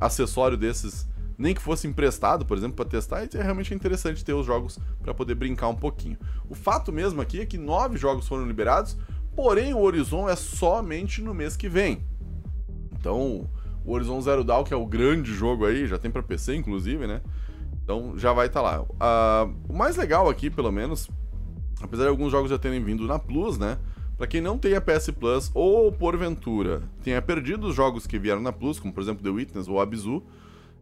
acessório 0.00 0.56
desses 0.56 1.08
nem 1.38 1.54
que 1.54 1.62
fosse 1.62 1.86
emprestado, 1.86 2.44
por 2.44 2.58
exemplo, 2.58 2.76
para 2.76 2.84
testar, 2.84 3.22
e 3.22 3.28
é 3.36 3.42
realmente 3.42 3.72
interessante 3.72 4.24
ter 4.24 4.34
os 4.34 4.44
jogos 4.44 4.78
para 5.00 5.14
poder 5.14 5.36
brincar 5.36 5.68
um 5.68 5.74
pouquinho. 5.74 6.18
O 6.50 6.54
fato 6.54 6.92
mesmo 6.92 7.20
aqui 7.20 7.40
é 7.40 7.46
que 7.46 7.56
nove 7.56 7.96
jogos 7.96 8.26
foram 8.26 8.44
liberados, 8.44 8.98
porém 9.36 9.72
o 9.72 9.80
Horizon 9.80 10.28
é 10.28 10.34
somente 10.34 11.22
no 11.22 11.32
mês 11.32 11.56
que 11.56 11.68
vem. 11.68 12.04
Então, 12.92 13.48
o 13.84 13.92
Horizon 13.92 14.20
Zero 14.20 14.42
Dawn, 14.42 14.64
que 14.64 14.74
é 14.74 14.76
o 14.76 14.84
grande 14.84 15.32
jogo 15.32 15.64
aí, 15.64 15.86
já 15.86 15.96
tem 15.96 16.10
para 16.10 16.22
PC 16.22 16.56
inclusive, 16.56 17.06
né? 17.06 17.22
Então 17.84 18.18
já 18.18 18.32
vai 18.32 18.48
estar 18.48 18.60
tá 18.60 18.70
lá. 18.70 18.82
Uh, 18.82 19.54
o 19.68 19.72
mais 19.72 19.96
legal 19.96 20.28
aqui, 20.28 20.50
pelo 20.50 20.70
menos, 20.72 21.08
apesar 21.80 22.02
de 22.02 22.10
alguns 22.10 22.32
jogos 22.32 22.50
já 22.50 22.58
terem 22.58 22.82
vindo 22.82 23.06
na 23.06 23.18
Plus, 23.18 23.56
né? 23.56 23.78
Para 24.16 24.26
quem 24.26 24.40
não 24.40 24.58
tem 24.58 24.74
a 24.74 24.80
PS 24.80 25.10
Plus 25.10 25.50
ou 25.54 25.92
porventura 25.92 26.82
tenha 27.04 27.22
perdido 27.22 27.68
os 27.68 27.74
jogos 27.74 28.06
que 28.06 28.18
vieram 28.18 28.42
na 28.42 28.52
Plus, 28.52 28.80
como 28.80 28.92
por 28.92 29.00
exemplo 29.00 29.22
The 29.22 29.30
Witness 29.30 29.68
ou 29.68 29.80
Abzu, 29.80 30.22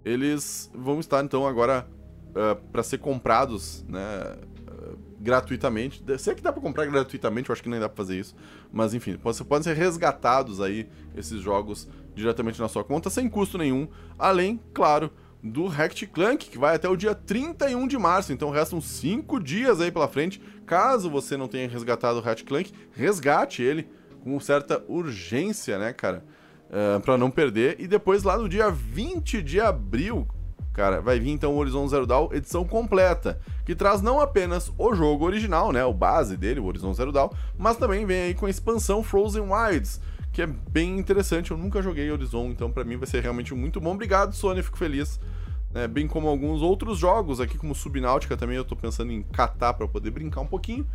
eles 0.07 0.71
vão 0.73 1.01
estar 1.01 1.25
então 1.25 1.45
agora 1.45 1.85
uh, 2.29 2.39
eh, 2.39 2.55
para 2.71 2.85
ser 2.85 2.99
comprados, 2.99 3.85
né, 3.89 4.37
uh, 4.71 4.97
gratuitamente. 5.19 6.01
Se 6.17 6.31
é 6.31 6.35
que 6.35 6.41
dá 6.41 6.53
para 6.53 6.63
comprar 6.63 6.87
gratuitamente, 6.87 7.51
eu 7.51 7.53
acho 7.53 7.61
que 7.61 7.69
nem 7.69 7.81
dá 7.81 7.89
para 7.89 7.97
fazer 7.97 8.17
isso, 8.17 8.37
mas 8.73 8.95
enfim, 8.95 9.17
podem 9.17 9.63
ser 9.65 9.75
resgatados 9.75 10.61
aí 10.61 10.89
esses 11.17 11.41
jogos 11.41 11.89
diretamente 12.15 12.61
na 12.61 12.69
sua 12.69 12.85
conta 12.85 13.11
sem 13.11 13.29
custo 13.29 13.59
nenhum, 13.59 13.89
além, 14.17 14.61
claro, 14.73 15.11
do 15.43 15.67
Hacked 15.67 16.07
Clank, 16.07 16.49
que 16.49 16.57
vai 16.57 16.77
até 16.77 16.89
o 16.89 16.95
dia 16.95 17.15
31 17.15 17.89
de 17.89 17.99
março, 17.99 18.33
então 18.33 18.51
restam 18.51 18.81
5 18.81 19.43
dias 19.43 19.81
aí 19.81 19.91
pela 19.91 20.07
frente. 20.07 20.41
Caso 20.65 21.11
você 21.11 21.37
não 21.37 21.49
tenha 21.49 21.69
resgatado 21.69 22.21
o 22.21 22.23
Hacked 22.23 22.45
Clank, 22.45 22.73
resgate 22.93 23.61
ele 23.61 23.89
com 24.23 24.39
certa 24.39 24.85
urgência, 24.89 25.79
né, 25.79 25.93
cara? 25.93 26.25
Uh, 26.67 27.01
para 27.01 27.17
não 27.17 27.31
perder. 27.31 27.77
E 27.79 27.87
depois, 27.87 28.23
lá 28.25 28.37
no 28.37 28.49
dia 28.49 28.71
20 28.71 29.41
de 29.41 29.61
abril, 29.61 30.27
cara, 30.77 31.01
vai 31.01 31.19
vir 31.19 31.31
então 31.31 31.55
o 31.55 31.57
Horizon 31.59 31.89
Zero 31.89 32.07
Dawn 32.07 32.29
edição 32.33 32.65
completa, 32.65 33.41
que 33.65 33.75
traz 33.75 34.03
não 34.03 34.21
apenas 34.21 34.71
o 34.77 34.95
jogo 34.95 35.25
original, 35.25 35.73
né, 35.73 35.83
o 35.85 35.95
base 35.95 36.37
dele, 36.37 36.61
o 36.61 36.67
Horizon 36.67 36.93
Zero 36.93 37.13
Dawn, 37.13 37.31
mas 37.57 37.79
também 37.79 38.05
vem 38.05 38.21
aí 38.21 38.35
com 38.35 38.45
a 38.45 38.51
expansão 38.51 39.03
Frozen 39.03 39.45
Wilds, 39.51 40.01
que 40.33 40.43
é 40.43 40.47
bem 40.47 40.99
interessante. 40.99 41.51
Eu 41.51 41.57
nunca 41.57 41.81
joguei 41.81 42.11
Horizon, 42.11 42.49
então 42.51 42.71
para 42.71 42.85
mim 42.85 42.97
vai 42.97 43.07
ser 43.07 43.23
realmente 43.23 43.55
muito 43.55 43.81
bom. 43.81 43.95
Obrigado, 43.95 44.35
Sony, 44.35 44.63
fico 44.63 44.77
feliz. 44.77 45.19
É, 45.75 45.87
bem 45.87 46.07
como 46.07 46.29
alguns 46.29 46.63
outros 46.63 46.99
jogos 46.99 47.41
aqui, 47.41 47.57
como 47.57 47.75
Subnáutica 47.75 48.37
também, 48.37 48.57
eu 48.57 48.65
tô 48.65 48.77
pensando 48.77 49.13
em 49.13 49.23
catar 49.23 49.75
para 49.75 49.89
poder 49.89 50.11
brincar 50.11 50.41
um 50.41 50.47
pouquinho. 50.47 50.87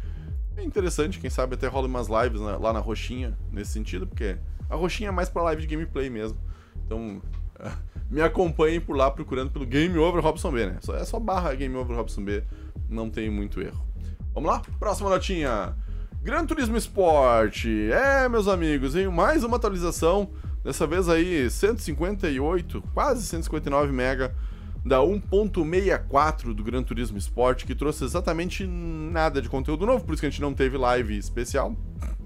É 0.58 0.64
interessante, 0.64 1.20
quem 1.20 1.30
sabe 1.30 1.56
até 1.56 1.68
rola 1.68 1.88
umas 1.88 2.08
lives 2.08 2.42
na, 2.42 2.58
lá 2.58 2.74
na 2.74 2.80
Roxinha, 2.80 3.38
nesse 3.52 3.72
sentido, 3.72 4.06
porque 4.06 4.38
a 4.70 4.76
Roxinha 4.76 5.10
é 5.10 5.12
mais 5.12 5.30
pra 5.30 5.44
live 5.44 5.62
de 5.62 5.68
gameplay 5.68 6.10
mesmo. 6.10 6.38
Então, 6.86 7.22
me 8.10 8.22
acompanhem 8.22 8.82
por 8.82 8.96
lá 8.96 9.10
procurando 9.10 9.52
pelo 9.52 9.66
Game 9.66 9.98
Over 9.98 10.22
Robson 10.22 10.52
B, 10.52 10.66
né? 10.66 10.80
É 11.00 11.06
só 11.06 11.20
barra 11.20 11.54
Game 11.56 11.76
Over 11.76 11.96
Robson 11.96 12.24
B, 12.24 12.44
não 12.90 13.10
tem 13.10 13.30
muito 13.30 13.62
erro. 13.62 13.86
Vamos 14.34 14.50
lá? 14.50 14.62
Próxima 14.80 15.10
notinha. 15.10 15.76
Gran 16.22 16.46
Turismo 16.46 16.78
Sport. 16.78 17.66
É, 17.92 18.30
meus 18.30 18.48
amigos, 18.48 18.94
veio 18.94 19.12
mais 19.12 19.44
uma 19.44 19.58
atualização. 19.58 20.30
Dessa 20.64 20.86
vez 20.86 21.10
aí 21.10 21.50
158, 21.50 22.84
quase 22.94 23.24
159 23.24 23.92
mega 23.92 24.36
da 24.84 25.00
1.64 25.00 26.54
do 26.54 26.64
Gran 26.64 26.84
Turismo 26.84 27.18
Sport, 27.18 27.66
que 27.66 27.76
trouxe 27.76 28.04
exatamente 28.04 28.66
nada 28.66 29.42
de 29.42 29.50
conteúdo 29.50 29.86
novo, 29.86 30.04
por 30.04 30.14
isso 30.14 30.22
que 30.22 30.28
a 30.28 30.30
gente 30.30 30.42
não 30.42 30.54
teve 30.54 30.78
live 30.78 31.18
especial, 31.18 31.76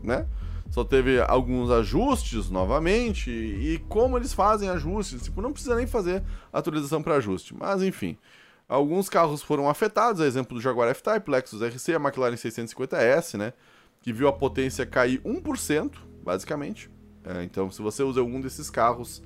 né? 0.02 0.26
Só 0.72 0.84
teve 0.84 1.22
alguns 1.22 1.70
ajustes 1.70 2.50
novamente, 2.50 3.30
e 3.30 3.78
como 3.88 4.18
eles 4.18 4.34
fazem 4.34 4.70
ajustes, 4.70 5.24
tipo, 5.24 5.42
não 5.42 5.54
precisa 5.54 5.76
nem 5.76 5.86
fazer 5.86 6.24
atualização 6.52 7.04
para 7.04 7.16
ajuste, 7.16 7.54
mas 7.56 7.82
enfim. 7.84 8.18
Alguns 8.68 9.08
carros 9.10 9.44
foram 9.44 9.70
afetados, 9.70 10.20
a 10.20 10.26
exemplo 10.26 10.56
do 10.56 10.62
Jaguar 10.62 10.90
F-Type, 10.90 11.30
Lexus 11.30 11.62
RC, 11.62 11.94
a 11.94 12.00
McLaren 12.00 12.34
650S, 12.34 13.38
né? 13.38 13.54
que 14.06 14.14
viu 14.14 14.28
a 14.28 14.34
potência 14.34 14.86
cair 14.86 15.20
1%, 15.22 15.94
basicamente. 16.24 16.92
É, 17.24 17.44
então, 17.44 17.72
se 17.72 17.82
você 17.82 18.04
usa 18.04 18.20
algum 18.20 18.40
desses 18.40 18.70
carros, 18.70 19.24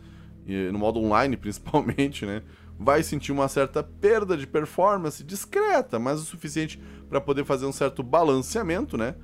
no 0.71 0.79
modo 0.79 1.01
online 1.01 1.35
principalmente, 1.37 2.25
né, 2.25 2.41
vai 2.79 3.03
sentir 3.03 3.33
uma 3.33 3.49
certa 3.49 3.83
perda 3.83 4.37
de 4.37 4.47
performance 4.47 5.21
discreta, 5.21 5.99
mas 5.99 6.21
o 6.21 6.23
suficiente 6.23 6.81
para 7.09 7.19
poder 7.19 7.43
fazer 7.43 7.65
um 7.65 7.73
certo 7.73 8.01
balanceamento, 8.01 8.97
né? 8.97 9.15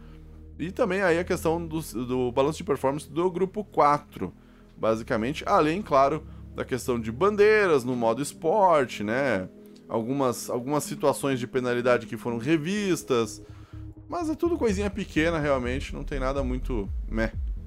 E 0.59 0.71
também 0.71 1.01
aí 1.01 1.17
a 1.17 1.23
questão 1.23 1.65
do, 1.65 1.79
do 1.81 2.31
balanço 2.33 2.57
de 2.57 2.65
performance 2.65 3.09
do 3.09 3.31
grupo 3.31 3.63
4, 3.63 4.33
basicamente, 4.75 5.43
além, 5.47 5.81
claro, 5.81 6.27
da 6.53 6.65
questão 6.65 6.99
de 6.99 7.11
bandeiras 7.13 7.85
no 7.85 7.95
modo 7.95 8.21
esporte, 8.21 9.03
né? 9.03 9.47
Algumas, 9.87 10.49
algumas 10.49 10.83
situações 10.83 11.39
de 11.39 11.47
penalidade 11.47 12.07
que 12.07 12.17
foram 12.17 12.37
revistas, 12.37 13.41
mas 14.09 14.29
é 14.29 14.35
tudo 14.35 14.57
coisinha 14.57 14.89
pequena, 14.89 15.39
realmente, 15.39 15.93
não 15.95 16.03
tem 16.03 16.19
nada 16.19 16.43
muito. 16.43 16.89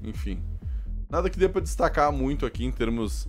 enfim. 0.03 0.43
Nada 1.09 1.31
que 1.31 1.39
dê 1.39 1.49
pra 1.49 1.63
destacar 1.63 2.13
muito 2.13 2.45
aqui 2.45 2.67
em 2.67 2.73
termos 2.73 3.27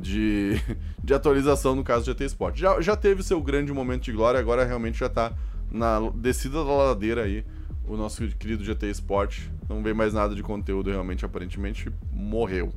de, 0.00 0.60
de 1.02 1.14
atualização 1.14 1.74
no 1.74 1.84
caso 1.84 2.04
do 2.04 2.06
GT 2.06 2.24
Sport. 2.26 2.58
Já, 2.58 2.80
já 2.80 2.96
teve 2.96 3.22
seu 3.22 3.40
grande 3.40 3.72
momento 3.72 4.04
de 4.04 4.12
glória, 4.12 4.40
agora 4.40 4.64
realmente 4.64 4.98
já 4.98 5.08
tá 5.08 5.32
na 5.70 5.98
descida 6.14 6.64
da 6.64 6.70
ladeira 6.70 7.24
aí 7.24 7.44
o 7.86 7.96
nosso 7.96 8.26
querido 8.28 8.64
GT 8.64 8.90
Sport. 8.90 9.40
Não 9.68 9.82
vem 9.82 9.94
mais 9.94 10.14
nada 10.14 10.34
de 10.34 10.42
conteúdo, 10.42 10.90
realmente, 10.90 11.24
aparentemente 11.24 11.90
morreu. 12.12 12.72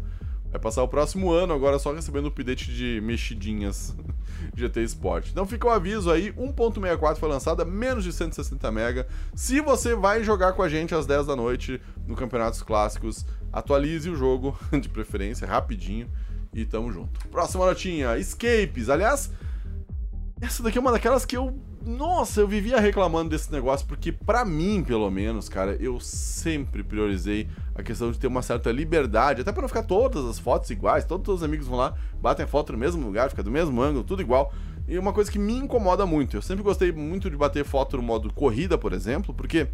Vai 0.52 0.60
passar 0.60 0.84
o 0.84 0.88
próximo 0.88 1.32
ano 1.32 1.54
agora 1.54 1.78
só 1.78 1.92
recebendo 1.92 2.30
update 2.30 2.74
de 2.74 3.02
mexidinhas 3.02 3.96
GT 4.56 4.84
Sport. 4.84 5.30
Então 5.30 5.46
fica 5.46 5.68
o 5.68 5.70
aviso 5.70 6.10
aí, 6.10 6.32
1.64 6.32 7.18
foi 7.18 7.30
lançada, 7.30 7.66
menos 7.66 8.04
de 8.04 8.14
160 8.14 8.72
MB. 8.72 9.06
Se 9.34 9.60
você 9.60 9.96
vai 9.96 10.24
jogar 10.24 10.54
com 10.54 10.64
a 10.64 10.70
gente 10.70 10.96
às 10.96 11.06
10 11.06 11.28
da 11.28 11.36
noite 11.36 11.82
no 12.08 12.16
Campeonatos 12.16 12.62
Clássicos, 12.62 13.26
atualize 13.52 14.10
o 14.10 14.16
jogo, 14.16 14.58
de 14.80 14.88
preferência, 14.88 15.46
rapidinho, 15.46 16.10
e 16.56 16.66
tamo 16.66 16.92
junto. 16.92 17.28
Próxima 17.28 17.66
notinha, 17.66 18.18
Escapes. 18.18 18.90
Aliás, 18.90 19.30
essa 20.42 20.64
daqui 20.64 20.78
é 20.78 20.82
uma 20.82 20.92
daquelas 20.92 21.26
que 21.26 21.36
eu 21.36 21.54
nossa, 21.86 22.42
eu 22.42 22.48
vivia 22.48 22.80
reclamando 22.80 23.30
desse 23.30 23.52
negócio, 23.52 23.86
porque 23.86 24.12
para 24.12 24.44
mim, 24.44 24.84
pelo 24.84 25.10
menos, 25.12 25.48
cara, 25.48 25.78
eu 25.80 26.00
sempre 26.00 26.84
priorizei 26.84 27.48
a 27.76 27.84
questão 27.84 28.12
de 28.12 28.18
ter 28.18 28.26
uma 28.26 28.42
certa 28.42 28.72
liberdade, 28.72 29.42
até 29.42 29.52
para 29.52 29.62
não 29.62 29.68
ficar 29.68 29.84
todas 29.84 30.26
as 30.26 30.40
fotos 30.40 30.72
iguais, 30.72 31.06
todos 31.06 31.36
os 31.36 31.44
amigos 31.44 31.68
vão 31.68 31.78
lá, 31.78 31.94
batem 32.20 32.44
a 32.44 32.48
foto 32.48 32.72
no 32.74 32.80
mesmo 32.80 33.06
lugar, 33.06 33.30
fica 33.30 33.44
do 33.44 33.52
mesmo 33.52 33.80
ângulo, 33.84 34.04
tudo 34.04 34.24
igual. 34.24 34.52
E 34.88 34.98
uma 34.98 35.14
coisa 35.14 35.32
que 35.32 35.38
me 35.38 35.54
incomoda 35.54 36.08
muito, 36.08 36.36
eu 36.36 36.42
sempre 36.42 36.64
gostei 36.64 36.92
muito 36.92 37.30
de 37.30 37.38
bater 37.38 37.64
foto 37.64 37.98
no 37.98 38.04
modo 38.04 38.34
corrida, 38.34 38.80
por 38.80 38.92
exemplo, 38.92 39.32
porque 39.32 39.68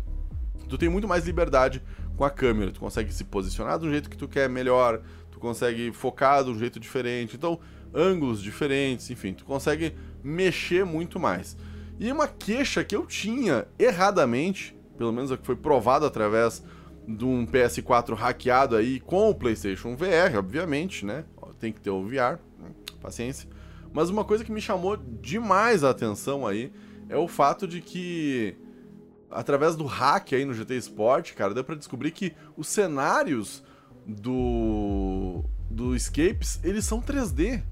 tu 0.67 0.77
tem 0.77 0.89
muito 0.89 1.07
mais 1.07 1.25
liberdade 1.25 1.81
com 2.17 2.25
a 2.25 2.29
câmera, 2.29 2.71
tu 2.71 2.79
consegue 2.81 3.13
se 3.13 3.23
posicionar 3.23 3.79
do 3.79 3.89
jeito 3.89 4.09
que 4.09 4.17
tu 4.17 4.27
quer 4.27 4.49
melhor, 4.49 5.01
consegue 5.41 5.91
focar 5.91 6.43
de 6.43 6.51
um 6.51 6.57
jeito 6.57 6.79
diferente, 6.79 7.35
então 7.35 7.59
ângulos 7.93 8.41
diferentes, 8.41 9.09
enfim, 9.09 9.33
tu 9.33 9.43
consegue 9.43 9.93
mexer 10.23 10.85
muito 10.85 11.19
mais. 11.19 11.57
E 11.99 12.11
uma 12.11 12.27
queixa 12.27 12.83
que 12.83 12.95
eu 12.95 13.05
tinha 13.05 13.67
erradamente, 13.77 14.75
pelo 14.97 15.11
menos 15.11 15.31
a 15.31 15.37
que 15.37 15.45
foi 15.45 15.55
provado 15.55 16.05
através 16.05 16.63
de 17.07 17.25
um 17.25 17.45
PS4 17.45 18.15
hackeado 18.15 18.75
aí 18.75 18.99
com 18.99 19.29
o 19.29 19.35
PlayStation 19.35 19.95
VR, 19.95 20.37
obviamente, 20.37 21.05
né? 21.05 21.25
Tem 21.59 21.71
que 21.71 21.81
ter 21.81 21.89
o 21.89 22.03
VR, 22.03 22.39
paciência. 23.01 23.47
Mas 23.93 24.09
uma 24.09 24.23
coisa 24.23 24.43
que 24.43 24.51
me 24.51 24.61
chamou 24.61 24.97
demais 24.97 25.83
a 25.83 25.89
atenção 25.89 26.47
aí 26.47 26.71
é 27.09 27.17
o 27.17 27.27
fato 27.27 27.67
de 27.67 27.81
que 27.81 28.55
através 29.29 29.75
do 29.75 29.85
hack 29.85 30.33
aí 30.33 30.45
no 30.45 30.53
GT 30.53 30.75
Sport, 30.77 31.33
cara, 31.33 31.53
deu 31.53 31.63
para 31.63 31.75
descobrir 31.75 32.11
que 32.11 32.33
os 32.57 32.67
cenários 32.67 33.63
do 34.05 35.43
do 35.69 35.95
Escapes, 35.95 36.59
eles 36.63 36.85
são 36.85 37.01
3D. 37.01 37.63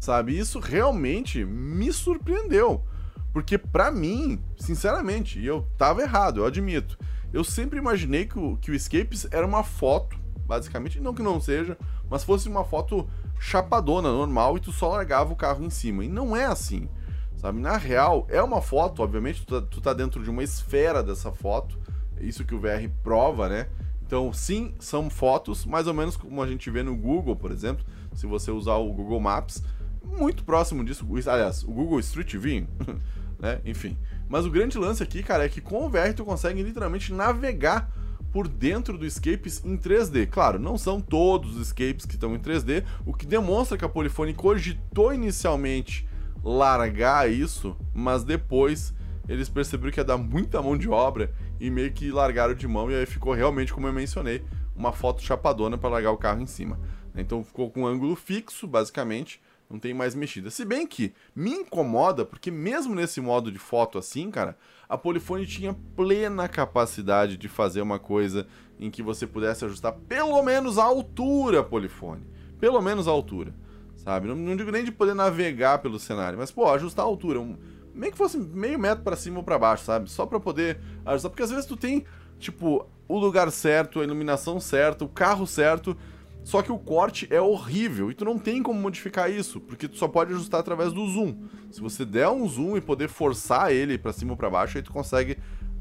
Sabe? 0.00 0.38
Isso 0.38 0.58
realmente 0.58 1.44
me 1.44 1.92
surpreendeu. 1.92 2.84
Porque 3.32 3.58
para 3.58 3.90
mim, 3.90 4.40
sinceramente, 4.56 5.44
eu 5.44 5.66
tava 5.76 6.02
errado, 6.02 6.40
eu 6.40 6.46
admito. 6.46 6.98
Eu 7.32 7.44
sempre 7.44 7.78
imaginei 7.78 8.24
que 8.24 8.38
o, 8.38 8.56
que 8.56 8.70
o 8.70 8.74
Escapes 8.74 9.26
era 9.30 9.46
uma 9.46 9.62
foto, 9.62 10.18
basicamente, 10.46 11.00
não 11.00 11.12
que 11.12 11.22
não 11.22 11.40
seja, 11.40 11.76
mas 12.08 12.24
fosse 12.24 12.48
uma 12.48 12.64
foto 12.64 13.08
chapadona, 13.38 14.10
normal, 14.10 14.56
e 14.56 14.60
tu 14.60 14.72
só 14.72 14.88
largava 14.88 15.32
o 15.32 15.36
carro 15.36 15.62
em 15.62 15.70
cima. 15.70 16.04
E 16.04 16.08
não 16.08 16.34
é 16.34 16.46
assim, 16.46 16.88
sabe? 17.36 17.60
Na 17.60 17.76
real, 17.76 18.26
é 18.30 18.42
uma 18.42 18.62
foto, 18.62 19.02
obviamente, 19.02 19.44
tu 19.44 19.60
tá, 19.60 19.66
tu 19.70 19.80
tá 19.80 19.92
dentro 19.92 20.22
de 20.22 20.30
uma 20.30 20.42
esfera 20.42 21.02
dessa 21.02 21.30
foto, 21.30 21.78
é 22.16 22.24
isso 22.24 22.44
que 22.44 22.54
o 22.54 22.60
VR 22.60 22.88
prova, 23.02 23.48
né? 23.48 23.68
Então, 24.08 24.32
sim, 24.32 24.72
são 24.78 25.10
fotos, 25.10 25.66
mais 25.66 25.86
ou 25.86 25.92
menos 25.92 26.16
como 26.16 26.42
a 26.42 26.46
gente 26.46 26.70
vê 26.70 26.82
no 26.82 26.96
Google, 26.96 27.36
por 27.36 27.52
exemplo, 27.52 27.84
se 28.14 28.26
você 28.26 28.50
usar 28.50 28.76
o 28.76 28.90
Google 28.90 29.20
Maps, 29.20 29.62
muito 30.02 30.44
próximo 30.44 30.82
disso, 30.82 31.06
aliás, 31.26 31.62
o 31.62 31.70
Google 31.70 32.00
Street 32.00 32.34
View, 32.36 32.66
né? 33.38 33.60
Enfim. 33.66 33.98
Mas 34.26 34.46
o 34.46 34.50
grande 34.50 34.78
lance 34.78 35.02
aqui, 35.02 35.22
cara, 35.22 35.44
é 35.44 35.48
que 35.50 35.60
com 35.60 35.84
o 35.84 35.90
VR 35.90 36.14
tu 36.16 36.24
consegue 36.24 36.62
literalmente 36.62 37.12
navegar 37.12 37.92
por 38.32 38.48
dentro 38.48 38.96
do 38.96 39.04
escapes 39.04 39.62
em 39.62 39.76
3D. 39.76 40.26
Claro, 40.26 40.58
não 40.58 40.78
são 40.78 41.02
todos 41.02 41.56
os 41.56 41.66
escapes 41.66 42.06
que 42.06 42.14
estão 42.14 42.34
em 42.34 42.38
3D, 42.38 42.84
o 43.04 43.12
que 43.12 43.26
demonstra 43.26 43.76
que 43.76 43.84
a 43.84 43.90
Polyphony 43.90 44.32
cogitou 44.32 45.12
inicialmente 45.12 46.08
largar 46.42 47.30
isso, 47.30 47.76
mas 47.92 48.24
depois 48.24 48.94
eles 49.28 49.50
perceberam 49.50 49.92
que 49.92 50.00
ia 50.00 50.04
dar 50.04 50.16
muita 50.16 50.62
mão 50.62 50.78
de 50.78 50.88
obra 50.88 51.30
e 51.60 51.70
meio 51.70 51.92
que 51.92 52.10
largaram 52.10 52.54
de 52.54 52.66
mão 52.66 52.90
e 52.90 52.94
aí 52.94 53.06
ficou 53.06 53.32
realmente, 53.32 53.72
como 53.72 53.86
eu 53.86 53.92
mencionei, 53.92 54.44
uma 54.76 54.92
foto 54.92 55.22
chapadona 55.22 55.76
para 55.76 55.90
largar 55.90 56.12
o 56.12 56.16
carro 56.16 56.40
em 56.40 56.46
cima. 56.46 56.78
Então 57.14 57.42
ficou 57.42 57.70
com 57.70 57.82
um 57.82 57.86
ângulo 57.86 58.14
fixo, 58.14 58.66
basicamente, 58.66 59.40
não 59.68 59.78
tem 59.78 59.92
mais 59.92 60.14
mexida. 60.14 60.50
Se 60.50 60.64
bem 60.64 60.86
que 60.86 61.12
me 61.34 61.50
incomoda, 61.50 62.24
porque 62.24 62.50
mesmo 62.50 62.94
nesse 62.94 63.20
modo 63.20 63.52
de 63.52 63.58
foto 63.58 63.98
assim, 63.98 64.30
cara, 64.30 64.56
a 64.88 64.96
Polyphony 64.96 65.46
tinha 65.46 65.76
plena 65.94 66.48
capacidade 66.48 67.36
de 67.36 67.48
fazer 67.48 67.82
uma 67.82 67.98
coisa 67.98 68.46
em 68.80 68.90
que 68.90 69.02
você 69.02 69.26
pudesse 69.26 69.64
ajustar 69.64 69.92
pelo 69.92 70.40
menos 70.42 70.78
a 70.78 70.84
altura, 70.84 71.62
Polyphony. 71.62 72.24
Pelo 72.58 72.80
menos 72.80 73.06
a 73.06 73.10
altura, 73.10 73.54
sabe? 73.96 74.26
Não, 74.26 74.34
não 74.34 74.56
digo 74.56 74.70
nem 74.70 74.84
de 74.84 74.90
poder 74.90 75.14
navegar 75.14 75.78
pelo 75.78 75.98
cenário, 75.98 76.38
mas, 76.38 76.50
pô, 76.50 76.68
ajustar 76.70 77.04
a 77.04 77.08
altura. 77.08 77.40
Um, 77.40 77.56
meio 77.98 78.12
que 78.12 78.18
fosse 78.18 78.38
meio 78.38 78.78
metro 78.78 79.02
para 79.02 79.16
cima 79.16 79.38
ou 79.38 79.44
pra 79.44 79.58
baixo, 79.58 79.84
sabe? 79.84 80.10
Só 80.10 80.24
pra 80.24 80.38
poder 80.38 80.78
ajustar, 81.04 81.30
porque 81.30 81.42
às 81.42 81.50
vezes 81.50 81.66
tu 81.66 81.76
tem, 81.76 82.04
tipo, 82.38 82.86
o 83.08 83.18
lugar 83.18 83.50
certo, 83.50 84.00
a 84.00 84.04
iluminação 84.04 84.60
certa, 84.60 85.04
o 85.04 85.08
carro 85.08 85.46
certo 85.46 85.96
Só 86.44 86.62
que 86.62 86.72
o 86.72 86.78
corte 86.78 87.28
é 87.30 87.40
horrível 87.40 88.10
e 88.10 88.14
tu 88.14 88.24
não 88.24 88.38
tem 88.38 88.62
como 88.62 88.80
modificar 88.80 89.30
isso, 89.30 89.60
porque 89.60 89.86
tu 89.86 89.98
só 89.98 90.08
pode 90.08 90.32
ajustar 90.32 90.60
através 90.60 90.94
do 90.94 91.06
zoom. 91.06 91.34
Se 91.70 91.78
você 91.78 92.06
der 92.06 92.28
um 92.30 92.48
zoom 92.48 92.74
e 92.74 92.80
poder 92.80 93.08
forçar 93.08 93.70
ele 93.70 93.98
para 93.98 94.14
cima 94.14 94.30
ou 94.30 94.36
para 94.36 94.48
baixo, 94.48 94.78
aí 94.78 94.82
tu 94.82 94.90
consegue 94.90 95.36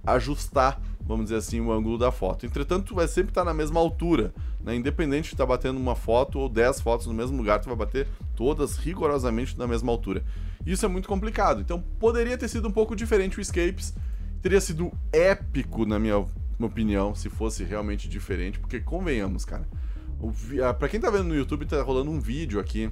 ajustar, 0.06 0.82
vamos 1.08 1.26
dizer 1.26 1.38
assim, 1.38 1.62
o 1.62 1.72
ângulo 1.72 1.98
da 1.98 2.12
foto. 2.12 2.46
Entretanto, 2.46 2.88
tu 2.88 2.96
vai 2.96 3.08
sempre 3.08 3.32
estar 3.32 3.44
na 3.44 3.54
mesma 3.54 3.80
altura, 3.80 4.34
né? 4.64 4.76
Independente 4.76 5.30
de 5.30 5.34
estar 5.34 5.46
batendo 5.46 5.80
uma 5.80 5.96
foto 5.96 6.40
ou 6.40 6.50
10 6.50 6.82
fotos 6.82 7.08
no 7.08 7.14
mesmo 7.14 7.38
lugar, 7.38 7.60
tu 7.60 7.68
vai 7.68 7.76
bater 7.76 8.08
todas 8.36 8.78
rigorosamente 8.78 9.58
na 9.58 9.66
mesma 9.66 9.92
altura. 9.92 10.24
Isso 10.66 10.86
é 10.86 10.90
muito 10.90 11.08
complicado. 11.08 11.62
Então, 11.62 11.82
poderia 12.00 12.38
ter 12.38 12.48
sido 12.48 12.68
um 12.68 12.72
pouco 12.72 12.96
diferente 12.96 13.38
o 13.38 13.42
Escapes. 13.42 13.96
Teria 14.42 14.62
sido 14.62 14.92
épico, 15.12 15.86
na 15.86 15.98
minha 15.98 16.26
opinião, 16.60 17.16
se 17.16 17.30
fosse 17.30 17.64
realmente 17.64 18.10
diferente, 18.10 18.60
porque 18.60 18.80
convenhamos, 18.80 19.46
cara 19.46 19.68
ah, 20.64 20.74
pra 20.74 20.90
quem 20.90 21.00
tá 21.00 21.10
vendo 21.10 21.26
no 21.26 21.36
YouTube, 21.36 21.66
tá 21.66 21.82
rolando 21.82 22.10
um 22.10 22.20
vídeo 22.20 22.60
aqui 22.60 22.90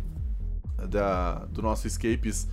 da, 0.90 1.46
do 1.46 1.62
nosso 1.62 1.88
Escapes 1.88 2.48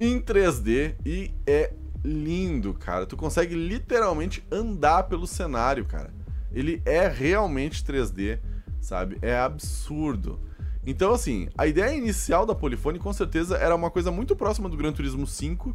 em 0.00 0.20
3D 0.20 0.94
e 1.04 1.32
é 1.46 1.72
lindo, 2.04 2.74
cara. 2.74 3.06
Tu 3.06 3.16
consegue 3.16 3.54
literalmente 3.54 4.46
andar 4.50 5.04
pelo 5.04 5.26
cenário, 5.26 5.84
cara. 5.84 6.12
Ele 6.52 6.82
é 6.84 7.08
realmente 7.08 7.82
3D, 7.82 8.38
sabe? 8.80 9.18
É 9.22 9.36
absurdo. 9.36 10.38
Então, 10.86 11.14
assim, 11.14 11.48
a 11.56 11.66
ideia 11.66 11.96
inicial 11.96 12.44
da 12.44 12.54
Polyphony 12.54 12.98
com 12.98 13.12
certeza 13.12 13.56
era 13.56 13.74
uma 13.74 13.90
coisa 13.90 14.10
muito 14.10 14.36
próxima 14.36 14.68
do 14.68 14.76
Gran 14.76 14.92
Turismo 14.92 15.26
5, 15.26 15.74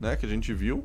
né? 0.00 0.14
Que 0.16 0.26
a 0.26 0.28
gente 0.28 0.52
viu. 0.52 0.84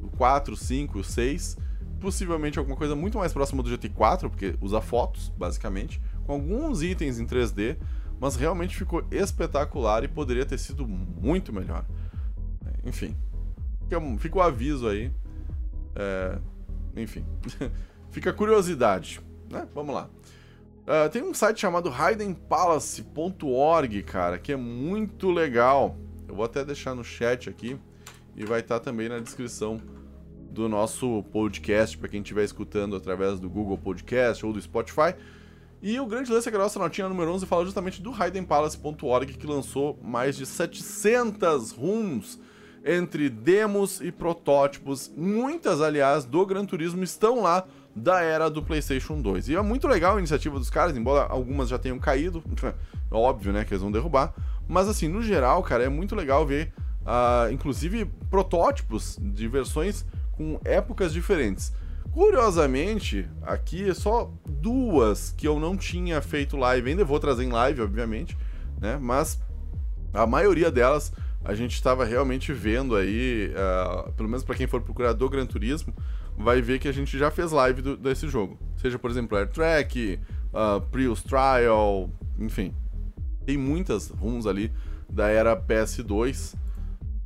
O 0.00 0.08
4, 0.08 0.56
5, 0.56 1.02
6. 1.02 1.56
Possivelmente 2.00 2.58
alguma 2.58 2.76
coisa 2.76 2.94
muito 2.94 3.18
mais 3.18 3.32
próxima 3.32 3.60
do 3.60 3.70
GT4, 3.70 4.30
porque 4.30 4.54
usa 4.60 4.80
fotos, 4.80 5.32
basicamente 5.36 6.00
com 6.28 6.34
alguns 6.34 6.82
itens 6.82 7.18
em 7.18 7.24
3D, 7.24 7.78
mas 8.20 8.36
realmente 8.36 8.76
ficou 8.76 9.02
espetacular 9.10 10.04
e 10.04 10.08
poderia 10.08 10.44
ter 10.44 10.58
sido 10.58 10.86
muito 10.86 11.54
melhor. 11.54 11.86
Enfim, 12.84 13.16
fica 14.18 14.38
o 14.38 14.42
aviso 14.42 14.88
aí. 14.88 15.12
É, 15.94 16.38
enfim, 16.96 17.24
fica 18.10 18.30
a 18.30 18.32
curiosidade. 18.32 19.20
Né? 19.50 19.68
Vamos 19.74 19.94
lá. 19.94 20.08
Uh, 20.88 21.08
tem 21.10 21.22
um 21.22 21.34
site 21.34 21.60
chamado 21.60 21.90
hiddenpalace.org, 21.90 24.02
cara, 24.04 24.38
que 24.38 24.52
é 24.52 24.56
muito 24.56 25.30
legal. 25.30 25.98
Eu 26.26 26.34
vou 26.34 26.44
até 26.44 26.64
deixar 26.64 26.94
no 26.94 27.04
chat 27.04 27.50
aqui 27.50 27.78
e 28.34 28.44
vai 28.44 28.60
estar 28.60 28.80
também 28.80 29.08
na 29.08 29.18
descrição 29.18 29.78
do 30.50 30.68
nosso 30.68 31.22
podcast 31.24 31.98
para 31.98 32.08
quem 32.08 32.22
estiver 32.22 32.42
escutando 32.42 32.96
através 32.96 33.38
do 33.38 33.50
Google 33.50 33.76
Podcast 33.76 34.46
ou 34.46 34.52
do 34.52 34.60
Spotify. 34.60 35.14
E 35.82 36.00
o 36.00 36.06
grande 36.06 36.32
lance 36.32 36.48
é 36.48 36.50
que 36.50 36.56
a 36.56 36.60
nossa 36.60 36.78
notinha 36.78 37.08
número 37.08 37.30
11 37.32 37.46
fala 37.46 37.64
justamente 37.64 38.02
do 38.02 38.10
HiddenPalace.org, 38.10 39.34
que 39.34 39.46
lançou 39.46 39.98
mais 40.02 40.36
de 40.36 40.46
700 40.46 41.72
rooms 41.72 42.40
entre 42.84 43.28
demos 43.28 44.00
e 44.00 44.10
protótipos. 44.10 45.10
Muitas, 45.16 45.80
aliás, 45.80 46.24
do 46.24 46.44
Gran 46.46 46.64
Turismo 46.64 47.02
estão 47.02 47.42
lá 47.42 47.66
da 47.94 48.20
era 48.20 48.48
do 48.48 48.62
PlayStation 48.62 49.20
2. 49.20 49.48
E 49.48 49.56
é 49.56 49.62
muito 49.62 49.88
legal 49.88 50.16
a 50.16 50.18
iniciativa 50.18 50.58
dos 50.58 50.70
caras, 50.70 50.96
embora 50.96 51.26
algumas 51.30 51.68
já 51.68 51.78
tenham 51.78 51.98
caído. 51.98 52.42
Óbvio, 53.10 53.52
né, 53.52 53.64
que 53.64 53.72
eles 53.72 53.82
vão 53.82 53.92
derrubar. 53.92 54.34
Mas, 54.66 54.88
assim, 54.88 55.08
no 55.08 55.22
geral, 55.22 55.62
cara, 55.62 55.84
é 55.84 55.88
muito 55.88 56.14
legal 56.14 56.46
ver, 56.46 56.72
uh, 57.02 57.50
inclusive, 57.52 58.04
protótipos 58.30 59.18
de 59.20 59.48
versões 59.48 60.04
com 60.32 60.60
épocas 60.64 61.12
diferentes. 61.12 61.72
Curiosamente, 62.12 63.28
aqui 63.42 63.88
é 63.88 63.94
só 63.94 64.30
duas 64.46 65.32
que 65.36 65.46
eu 65.46 65.60
não 65.60 65.76
tinha 65.76 66.20
feito 66.20 66.56
live, 66.56 66.90
ainda 66.90 67.04
vou 67.04 67.20
trazer 67.20 67.44
em 67.44 67.50
live, 67.50 67.82
obviamente, 67.82 68.36
né? 68.80 68.98
Mas 69.00 69.38
a 70.12 70.26
maioria 70.26 70.70
delas 70.70 71.12
a 71.48 71.54
gente 71.54 71.72
estava 71.72 72.04
realmente 72.04 72.52
vendo 72.52 72.94
aí, 72.94 73.50
uh, 73.54 74.12
pelo 74.12 74.28
menos 74.28 74.44
para 74.44 74.54
quem 74.54 74.66
for 74.66 74.82
procurar 74.82 75.14
do 75.14 75.30
Gran 75.30 75.46
Turismo, 75.46 75.94
vai 76.36 76.60
ver 76.60 76.78
que 76.78 76.86
a 76.86 76.92
gente 76.92 77.16
já 77.16 77.30
fez 77.30 77.52
live 77.52 77.80
do, 77.80 77.96
desse 77.96 78.28
jogo. 78.28 78.58
Seja, 78.76 78.98
por 78.98 79.10
exemplo, 79.10 79.38
Air 79.38 79.48
Track, 79.48 80.20
uh, 80.52 80.82
Prius 80.90 81.22
Trial, 81.22 82.10
enfim. 82.38 82.74
Tem 83.46 83.56
muitas 83.56 84.10
runs 84.10 84.46
ali 84.46 84.70
da 85.08 85.28
era 85.28 85.56
PS2. 85.56 86.54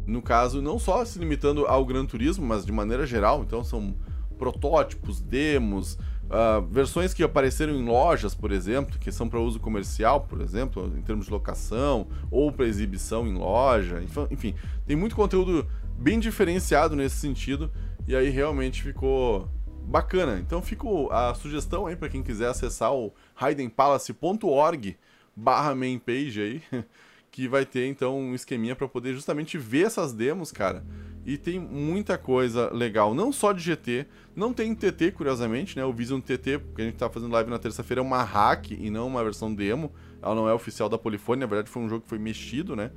No 0.07 0.23
caso, 0.23 0.63
não 0.63 0.79
só 0.79 1.05
se 1.05 1.19
limitando 1.19 1.67
ao 1.67 1.85
Gran 1.85 2.07
Turismo, 2.07 2.47
mas 2.47 2.65
de 2.65 2.71
maneira 2.71 3.05
geral, 3.05 3.43
então 3.43 3.65
são 3.65 3.93
protótipos, 4.39 5.21
demos, 5.21 5.99
uh, 6.25 6.63
versões 6.67 7.13
que 7.13 7.23
apareceram 7.23 7.75
em 7.75 7.85
lojas, 7.85 8.35
por 8.35 8.53
exemplo, 8.53 8.99
que 8.99 9.11
são 9.13 9.29
para 9.29 9.41
uso 9.41 9.61
comercial, 9.61 10.23
por 10.23 10.41
exemplo, 10.41 10.93
em 10.97 11.03
termos 11.03 11.27
de 11.27 11.33
locação, 11.33 12.09
ou 12.31 12.53
para 12.53 12.67
exibição 12.67 13.27
em 13.27 13.35
loja, 13.35 14.03
enfim, 14.31 14.55
tem 14.87 14.97
muito 14.97 15.17
conteúdo 15.17 15.67
bem 15.99 16.19
diferenciado 16.19 16.97
nesse 16.97 17.17
sentido, 17.17 17.71
e 18.07 18.17
aí 18.17 18.29
realmente 18.31 18.83
ficou 18.83 19.49
bacana. 19.85 20.39
Então 20.39 20.63
fica 20.63 20.87
a 21.11 21.35
sugestão 21.35 21.87
aí 21.87 21.97
para 21.97 22.09
quem 22.09 22.23
quiser 22.23 22.49
acessar 22.49 22.93
o 22.93 23.13
hiddenpalace.org 23.41 24.97
barra 25.35 25.75
main 25.75 25.99
page 25.99 26.41
aí, 26.41 26.63
que 27.31 27.49
vai 27.49 27.65
ter 27.65 27.87
então 27.87 28.19
um 28.19 28.35
esqueminha 28.35 28.77
para 28.77 28.87
poder 28.87 29.15
justamente 29.15 29.57
ver 29.57 29.87
essas 29.87 30.13
demos, 30.13 30.53
cara, 30.53 30.85
e 31.25 31.39
tem 31.39 31.59
muita 31.59 32.19
coisa 32.19 32.71
legal, 32.73 33.15
não 33.15 33.33
só 33.33 33.53
de 33.53 33.63
GT, 33.63 34.07
não 34.35 34.53
tem 34.53 34.75
TT, 34.75 35.13
curiosamente, 35.13 35.77
né? 35.77 35.85
O 35.85 35.93
Vision 35.93 36.21
TT, 36.21 36.61
que 36.75 36.81
a 36.81 36.85
gente 36.85 36.97
tá 36.97 37.09
fazendo 37.11 37.33
live 37.33 37.51
na 37.51 37.59
terça-feira, 37.59 38.01
é 38.01 38.03
uma 38.03 38.23
hack 38.23 38.71
e 38.71 38.89
não 38.89 39.07
uma 39.07 39.23
versão 39.23 39.55
demo. 39.55 39.93
Ela 40.23 40.35
não 40.35 40.49
é 40.49 40.55
oficial 40.55 40.89
da 40.89 40.97
Polyphony, 40.97 41.41
na 41.41 41.47
verdade 41.47 41.69
foi 41.69 41.83
um 41.83 41.89
jogo 41.89 42.03
que 42.03 42.09
foi 42.09 42.19
mexido, 42.19 42.75
né? 42.75 42.91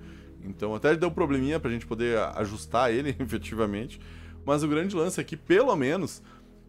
Então 0.44 0.74
até 0.74 0.96
deu 0.96 1.12
probleminha 1.12 1.60
pra 1.60 1.70
gente 1.70 1.86
poder 1.86 2.18
ajustar 2.36 2.94
ele, 2.94 3.16
efetivamente. 3.20 4.00
Mas 4.46 4.64
o 4.64 4.68
grande 4.68 4.96
lance 4.96 5.20
aqui, 5.20 5.36
pelo 5.36 5.76
menos, 5.76 6.22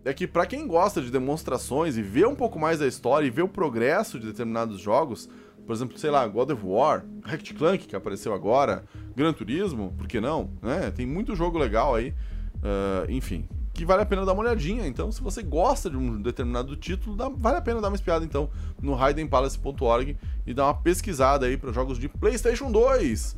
é 0.04 0.12
que 0.12 0.26
para 0.26 0.46
quem 0.46 0.66
gosta 0.66 1.00
de 1.00 1.10
demonstrações 1.10 1.96
e 1.96 2.02
ver 2.02 2.26
um 2.26 2.34
pouco 2.34 2.58
mais 2.58 2.78
da 2.78 2.86
história 2.86 3.26
e 3.26 3.30
ver 3.30 3.42
o 3.42 3.48
progresso 3.48 4.18
de 4.18 4.26
determinados 4.26 4.80
jogos, 4.80 5.28
por 5.66 5.74
exemplo, 5.74 5.98
sei 5.98 6.10
lá, 6.10 6.26
God 6.26 6.50
of 6.50 6.62
War, 6.64 7.04
Ratchet 7.22 7.54
Clank, 7.54 7.86
que 7.86 7.94
apareceu 7.94 8.32
agora, 8.32 8.84
Gran 9.14 9.32
Turismo, 9.32 9.92
por 9.98 10.08
que 10.08 10.20
não? 10.20 10.50
Né? 10.62 10.90
Tem 10.90 11.04
muito 11.04 11.34
jogo 11.34 11.58
legal 11.58 11.94
aí, 11.94 12.14
uh, 12.56 13.10
enfim, 13.10 13.46
que 13.76 13.84
vale 13.84 14.02
a 14.02 14.06
pena 14.06 14.24
dar 14.24 14.32
uma 14.32 14.42
olhadinha. 14.42 14.86
Então, 14.86 15.12
se 15.12 15.20
você 15.20 15.42
gosta 15.42 15.90
de 15.90 15.96
um 15.96 16.20
determinado 16.20 16.74
título, 16.76 17.16
dá, 17.16 17.28
vale 17.28 17.58
a 17.58 17.62
pena 17.62 17.80
dar 17.80 17.88
uma 17.88 17.96
espiada 17.96 18.24
então 18.24 18.50
no 18.80 18.94
hiddenpalace.org 18.94 20.16
e 20.46 20.54
dar 20.54 20.64
uma 20.64 20.74
pesquisada 20.74 21.46
aí 21.46 21.56
para 21.56 21.72
jogos 21.72 21.98
de 21.98 22.08
PlayStation 22.08 22.70
2. 22.70 23.36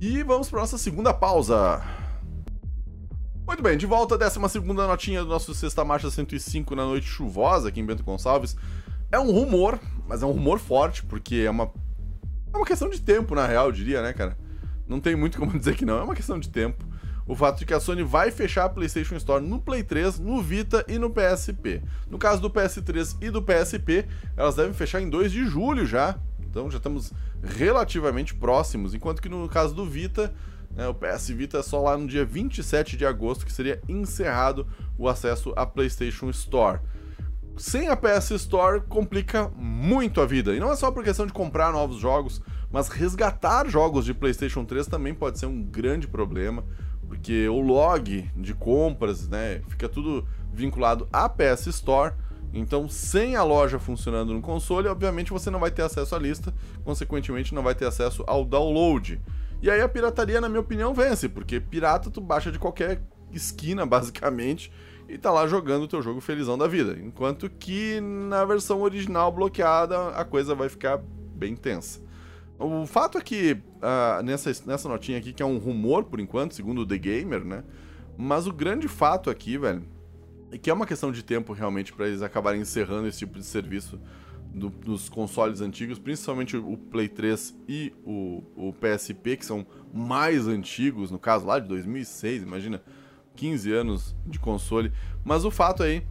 E 0.00 0.22
vamos 0.22 0.48
para 0.48 0.60
nossa 0.60 0.78
segunda 0.78 1.12
pausa. 1.12 1.82
Muito 3.46 3.62
bem, 3.62 3.76
de 3.76 3.86
volta, 3.86 4.18
décima 4.18 4.48
segunda 4.48 4.86
notinha 4.86 5.22
do 5.22 5.28
nosso 5.28 5.54
Sexta 5.54 5.84
Marcha 5.84 6.10
105 6.10 6.74
na 6.74 6.84
noite 6.84 7.06
chuvosa 7.06 7.68
aqui 7.68 7.80
em 7.80 7.86
Bento 7.86 8.02
Gonçalves. 8.02 8.56
É 9.10 9.18
um 9.20 9.30
rumor, 9.30 9.78
mas 10.08 10.22
é 10.22 10.26
um 10.26 10.32
rumor 10.32 10.58
forte, 10.58 11.04
porque 11.04 11.36
é 11.46 11.50
uma. 11.50 11.70
É 12.52 12.56
uma 12.56 12.66
questão 12.66 12.90
de 12.90 13.00
tempo, 13.00 13.34
na 13.34 13.46
real, 13.46 13.66
eu 13.66 13.72
diria, 13.72 14.02
né, 14.02 14.12
cara? 14.12 14.36
Não 14.88 15.00
tem 15.00 15.14
muito 15.14 15.38
como 15.38 15.52
dizer 15.58 15.76
que 15.76 15.84
não, 15.84 15.98
é 15.98 16.02
uma 16.02 16.14
questão 16.14 16.40
de 16.40 16.48
tempo. 16.48 16.84
O 17.26 17.34
fato 17.34 17.58
de 17.58 17.66
que 17.66 17.74
a 17.74 17.80
Sony 17.80 18.02
vai 18.02 18.30
fechar 18.30 18.64
a 18.64 18.68
PlayStation 18.68 19.16
Store 19.16 19.44
no 19.44 19.60
Play 19.60 19.82
3, 19.82 20.20
no 20.20 20.40
Vita 20.40 20.84
e 20.86 20.98
no 20.98 21.10
PSP. 21.10 21.82
No 22.08 22.18
caso 22.18 22.40
do 22.40 22.48
PS3 22.48 23.16
e 23.20 23.30
do 23.30 23.42
PSP, 23.42 24.06
elas 24.36 24.54
devem 24.54 24.72
fechar 24.72 25.00
em 25.00 25.10
2 25.10 25.32
de 25.32 25.44
julho 25.44 25.84
já. 25.84 26.18
Então 26.40 26.70
já 26.70 26.76
estamos 26.76 27.12
relativamente 27.42 28.34
próximos. 28.34 28.94
Enquanto 28.94 29.20
que 29.20 29.28
no 29.28 29.48
caso 29.48 29.74
do 29.74 29.84
Vita, 29.84 30.32
né, 30.70 30.86
o 30.86 30.94
PS 30.94 31.28
Vita 31.28 31.58
é 31.58 31.62
só 31.62 31.82
lá 31.82 31.96
no 31.96 32.06
dia 32.06 32.24
27 32.24 32.96
de 32.96 33.04
agosto 33.04 33.44
que 33.44 33.52
seria 33.52 33.82
encerrado 33.88 34.66
o 34.96 35.08
acesso 35.08 35.52
à 35.56 35.66
PlayStation 35.66 36.30
Store 36.30 36.80
sem 37.56 37.88
a 37.88 37.96
PS 37.96 38.32
Store 38.32 38.82
complica 38.82 39.50
muito 39.56 40.20
a 40.20 40.26
vida. 40.26 40.54
E 40.54 40.60
não 40.60 40.70
é 40.70 40.76
só 40.76 40.90
por 40.90 41.02
questão 41.02 41.26
de 41.26 41.32
comprar 41.32 41.72
novos 41.72 41.98
jogos, 41.98 42.42
mas 42.70 42.88
resgatar 42.88 43.68
jogos 43.68 44.04
de 44.04 44.12
PlayStation 44.12 44.64
3 44.64 44.86
também 44.86 45.14
pode 45.14 45.38
ser 45.38 45.46
um 45.46 45.62
grande 45.62 46.06
problema, 46.06 46.64
porque 47.08 47.48
o 47.48 47.60
log 47.60 48.30
de 48.36 48.54
compras, 48.54 49.28
né, 49.28 49.62
fica 49.68 49.88
tudo 49.88 50.26
vinculado 50.52 51.08
à 51.12 51.28
PS 51.28 51.66
Store. 51.66 52.14
Então, 52.52 52.88
sem 52.88 53.36
a 53.36 53.42
loja 53.42 53.78
funcionando 53.78 54.32
no 54.32 54.40
console, 54.40 54.88
obviamente 54.88 55.32
você 55.32 55.50
não 55.50 55.60
vai 55.60 55.70
ter 55.70 55.82
acesso 55.82 56.14
à 56.14 56.18
lista, 56.18 56.54
consequentemente 56.84 57.54
não 57.54 57.62
vai 57.62 57.74
ter 57.74 57.86
acesso 57.86 58.24
ao 58.26 58.44
download. 58.44 59.20
E 59.60 59.70
aí 59.70 59.80
a 59.80 59.88
pirataria, 59.88 60.40
na 60.40 60.48
minha 60.48 60.60
opinião, 60.60 60.94
vence, 60.94 61.28
porque 61.28 61.60
pirata 61.60 62.10
tu 62.10 62.20
baixa 62.20 62.50
de 62.50 62.58
qualquer 62.58 63.02
esquina, 63.32 63.84
basicamente, 63.86 64.72
e 65.08 65.18
tá 65.18 65.30
lá 65.30 65.46
jogando 65.46 65.84
o 65.84 65.88
teu 65.88 66.02
jogo 66.02 66.20
felizão 66.20 66.56
da 66.56 66.66
vida. 66.66 66.96
Enquanto 67.00 67.48
que 67.48 68.00
na 68.00 68.44
versão 68.44 68.80
original 68.82 69.30
bloqueada 69.30 70.08
a 70.10 70.24
coisa 70.24 70.54
vai 70.54 70.68
ficar 70.68 71.00
bem 71.34 71.54
tensa. 71.54 72.00
O 72.58 72.86
fato 72.86 73.18
é 73.18 73.20
que 73.20 73.52
uh, 73.52 74.22
nessa, 74.22 74.50
nessa 74.64 74.88
notinha 74.88 75.18
aqui, 75.18 75.32
que 75.32 75.42
é 75.42 75.46
um 75.46 75.58
rumor 75.58 76.04
por 76.04 76.20
enquanto, 76.20 76.54
segundo 76.54 76.82
o 76.82 76.86
The 76.86 76.96
Gamer, 76.96 77.44
né? 77.44 77.62
Mas 78.16 78.46
o 78.46 78.52
grande 78.52 78.88
fato 78.88 79.28
aqui, 79.28 79.58
velho, 79.58 79.84
é 80.50 80.56
que 80.56 80.70
é 80.70 80.72
uma 80.72 80.86
questão 80.86 81.12
de 81.12 81.22
tempo 81.22 81.52
realmente 81.52 81.92
para 81.92 82.08
eles 82.08 82.22
acabarem 82.22 82.62
encerrando 82.62 83.06
esse 83.08 83.18
tipo 83.18 83.38
de 83.38 83.44
serviço 83.44 84.00
do, 84.54 84.70
dos 84.70 85.10
consoles 85.10 85.60
antigos, 85.60 85.98
principalmente 85.98 86.56
o 86.56 86.78
Play 86.78 87.08
3 87.08 87.54
e 87.68 87.92
o, 88.04 88.42
o 88.56 88.72
PSP, 88.72 89.36
que 89.36 89.44
são 89.44 89.66
mais 89.92 90.48
antigos, 90.48 91.10
no 91.10 91.18
caso 91.18 91.44
lá 91.44 91.58
de 91.58 91.68
2006, 91.68 92.42
imagina, 92.42 92.82
15 93.34 93.72
anos 93.72 94.16
de 94.26 94.38
console. 94.38 94.90
Mas 95.22 95.44
o 95.44 95.50
fato 95.50 95.82
aí 95.82 96.02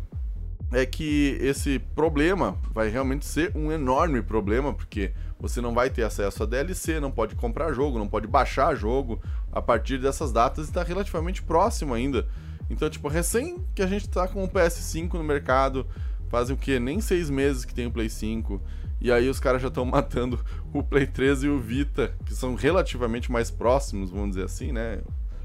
é 0.72 0.86
que 0.86 1.38
esse 1.42 1.80
problema 1.80 2.58
vai 2.74 2.90
realmente 2.90 3.26
ser 3.26 3.52
um 3.56 3.72
enorme 3.72 4.22
problema, 4.22 4.74
porque 4.74 5.14
você 5.40 5.62
não 5.62 5.74
vai 5.74 5.90
ter 5.90 6.04
acesso 6.04 6.44
a 6.44 6.46
DLC, 6.46 7.00
não 7.00 7.12
pode 7.12 7.36
comprar 7.36 7.72
jogo, 7.74 8.00
não 8.00 8.08
pode 8.08 8.28
baixar 8.28 8.76
jogo 8.76 9.22
a 9.52 9.62
partir 9.62 9.98
dessas 10.00 10.32
datas 10.32 10.66
e 10.66 10.70
está 10.70 10.84
relativamente 10.84 11.44
próximo 11.44 11.94
ainda. 11.94 12.28
Então, 12.70 12.90
tipo, 12.90 13.08
recém 13.08 13.64
que 13.76 13.82
a 13.82 13.88
gente 13.88 14.08
está 14.08 14.28
com 14.28 14.44
o 14.44 14.50
PS5 14.50 15.14
no 15.14 15.24
mercado, 15.24 15.86
fazem 16.30 16.56
o 16.56 16.60
que? 16.60 16.80
Nem 16.80 17.00
seis 17.00 17.30
meses 17.30 17.64
que 17.64 17.74
tem 17.74 17.86
o 17.86 17.92
Play 17.92 18.10
5. 18.10 18.62
E 19.00 19.12
aí 19.12 19.30
os 19.30 19.40
caras 19.40 19.62
já 19.62 19.68
estão 19.68 19.86
matando 19.86 20.44
o 20.74 20.82
Play 20.82 21.06
3 21.06 21.44
e 21.44 21.48
o 21.48 21.60
Vita, 21.60 22.14
que 22.26 22.34
são 22.34 22.56
relativamente 22.56 23.32
mais 23.32 23.52
próximos, 23.52 24.10
vamos 24.10 24.30
dizer 24.30 24.46
assim, 24.46 24.72
né? 24.72 25.02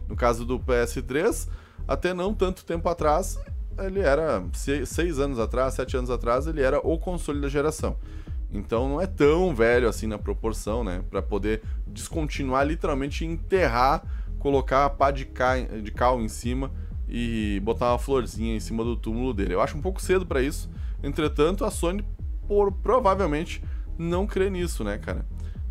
No 0.09 0.17
caso 0.17 0.45
do 0.45 0.59
PS3, 0.59 1.49
até 1.87 2.15
não 2.15 2.35
tanto 2.35 2.65
tempo 2.65 2.89
atrás, 2.89 3.39
ele 3.79 4.01
era, 4.01 4.43
seis 4.53 5.19
anos 5.19 5.39
atrás, 5.39 5.75
sete 5.75 5.97
anos 5.97 6.11
atrás, 6.11 6.47
ele 6.47 6.63
era 6.63 6.79
o 6.79 6.99
console 6.99 7.41
da 7.41 7.49
geração. 7.49 7.97
Então 8.53 8.89
não 8.89 9.01
é 9.01 9.07
tão 9.07 9.55
velho 9.55 9.89
assim 9.89 10.07
na 10.07 10.19
proporção, 10.19 10.83
né? 10.83 11.03
Para 11.09 11.23
poder 11.23 11.63
descontinuar, 11.87 12.67
literalmente 12.67 13.25
enterrar, 13.25 14.03
colocar 14.39 14.87
a 14.87 14.91
pá 14.91 15.11
de, 15.11 15.25
ca... 15.25 15.59
de 15.61 15.91
cal 15.93 16.21
em 16.21 16.29
cima 16.29 16.71
e 17.09 17.61
botar 17.63 17.93
uma 17.93 17.99
florzinha 17.99 18.55
em 18.57 18.61
cima 18.61 18.85
do 18.85 18.97
túmulo 18.97 19.33
dele. 19.33 19.55
Eu 19.55 19.61
acho 19.61 19.77
um 19.77 19.83
pouco 19.83 20.01
cedo 20.01 20.27
para 20.27 20.43
isso. 20.43 20.69
Entretanto, 21.03 21.65
a 21.65 21.71
Sony 21.71 22.05
por, 22.47 22.73
provavelmente 22.73 23.63
não 23.97 24.27
crê 24.27 24.51
nisso, 24.51 24.83
né, 24.83 24.99
cara? 24.99 25.25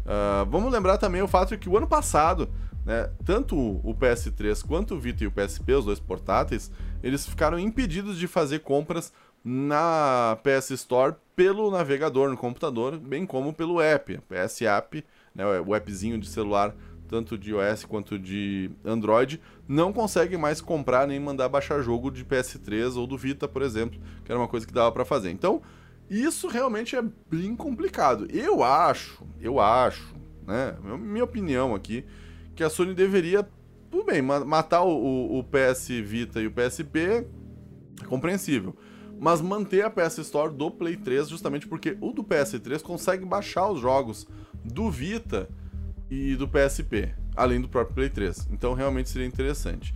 Uh, 0.05 0.49
vamos 0.49 0.71
lembrar 0.71 0.97
também 0.97 1.21
o 1.21 1.27
fato 1.27 1.49
de 1.49 1.57
que 1.57 1.69
o 1.69 1.77
ano 1.77 1.87
passado, 1.87 2.49
né, 2.85 3.09
tanto 3.25 3.55
o 3.57 3.93
PS3 3.93 4.65
quanto 4.65 4.95
o 4.95 4.99
Vita 4.99 5.23
e 5.23 5.27
o 5.27 5.31
PSP, 5.31 5.73
os 5.73 5.85
dois 5.85 5.99
portáteis, 5.99 6.71
eles 7.03 7.25
ficaram 7.25 7.59
impedidos 7.59 8.17
de 8.17 8.27
fazer 8.27 8.59
compras 8.59 9.13
na 9.43 10.37
PS 10.43 10.71
Store 10.71 11.15
pelo 11.35 11.71
navegador 11.71 12.29
no 12.29 12.37
computador, 12.37 12.97
bem 12.97 13.25
como 13.25 13.53
pelo 13.53 13.79
app, 13.79 14.19
PS 14.27 14.61
App, 14.63 15.05
né, 15.33 15.43
o 15.61 15.73
appzinho 15.73 16.17
de 16.17 16.27
celular, 16.27 16.75
tanto 17.07 17.37
de 17.37 17.51
iOS 17.51 17.85
quanto 17.85 18.19
de 18.19 18.69
Android, 18.85 19.41
não 19.67 19.91
consegue 19.91 20.37
mais 20.37 20.61
comprar 20.61 21.07
nem 21.07 21.19
mandar 21.19 21.49
baixar 21.49 21.81
jogo 21.81 22.11
de 22.11 22.23
PS3 22.23 22.95
ou 22.95 23.07
do 23.07 23.17
Vita, 23.17 23.47
por 23.47 23.61
exemplo, 23.61 23.99
que 24.23 24.31
era 24.31 24.39
uma 24.39 24.47
coisa 24.47 24.67
que 24.67 24.73
dava 24.73 24.91
para 24.91 25.03
fazer. 25.03 25.31
Então, 25.31 25.61
isso 26.09 26.47
realmente 26.47 26.95
é 26.95 27.03
bem 27.29 27.55
complicado. 27.55 28.27
Eu 28.31 28.63
acho, 28.63 29.23
eu 29.39 29.59
acho, 29.59 30.13
né, 30.45 30.75
minha 30.99 31.23
opinião 31.23 31.73
aqui, 31.73 32.05
que 32.59 32.63
a 32.65 32.69
Sony 32.69 32.93
deveria, 32.93 33.47
tudo 33.89 34.03
bem, 34.03 34.21
matar 34.21 34.81
o, 34.81 35.39
o, 35.39 35.43
PS 35.45 35.87
Vita 36.03 36.41
e 36.41 36.47
o 36.47 36.51
PSP, 36.51 37.25
é 38.01 38.05
compreensível 38.05 38.75
mas 39.21 39.41
manter 39.41 39.83
a 39.83 39.89
PS 39.89 40.19
Store 40.19 40.53
do 40.53 40.71
Play 40.71 40.95
3, 40.95 41.27
justamente 41.27 41.67
porque 41.67 41.97
o 41.99 42.13
do 42.13 42.23
PS3 42.23 42.81
consegue 42.81 43.25
baixar 43.25 43.69
os 43.69 43.81
jogos 43.81 44.25
do 44.63 44.89
Vita 44.89 45.49
e 46.09 46.37
do 46.37 46.47
PSP, 46.47 47.13
além 47.35 47.59
do 47.59 47.67
próprio 47.67 47.95
Play 47.95 48.09
3. 48.09 48.47
Então 48.49 48.73
realmente 48.73 49.09
seria 49.09 49.27
interessante. 49.27 49.93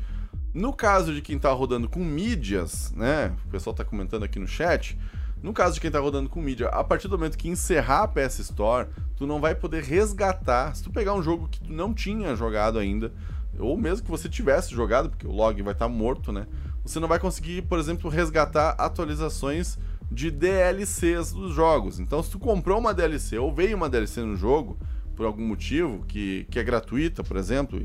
No 0.53 0.73
caso 0.73 1.13
de 1.13 1.21
quem 1.21 1.37
está 1.37 1.53
rodando 1.53 1.87
com 1.87 2.03
mídias, 2.03 2.91
né? 2.91 3.33
O 3.45 3.49
pessoal 3.49 3.71
está 3.71 3.85
comentando 3.85 4.23
aqui 4.23 4.39
no 4.39 4.47
chat. 4.47 4.99
No 5.43 5.53
caso 5.53 5.75
de 5.75 5.81
quem 5.81 5.89
está 5.89 5.99
rodando 5.99 6.29
com 6.29 6.41
mídia, 6.41 6.69
a 6.69 6.83
partir 6.83 7.07
do 7.07 7.17
momento 7.17 7.37
que 7.37 7.49
encerrar 7.49 8.03
a 8.03 8.07
PS 8.07 8.39
Store, 8.39 8.87
tu 9.15 9.27
não 9.27 9.39
vai 9.39 9.53
poder 9.53 9.83
resgatar. 9.83 10.73
Se 10.73 10.81
tu 10.81 10.89
pegar 10.89 11.13
um 11.13 11.21
jogo 11.21 11.47
que 11.47 11.59
tu 11.59 11.71
não 11.71 11.93
tinha 11.93 12.35
jogado 12.35 12.79
ainda, 12.79 13.11
ou 13.59 13.77
mesmo 13.77 14.05
que 14.05 14.09
você 14.09 14.27
tivesse 14.29 14.73
jogado, 14.73 15.09
porque 15.09 15.27
o 15.27 15.31
log 15.31 15.61
vai 15.61 15.73
estar 15.73 15.85
tá 15.85 15.91
morto, 15.91 16.31
né? 16.31 16.47
você 16.83 16.99
não 16.99 17.07
vai 17.07 17.17
conseguir, 17.17 17.61
por 17.63 17.79
exemplo, 17.79 18.09
resgatar 18.09 18.71
atualizações 18.77 19.77
de 20.11 20.29
DLCs 20.29 21.31
dos 21.31 21.53
jogos. 21.53 21.99
Então, 21.99 22.21
se 22.21 22.29
tu 22.29 22.37
comprou 22.37 22.77
uma 22.77 22.93
DLC 22.93 23.37
ou 23.37 23.53
veio 23.53 23.77
uma 23.77 23.89
DLC 23.89 24.21
no 24.21 24.35
jogo, 24.35 24.77
por 25.15 25.25
algum 25.25 25.45
motivo, 25.45 26.03
que, 26.05 26.45
que 26.51 26.59
é 26.59 26.63
gratuita, 26.63 27.23
por 27.23 27.37
exemplo, 27.37 27.79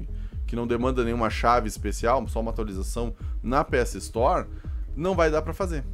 que 0.46 0.56
não 0.56 0.66
demanda 0.66 1.04
nenhuma 1.04 1.30
chave 1.30 1.68
especial, 1.68 2.26
só 2.26 2.40
uma 2.40 2.50
atualização 2.50 3.14
na 3.42 3.62
PS 3.62 3.94
Store, 3.94 4.46
não 4.96 5.14
vai 5.14 5.30
dar 5.30 5.42
para 5.42 5.54
fazer. 5.54 5.84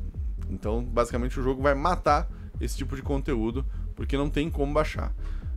Então, 0.55 0.83
basicamente, 0.83 1.39
o 1.39 1.43
jogo 1.43 1.63
vai 1.63 1.75
matar 1.75 2.29
esse 2.61 2.77
tipo 2.77 2.97
de 2.97 3.03
conteúdo, 3.03 3.65
porque 3.95 4.17
não 4.17 4.31
tem 4.31 4.49
como 4.49 4.73
baixar. 4.73 5.13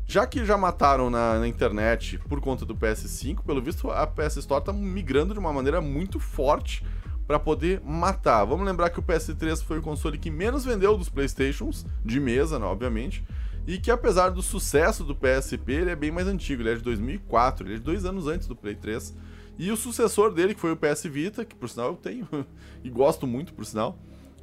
Já 0.05 0.25
que 0.25 0.45
já 0.45 0.57
mataram 0.57 1.09
na, 1.09 1.39
na, 1.39 1.47
internet 1.47 2.17
por 2.29 2.39
conta 2.39 2.65
do 2.65 2.75
PS5, 2.75 3.43
pelo 3.45 3.61
visto 3.61 3.91
a 3.91 4.07
PS 4.07 4.37
Store 4.37 4.61
está 4.61 4.71
migrando 4.71 5.33
de 5.33 5.39
uma 5.39 5.51
maneira 5.51 5.81
muito 5.81 6.19
forte 6.19 6.83
para 7.27 7.37
poder 7.37 7.81
matar. 7.83 8.45
Vamos 8.45 8.65
lembrar 8.65 8.89
que 8.89 8.99
o 8.99 9.03
PS3 9.03 9.61
foi 9.63 9.79
o 9.79 9.81
console 9.81 10.17
que 10.17 10.31
menos 10.31 10.63
vendeu 10.63 10.97
dos 10.97 11.09
PlayStations, 11.09 11.85
de 12.05 12.21
mesa, 12.21 12.57
né, 12.57 12.65
obviamente, 12.65 13.23
e 13.67 13.77
que 13.77 13.91
apesar 13.91 14.29
do 14.29 14.41
sucesso 14.41 15.03
do 15.03 15.13
PSP, 15.13 15.73
ele 15.73 15.91
é 15.91 15.95
bem 15.95 16.09
mais 16.09 16.25
antigo, 16.25 16.61
ele 16.61 16.69
é 16.69 16.75
de 16.75 16.81
2004, 16.83 17.67
ele 17.67 17.73
é 17.73 17.77
de 17.77 17.83
dois 17.83 18.05
anos 18.05 18.27
antes 18.27 18.47
do 18.47 18.55
Play 18.55 18.75
3. 18.75 19.13
E 19.59 19.69
o 19.71 19.75
sucessor 19.75 20.31
dele, 20.31 20.55
que 20.55 20.61
foi 20.61 20.71
o 20.71 20.77
PS 20.77 21.03
Vita, 21.03 21.43
que 21.43 21.53
por 21.53 21.67
sinal 21.67 21.87
eu 21.87 21.95
tenho 21.95 22.25
e 22.81 22.89
gosto 22.89 23.27
muito, 23.27 23.53
por 23.53 23.65
sinal, 23.65 23.99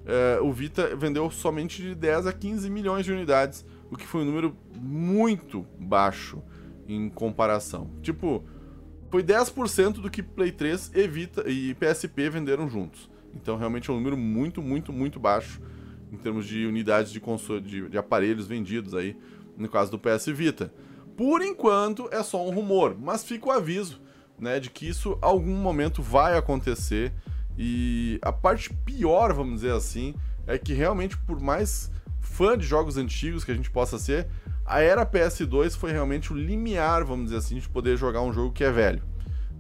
é, 0.07 0.39
o 0.41 0.53
Vita 0.53 0.95
vendeu 0.97 1.31
somente 1.31 1.83
de 1.83 1.95
10 1.95 2.27
a 2.27 2.33
15 2.33 2.69
milhões 2.71 3.05
de 3.05 3.13
unidades, 3.13 3.65
o 3.91 3.97
que 3.97 4.07
foi 4.07 4.23
um 4.23 4.27
número 4.27 4.57
muito 4.77 5.67
baixo 5.79 6.43
em 6.87 7.09
comparação. 7.09 7.91
Tipo, 8.03 8.45
foi 9.11 9.23
10% 9.23 10.01
do 10.01 10.11
que 10.11 10.23
Play 10.23 10.53
3 10.53 10.91
e, 10.95 11.07
Vita, 11.07 11.49
e 11.49 11.75
PSP 11.75 12.29
venderam 12.29 12.69
juntos. 12.69 13.09
Então 13.35 13.57
realmente 13.57 13.91
é 13.91 13.93
um 13.93 13.97
número 13.97 14.17
muito, 14.17 14.63
muito, 14.63 14.93
muito 14.93 15.19
baixo 15.19 15.61
em 16.13 16.17
termos 16.17 16.47
de 16.47 16.67
unidades 16.67 17.11
de 17.11 17.21
console, 17.21 17.61
de, 17.61 17.89
de 17.89 17.99
aparelhos 17.99 18.47
vendidos 18.47 18.95
aí, 18.95 19.17
no 19.57 19.69
caso 19.69 19.91
do 19.91 19.99
PS 19.99 20.27
Vita. 20.27 20.73
Por 21.17 21.43
enquanto 21.43 22.09
é 22.13 22.23
só 22.23 22.45
um 22.45 22.51
rumor, 22.51 22.97
mas 22.99 23.25
fica 23.25 23.49
o 23.49 23.53
aviso, 23.53 24.01
né, 24.39 24.59
de 24.59 24.71
que 24.71 24.89
isso 24.89 25.17
algum 25.21 25.57
momento 25.57 26.03
vai 26.03 26.37
acontecer. 26.37 27.13
E 27.57 28.19
a 28.23 28.33
parte 28.33 28.73
pior, 28.73 29.33
vamos 29.33 29.57
dizer 29.57 29.73
assim, 29.73 30.15
é 30.47 30.59
que 30.59 30.73
realmente 30.73 31.17
por 31.17 31.41
mais 31.41 31.91
fã 32.21 32.59
de 32.59 32.67
jogos 32.67 32.97
antigos 32.97 33.45
que 33.45 33.53
a 33.53 33.55
gente 33.55 33.71
possa 33.71 33.99
ser, 33.99 34.27
a 34.65 34.81
era 34.81 35.07
PS2 35.07 35.77
foi 35.77 35.93
realmente 35.93 36.33
o 36.33 36.37
limiar, 36.37 37.05
vamos 37.05 37.27
dizer 37.27 37.37
assim, 37.37 37.59
de 37.59 37.69
poder 37.69 37.97
jogar 37.97 38.23
um 38.23 38.33
jogo 38.33 38.53
que 38.53 38.65
é 38.65 38.73
velho. 38.73 39.03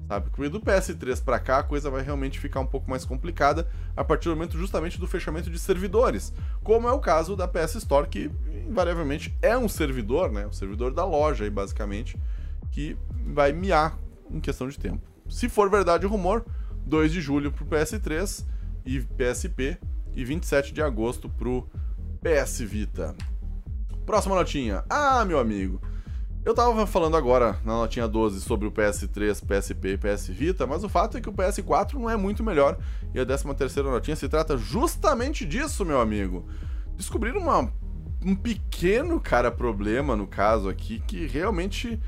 Sabe? 0.09 0.28
Porque 0.30 0.48
do 0.50 0.61
PS3 0.61 1.22
para 1.22 1.38
cá 1.38 1.59
a 1.59 1.62
coisa 1.62 1.90
vai 1.90 2.02
realmente 2.02 2.38
ficar 2.38 2.61
um 2.61 2.66
pouco 2.66 2.90
mais 2.90 3.04
complicada 3.04 3.66
a 3.96 4.04
partir 4.04 4.28
do 4.28 4.37
momento 4.37 4.59
justamente 4.59 4.98
do 4.98 5.07
fechamento 5.07 5.50
de 5.50 5.59
servidores, 5.59 6.33
como 6.62 6.88
é 6.88 6.92
o 6.92 6.98
caso 6.98 7.35
da 7.35 7.48
PS 7.48 7.76
Store, 7.76 8.07
que 8.07 8.30
invariavelmente 8.68 9.35
é 9.40 9.57
um 9.57 9.68
servidor, 9.68 10.30
né? 10.30 10.46
O 10.46 10.52
servidor 10.52 10.92
da 10.92 11.04
loja 11.04 11.44
aí, 11.44 11.50
basicamente, 11.50 12.18
que 12.70 12.96
vai 13.26 13.52
miar 13.52 13.98
em 14.30 14.40
questão 14.40 14.68
de 14.68 14.78
tempo. 14.78 15.00
Se 15.28 15.48
for 15.48 15.70
verdade 15.70 16.04
o 16.04 16.09
rumor, 16.09 16.44
2 16.86 17.12
de 17.12 17.20
julho 17.20 17.50
pro 17.50 17.64
PS3 17.64 18.44
e 18.84 19.00
PSP 19.00 19.78
e 20.14 20.24
27 20.24 20.72
de 20.72 20.82
agosto 20.82 21.28
pro 21.28 21.68
PS 22.20 22.60
Vita. 22.60 23.14
Próxima 24.06 24.34
notinha. 24.34 24.84
Ah, 24.88 25.24
meu 25.24 25.38
amigo. 25.38 25.80
Eu 26.44 26.54
tava 26.54 26.86
falando 26.86 27.16
agora 27.16 27.58
na 27.64 27.72
notinha 27.72 28.06
12 28.06 28.42
sobre 28.42 28.68
o 28.68 28.70
PS3, 28.70 29.42
PSP 29.46 29.88
e 29.94 29.98
PS 29.98 30.28
Vita, 30.28 30.66
mas 30.66 30.84
o 30.84 30.90
fato 30.90 31.16
é 31.16 31.20
que 31.20 31.28
o 31.28 31.32
PS4 31.32 31.94
não 31.94 32.10
é 32.10 32.16
muito 32.16 32.44
melhor. 32.44 32.76
E 33.14 33.18
a 33.18 33.24
13 33.24 33.54
terceira 33.54 33.90
notinha 33.90 34.14
se 34.14 34.28
trata 34.28 34.58
justamente 34.58 35.46
disso, 35.46 35.86
meu 35.86 35.98
amigo. 35.98 36.46
Descobriram 36.96 37.40
uma, 37.40 37.72
um 38.22 38.36
pequeno, 38.36 39.18
cara, 39.18 39.50
problema 39.50 40.14
no 40.14 40.26
caso 40.26 40.68
aqui, 40.68 41.00
que 41.06 41.26
realmente 41.26 41.98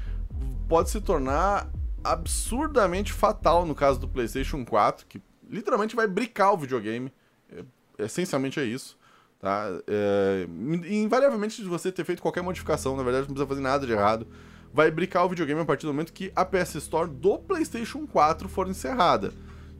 pode 0.68 0.90
se 0.90 1.00
tornar 1.00 1.70
absurdamente 2.12 3.12
fatal 3.12 3.66
no 3.66 3.74
caso 3.74 3.98
do 3.98 4.08
PlayStation 4.08 4.64
4, 4.64 5.06
que 5.06 5.20
literalmente 5.48 5.96
vai 5.96 6.06
bricar 6.06 6.52
o 6.52 6.56
videogame. 6.56 7.12
É, 7.50 7.64
essencialmente 8.04 8.60
é 8.60 8.64
isso. 8.64 8.98
Tá? 9.38 9.66
É, 9.86 10.46
invariavelmente, 10.88 11.56
se 11.56 11.64
você 11.64 11.92
ter 11.92 12.04
feito 12.04 12.22
qualquer 12.22 12.42
modificação, 12.42 12.96
na 12.96 13.02
verdade 13.02 13.26
não 13.26 13.34
precisa 13.34 13.48
fazer 13.48 13.60
nada 13.60 13.86
de 13.86 13.92
errado, 13.92 14.26
vai 14.72 14.90
bricar 14.90 15.24
o 15.24 15.28
videogame 15.28 15.60
a 15.60 15.64
partir 15.64 15.86
do 15.86 15.92
momento 15.92 16.12
que 16.12 16.32
a 16.34 16.44
PS 16.44 16.76
Store 16.76 17.08
do 17.08 17.38
PlayStation 17.38 18.06
4 18.06 18.48
for 18.48 18.68
encerrada. 18.68 19.32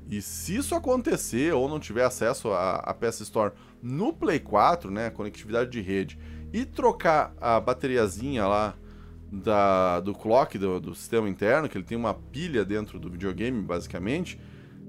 E 0.09 0.23
se 0.23 0.57
isso 0.57 0.75
acontecer 0.75 1.53
ou 1.53 1.69
não 1.69 1.81
tiver 1.81 2.05
acesso 2.05 2.53
à, 2.53 2.95
PS 2.95 3.21
Store 3.23 3.53
no 3.83 4.13
Play 4.13 4.39
4, 4.39 4.91
né, 4.91 5.11
conectividade 5.11 5.71
de 5.71 5.81
rede, 5.81 6.19
e 6.53 6.65
trocar 6.65 7.35
a 7.41 7.59
bateriazinha 7.59 8.47
lá 8.47 8.75
da, 9.31 10.01
do 10.01 10.15
clock 10.15 10.57
do, 10.59 10.81
do 10.81 10.95
sistema 10.95 11.29
interno, 11.29 11.69
que 11.69 11.77
ele 11.77 11.85
tem 11.85 11.97
uma 11.97 12.15
pilha 12.15 12.65
dentro 12.65 12.99
do 12.99 13.11
videogame, 13.11 13.61
basicamente, 13.63 14.39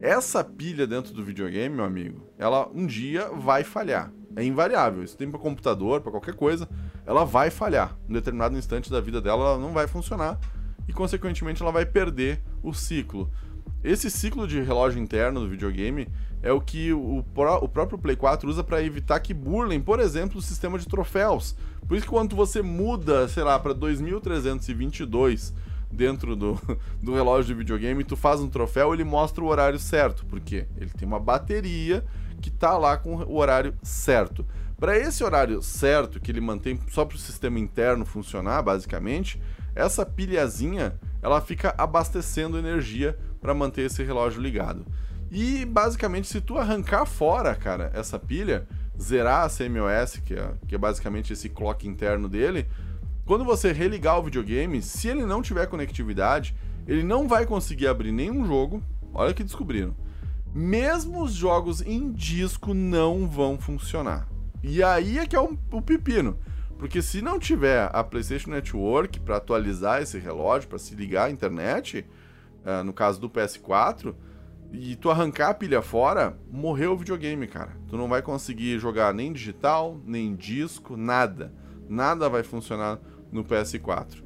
essa 0.01 0.43
pilha 0.43 0.85
dentro 0.85 1.13
do 1.13 1.23
videogame, 1.23 1.75
meu 1.75 1.85
amigo, 1.85 2.29
ela 2.37 2.69
um 2.73 2.85
dia 2.85 3.29
vai 3.29 3.63
falhar 3.63 4.11
É 4.35 4.43
invariável. 4.43 5.03
Isso 5.03 5.17
tem 5.17 5.29
para 5.29 5.39
computador, 5.39 6.01
para 6.01 6.11
qualquer 6.11 6.35
coisa, 6.35 6.69
ela 7.05 7.25
vai 7.25 7.49
falhar. 7.49 7.97
Em 8.07 8.13
determinado 8.13 8.55
instante 8.57 8.91
da 8.91 9.01
vida 9.01 9.19
dela, 9.19 9.43
ela 9.43 9.57
não 9.57 9.73
vai 9.73 9.87
funcionar 9.87 10.39
e, 10.87 10.93
consequentemente, 10.93 11.61
ela 11.61 11.71
vai 11.71 11.85
perder 11.85 12.41
o 12.61 12.73
ciclo. 12.73 13.31
Esse 13.83 14.11
ciclo 14.11 14.47
de 14.47 14.61
relógio 14.61 15.01
interno 15.01 15.39
do 15.39 15.49
videogame 15.49 16.07
é 16.47 16.51
o 16.53 16.61
que 16.61 16.93
o, 16.93 17.19
o 17.19 17.67
próprio 17.67 17.97
Play 17.97 18.15
4 18.15 18.49
usa 18.49 18.63
para 18.63 18.81
evitar 18.81 19.19
que 19.19 19.33
burlem, 19.33 19.81
por 19.81 19.99
exemplo, 19.99 20.39
o 20.39 20.41
sistema 20.41 20.79
de 20.79 20.87
troféus. 20.87 21.57
Por 21.85 21.97
isso 21.97 22.05
que 22.05 22.11
quando 22.11 22.37
você 22.37 22.61
muda, 22.61 23.27
sei 23.27 23.43
lá, 23.43 23.59
para 23.59 23.73
2322 23.73 25.53
dentro 25.91 26.37
do, 26.37 26.57
do 27.03 27.13
relógio 27.13 27.53
de 27.53 27.53
videogame, 27.53 28.01
tu 28.05 28.15
faz 28.15 28.39
um 28.39 28.47
troféu, 28.47 28.93
ele 28.93 29.03
mostra 29.03 29.43
o 29.43 29.47
horário 29.47 29.77
certo, 29.77 30.25
porque 30.25 30.65
ele 30.77 30.89
tem 30.89 31.05
uma 31.05 31.19
bateria 31.19 32.05
que 32.39 32.49
tá 32.49 32.77
lá 32.77 32.95
com 32.95 33.15
o 33.15 33.35
horário 33.35 33.73
certo. 33.83 34.45
Para 34.79 34.97
esse 34.97 35.25
horário 35.25 35.61
certo, 35.61 36.17
que 36.17 36.31
ele 36.31 36.39
mantém 36.39 36.79
só 36.89 37.03
para 37.03 37.17
o 37.17 37.19
sistema 37.19 37.59
interno 37.59 38.05
funcionar, 38.05 38.61
basicamente, 38.61 39.41
essa 39.75 40.05
pilhazinha 40.05 40.97
ela 41.21 41.41
fica 41.41 41.75
abastecendo 41.77 42.57
energia 42.57 43.17
para 43.41 43.53
manter 43.53 43.81
esse 43.81 44.01
relógio 44.01 44.41
ligado. 44.41 44.85
E 45.29 45.65
basicamente, 45.65 46.27
se 46.27 46.39
tu 46.39 46.57
arrancar 46.57 47.05
fora, 47.05 47.53
cara, 47.55 47.91
essa 47.93 48.17
pilha, 48.17 48.67
zerar 48.99 49.45
a 49.45 49.49
CMOS, 49.49 50.17
que 50.25 50.33
é, 50.33 50.53
que 50.67 50.75
é 50.75 50.77
basicamente 50.77 51.33
esse 51.33 51.49
clock 51.49 51.87
interno 51.87 52.29
dele, 52.29 52.67
quando 53.25 53.43
você 53.43 53.73
religar 53.73 54.17
o 54.17 54.23
videogame, 54.23 54.81
se 54.81 55.09
ele 55.09 55.25
não 55.25 55.41
tiver 55.41 55.67
conectividade, 55.67 56.55
ele 56.87 57.03
não 57.03 57.27
vai 57.27 57.45
conseguir 57.45 57.87
abrir 57.87 58.11
nenhum 58.11 58.45
jogo. 58.45 58.81
Olha 59.13 59.33
que 59.33 59.43
descobriram. 59.43 59.93
Mesmo 60.53 61.21
os 61.21 61.33
jogos 61.33 61.81
em 61.81 62.11
disco 62.11 62.73
não 62.73 63.27
vão 63.27 63.59
funcionar. 63.59 64.27
E 64.63 64.81
aí 64.81 65.17
é 65.19 65.27
que 65.27 65.35
é 65.35 65.41
o, 65.41 65.57
o 65.71 65.81
pepino. 65.81 66.37
Porque 66.79 67.01
se 67.01 67.21
não 67.21 67.37
tiver 67.37 67.89
a 67.91 68.03
PlayStation 68.03 68.51
Network 68.51 69.19
para 69.19 69.37
atualizar 69.37 70.01
esse 70.01 70.17
relógio, 70.19 70.69
para 70.69 70.77
se 70.77 70.95
ligar 70.95 71.25
à 71.25 71.31
internet, 71.31 72.05
uh, 72.63 72.83
no 72.83 72.93
caso 72.93 73.19
do 73.19 73.29
PS4, 73.29 74.15
e 74.71 74.95
tu 74.95 75.09
arrancar 75.09 75.49
a 75.49 75.53
pilha 75.53 75.81
fora, 75.81 76.37
morreu 76.51 76.93
o 76.93 76.97
videogame, 76.97 77.47
cara. 77.47 77.77
Tu 77.87 77.97
não 77.97 78.07
vai 78.07 78.21
conseguir 78.21 78.79
jogar 78.79 79.13
nem 79.13 79.31
digital, 79.31 79.99
nem 80.05 80.35
disco, 80.35 80.97
nada. 80.97 81.53
Nada 81.87 82.29
vai 82.29 82.43
funcionar 82.43 82.99
no 83.31 83.43
PS4. 83.43 84.23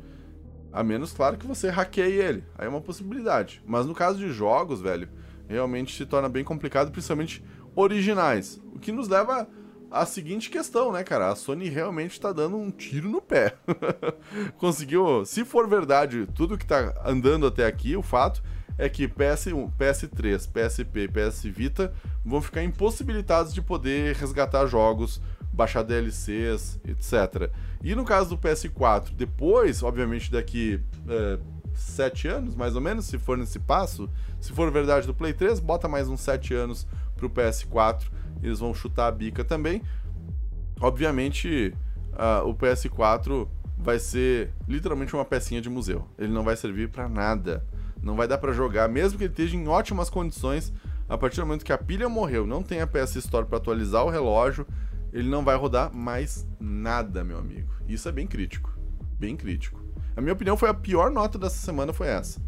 A 0.74 0.84
menos, 0.84 1.14
claro, 1.14 1.38
que 1.38 1.46
você 1.46 1.70
hackeie 1.70 2.14
ele. 2.14 2.44
Aí 2.58 2.66
é 2.66 2.70
uma 2.70 2.82
possibilidade. 2.82 3.62
Mas 3.66 3.86
no 3.86 3.94
caso 3.94 4.18
de 4.18 4.32
jogos, 4.32 4.82
velho, 4.82 5.10
realmente 5.48 5.96
se 5.96 6.06
torna 6.06 6.30
bem 6.30 6.44
complicado, 6.44 6.92
principalmente 6.92 7.44
originais. 7.76 8.60
O 8.74 8.80
que 8.80 8.92
nos 8.92 9.08
leva 9.08 9.48
a 9.92 10.06
seguinte 10.06 10.50
questão, 10.50 10.92
né, 10.92 11.04
cara? 11.04 11.30
A 11.30 11.36
Sony 11.36 11.68
realmente 11.68 12.20
tá 12.20 12.32
dando 12.32 12.56
um 12.56 12.72
tiro 12.72 13.10
no 13.10 13.22
pé. 13.22 13.54
Conseguiu, 14.58 15.26
se 15.26 15.44
for 15.44 15.68
verdade 15.68 16.26
tudo 16.34 16.58
que 16.58 16.66
tá 16.66 16.94
andando 17.06 17.46
até 17.46 17.66
aqui, 17.66 17.96
o 17.96 18.02
fato 18.02 18.42
é 18.78 18.90
que 18.90 19.08
PS1, 19.08 19.72
PS3, 19.78 20.50
PSP, 20.50 21.08
PS 21.08 21.44
Vita 21.44 21.94
vão 22.26 22.42
ficar 22.42 22.64
impossibilitados 22.64 23.54
de 23.54 23.62
poder 23.62 24.16
resgatar 24.16 24.66
jogos, 24.68 25.22
baixar 25.54 25.84
DLCs, 25.84 26.80
etc. 26.88 27.52
E 27.84 27.96
no 27.96 28.06
caso 28.06 28.30
do 28.30 28.38
PS4, 28.38 29.12
depois, 29.16 29.84
obviamente, 29.84 30.32
daqui 30.32 30.82
é, 31.08 31.40
sete 31.74 32.28
anos, 32.28 32.56
mais 32.56 32.76
ou 32.76 32.82
menos, 32.82 33.06
se 33.06 33.18
for 33.18 33.38
nesse 33.38 33.60
passo, 33.60 34.10
se 34.40 34.52
for 34.52 34.72
verdade 34.72 35.08
do 35.08 35.14
Play 35.14 35.34
3, 35.34 35.60
bota 35.60 35.88
mais 35.88 36.08
uns 36.08 36.22
sete 36.22 36.54
anos 36.54 36.88
pro 37.16 37.30
PS4 37.30 38.04
eles 38.42 38.60
vão 38.60 38.74
chutar 38.74 39.08
a 39.08 39.12
bica 39.12 39.44
também. 39.44 39.82
Obviamente, 40.80 41.74
uh, 42.14 42.48
o 42.48 42.56
PS4 42.56 43.48
vai 43.78 44.00
ser 44.00 44.52
literalmente 44.68 45.14
uma 45.14 45.26
pecinha 45.26 45.62
de 45.62 45.70
museu. 45.70 46.08
Ele 46.18 46.32
não 46.32 46.44
vai 46.44 46.56
servir 46.56 46.90
para 46.90 47.08
nada. 47.08 47.66
Não 48.02 48.16
vai 48.16 48.28
dar 48.28 48.38
para 48.38 48.52
jogar, 48.52 48.90
mesmo 48.90 49.18
que 49.18 49.26
ele 49.26 49.34
esteja 49.34 49.56
em 49.56 49.68
ótimas 49.68 50.10
condições. 50.10 50.74
A 51.08 51.18
partir 51.18 51.38
do 51.42 51.46
momento 51.46 51.66
que 51.66 51.74
a 51.74 51.78
pilha 51.78 52.08
morreu, 52.08 52.48
não 52.48 52.64
tem 52.64 52.82
a 52.82 52.88
PS 52.88 53.18
Store 53.18 53.46
para 53.46 53.58
atualizar 53.58 54.04
o 54.06 54.10
relógio, 54.10 54.66
ele 55.12 55.30
não 55.30 55.44
vai 55.44 55.56
rodar 55.56 55.94
mais 55.94 56.48
nada, 56.60 57.24
meu 57.24 57.38
amigo. 57.38 57.74
Isso 57.88 58.08
é 58.08 58.12
bem 58.12 58.26
crítico. 58.26 58.74
Bem 59.20 59.36
crítico. 59.36 59.84
A 60.16 60.22
minha 60.22 60.34
opinião 60.34 60.58
foi 60.58 60.70
a 60.70 60.74
pior 60.74 61.12
nota 61.12 61.38
dessa 61.38 61.58
semana 61.58 61.94
foi 61.94 62.08
essa. 62.08 62.42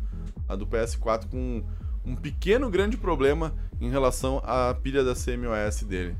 A 0.48 0.56
do 0.56 0.66
PS4 0.66 1.30
com 1.30 1.64
um 2.06 2.16
pequeno 2.16 2.70
grande 2.70 2.98
problema 2.98 3.54
em 3.80 3.90
relação 3.90 4.42
à 4.46 4.74
pilha 4.74 5.04
da 5.04 5.14
CMOS 5.14 5.84
dele. 5.84 6.16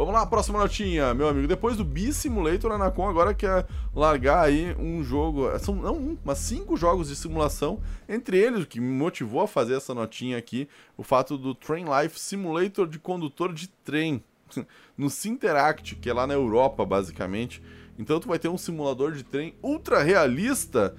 Vamos 0.00 0.14
lá, 0.14 0.24
próxima 0.24 0.58
notinha, 0.58 1.12
meu 1.12 1.28
amigo. 1.28 1.46
Depois 1.46 1.76
do 1.76 1.84
B-Simulator, 1.84 2.72
a 2.72 2.76
Anacom 2.76 3.06
agora 3.06 3.34
quer 3.34 3.66
largar 3.94 4.46
aí 4.46 4.74
um 4.78 5.04
jogo. 5.04 5.46
São 5.58 5.74
não 5.74 5.94
um, 5.94 6.18
mas 6.24 6.38
cinco 6.38 6.74
jogos 6.74 7.08
de 7.08 7.16
simulação. 7.16 7.82
Entre 8.08 8.38
eles, 8.38 8.62
o 8.62 8.66
que 8.66 8.80
me 8.80 8.90
motivou 8.90 9.42
a 9.42 9.46
fazer 9.46 9.74
essa 9.74 9.92
notinha 9.92 10.38
aqui, 10.38 10.66
o 10.96 11.02
fato 11.02 11.36
do 11.36 11.54
Train 11.54 11.84
Life 11.84 12.18
Simulator 12.18 12.88
de 12.88 12.98
condutor 12.98 13.52
de 13.52 13.68
trem. 13.68 14.24
No 14.96 15.10
Sinteract, 15.10 15.96
que 15.96 16.08
é 16.08 16.14
lá 16.14 16.26
na 16.26 16.32
Europa, 16.32 16.82
basicamente. 16.86 17.62
Então 17.98 18.18
tu 18.18 18.26
vai 18.26 18.38
ter 18.38 18.48
um 18.48 18.56
simulador 18.56 19.12
de 19.12 19.22
trem 19.22 19.54
ultra 19.62 20.02
realista 20.02 20.94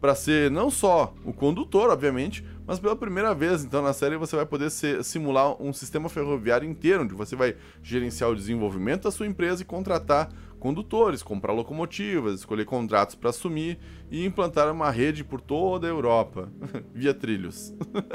para 0.00 0.14
ser 0.14 0.48
não 0.48 0.70
só 0.70 1.12
o 1.24 1.32
condutor, 1.32 1.90
obviamente, 1.90 2.44
mas 2.66 2.78
pela 2.78 2.96
primeira 2.96 3.34
vez, 3.34 3.64
então, 3.64 3.82
na 3.82 3.92
série 3.92 4.16
você 4.16 4.36
vai 4.36 4.46
poder 4.46 4.70
ser, 4.70 5.04
simular 5.04 5.60
um 5.62 5.72
sistema 5.72 6.08
ferroviário 6.08 6.68
inteiro, 6.68 7.02
onde 7.02 7.14
você 7.14 7.36
vai 7.36 7.56
gerenciar 7.82 8.30
o 8.30 8.36
desenvolvimento 8.36 9.02
da 9.02 9.10
sua 9.10 9.26
empresa 9.26 9.62
e 9.62 9.64
contratar 9.64 10.30
condutores, 10.58 11.22
comprar 11.22 11.52
locomotivas, 11.52 12.40
escolher 12.40 12.64
contratos 12.64 13.14
para 13.14 13.28
assumir 13.28 13.78
e 14.10 14.24
implantar 14.24 14.72
uma 14.72 14.90
rede 14.90 15.22
por 15.22 15.38
toda 15.38 15.86
a 15.86 15.90
Europa, 15.90 16.50
via 16.94 17.12
trilhos. 17.12 17.74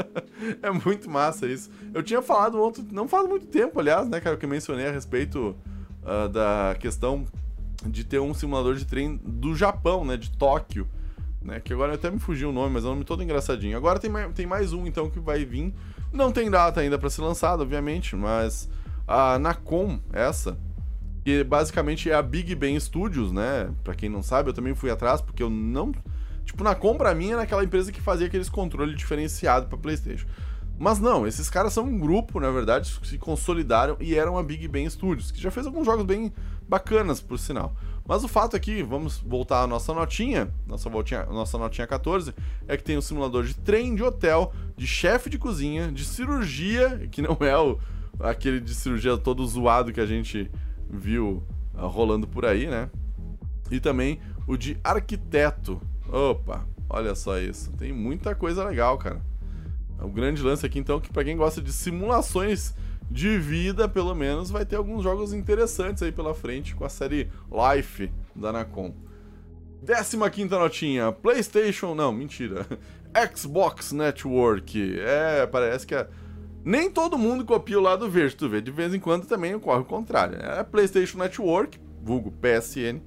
é 0.63 0.71
muito 0.71 1.07
massa 1.07 1.45
isso. 1.45 1.69
Eu 1.93 2.01
tinha 2.01 2.23
falado 2.23 2.57
outro, 2.59 2.83
não 2.91 3.07
faz 3.07 3.27
muito 3.27 3.45
tempo, 3.45 3.79
aliás, 3.79 4.09
né, 4.09 4.19
cara, 4.19 4.35
que 4.35 4.45
eu 4.45 4.49
mencionei 4.49 4.87
a 4.87 4.91
respeito 4.91 5.55
uh, 6.01 6.27
da 6.27 6.75
questão 6.79 7.23
de 7.85 8.03
ter 8.03 8.19
um 8.19 8.33
simulador 8.33 8.73
de 8.73 8.85
trem 8.85 9.17
do 9.23 9.53
Japão, 9.53 10.03
né, 10.03 10.17
de 10.17 10.31
Tóquio, 10.31 10.87
né? 11.41 11.59
Que 11.59 11.73
agora 11.73 11.95
até 11.95 12.09
me 12.09 12.19
fugiu 12.19 12.49
o 12.49 12.53
nome, 12.53 12.73
mas 12.73 12.83
é 12.83 12.87
um 12.87 12.91
nome 12.91 13.03
todo 13.03 13.23
engraçadinho. 13.23 13.77
Agora 13.77 13.99
tem 13.99 14.09
mais, 14.09 14.33
tem 14.33 14.45
mais 14.45 14.73
um, 14.73 14.85
então, 14.85 15.09
que 15.09 15.19
vai 15.19 15.45
vir. 15.45 15.73
Não 16.11 16.31
tem 16.31 16.49
data 16.49 16.81
ainda 16.81 16.97
para 16.97 17.09
ser 17.09 17.21
lançado, 17.21 17.61
obviamente, 17.61 18.15
mas 18.15 18.69
a 19.07 19.39
Nacom, 19.39 19.99
essa, 20.11 20.57
que 21.23 21.43
basicamente 21.43 22.09
é 22.09 22.13
a 22.13 22.21
Big 22.21 22.53
Ben 22.55 22.79
Studios, 22.79 23.31
né? 23.31 23.71
Pra 23.83 23.93
quem 23.93 24.09
não 24.09 24.23
sabe, 24.23 24.49
eu 24.49 24.53
também 24.53 24.75
fui 24.75 24.89
atrás, 24.89 25.21
porque 25.21 25.43
eu 25.43 25.49
não. 25.49 25.91
Tipo, 26.43 26.63
Nacom 26.63 26.97
pra 26.97 27.13
mim 27.13 27.31
era 27.31 27.43
aquela 27.43 27.63
empresa 27.63 27.91
que 27.91 28.01
fazia 28.01 28.27
aqueles 28.27 28.49
controles 28.49 28.97
diferenciados 28.97 29.69
para 29.69 29.77
PlayStation. 29.77 30.27
Mas 30.79 30.97
não, 30.97 31.27
esses 31.27 31.49
caras 31.49 31.73
são 31.73 31.83
um 31.83 31.99
grupo, 31.99 32.39
na 32.39 32.49
verdade, 32.49 32.89
se 33.03 33.17
consolidaram 33.17 33.97
e 33.99 34.15
eram 34.15 34.37
a 34.37 34.43
Big 34.43 34.65
Ben 34.67 34.89
Studios, 34.89 35.29
que 35.29 35.41
já 35.41 35.51
fez 35.51 35.65
alguns 35.65 35.85
jogos 35.85 36.05
bem 36.05 36.33
bacanas, 36.69 37.19
por 37.19 37.37
sinal. 37.37 37.75
Mas 38.09 38.23
o 38.23 38.27
fato 38.27 38.55
aqui, 38.55 38.81
vamos 38.81 39.19
voltar 39.19 39.61
à 39.61 39.67
nossa 39.67 39.93
notinha, 39.93 40.51
nossa, 40.65 40.89
voltinha, 40.89 41.27
nossa 41.27 41.59
notinha 41.59 41.85
14, 41.85 42.33
é 42.67 42.75
que 42.75 42.83
tem 42.83 42.97
um 42.97 43.01
simulador 43.01 43.43
de 43.43 43.53
trem, 43.53 43.93
de 43.93 44.01
hotel, 44.01 44.51
de 44.75 44.87
chefe 44.87 45.29
de 45.29 45.37
cozinha, 45.37 45.91
de 45.91 46.03
cirurgia, 46.03 47.07
que 47.11 47.21
não 47.21 47.37
é 47.41 47.55
o, 47.55 47.77
aquele 48.19 48.59
de 48.59 48.73
cirurgia 48.73 49.15
todo 49.15 49.45
zoado 49.45 49.93
que 49.93 50.01
a 50.01 50.07
gente 50.07 50.49
viu 50.89 51.43
uh, 51.75 51.85
rolando 51.85 52.27
por 52.27 52.47
aí, 52.47 52.65
né? 52.65 52.89
E 53.69 53.79
também 53.79 54.19
o 54.47 54.57
de 54.57 54.75
arquiteto. 54.83 55.79
Opa, 56.11 56.65
olha 56.89 57.13
só 57.13 57.37
isso. 57.37 57.71
Tem 57.73 57.93
muita 57.93 58.33
coisa 58.33 58.63
legal, 58.63 58.97
cara. 58.97 59.21
O 60.01 60.09
grande 60.09 60.41
lance 60.41 60.65
aqui, 60.65 60.79
então, 60.79 60.97
é 60.97 60.99
que 60.99 61.13
para 61.13 61.25
quem 61.25 61.37
gosta 61.37 61.61
de 61.61 61.71
simulações 61.71 62.73
de 63.09 63.37
vida, 63.37 63.89
pelo 63.89 64.13
menos, 64.13 64.51
vai 64.51 64.65
ter 64.65 64.75
alguns 64.75 65.03
jogos 65.03 65.33
interessantes 65.33 66.03
aí 66.03 66.11
pela 66.11 66.33
frente 66.33 66.75
com 66.75 66.85
a 66.85 66.89
série 66.89 67.29
Life 67.51 68.11
da 68.35 68.49
Anacom. 68.49 68.93
15 69.85 70.49
notinha, 70.49 71.11
PlayStation. 71.11 71.95
Não, 71.95 72.11
mentira. 72.11 72.65
Xbox 73.35 73.91
Network. 73.91 74.99
É, 74.99 75.47
parece 75.47 75.87
que 75.87 75.95
é. 75.95 76.07
Nem 76.63 76.91
todo 76.91 77.17
mundo 77.17 77.45
copia 77.45 77.79
o 77.79 77.81
lado 77.81 78.09
verde, 78.09 78.35
tu 78.35 78.49
vê. 78.49 78.61
De 78.61 78.71
vez 78.71 78.93
em 78.93 78.99
quando 78.99 79.25
também 79.25 79.55
ocorre 79.55 79.81
o 79.81 79.85
contrário. 79.85 80.37
É 80.39 80.63
PlayStation 80.63 81.17
Network, 81.17 81.79
vulgo 82.03 82.31
PSN. 82.31 83.01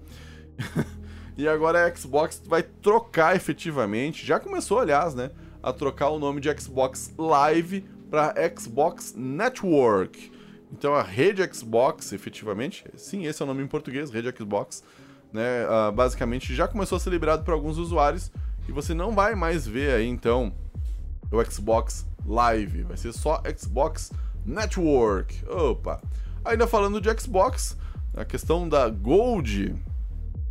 e 1.36 1.46
agora 1.46 1.86
a 1.86 1.94
Xbox 1.94 2.42
vai 2.46 2.62
trocar 2.62 3.36
efetivamente. 3.36 4.26
Já 4.26 4.40
começou, 4.40 4.80
aliás, 4.80 5.14
né? 5.14 5.30
A 5.62 5.72
trocar 5.72 6.09
o 6.09 6.18
nome 6.18 6.40
de 6.40 6.53
Xbox 6.59 7.14
Live 7.16 7.84
para 8.13 8.35
Xbox 8.55 9.15
Network. 9.17 10.31
Então 10.71 10.95
a 10.95 11.03
rede 11.03 11.43
Xbox, 11.51 12.13
efetivamente, 12.13 12.85
sim, 12.95 13.25
esse 13.25 13.41
é 13.41 13.45
o 13.45 13.49
nome 13.49 13.63
em 13.63 13.67
português, 13.67 14.11
rede 14.11 14.31
Xbox, 14.37 14.85
né, 15.33 15.65
uh, 15.67 15.91
basicamente 15.91 16.55
já 16.55 16.69
começou 16.69 16.97
a 16.97 17.01
ser 17.01 17.09
liberado 17.09 17.43
para 17.43 17.55
alguns 17.55 17.79
usuários 17.79 18.31
e 18.69 18.73
você 18.73 18.93
não 18.93 19.13
vai 19.13 19.35
mais 19.35 19.67
ver 19.67 19.95
aí 19.95 20.07
então 20.07 20.53
o 21.31 21.43
Xbox 21.51 22.07
Live, 22.27 22.83
vai 22.83 22.99
ser 22.99 23.15
só 23.15 23.43
Xbox 23.57 24.13
Network. 24.45 25.43
Opa! 25.49 25.99
Ainda 26.45 26.67
falando 26.67 27.01
de 27.01 27.19
Xbox, 27.19 27.79
a 28.15 28.27
questão 28.27 28.69
da 28.69 28.91
Gold, 28.91 29.75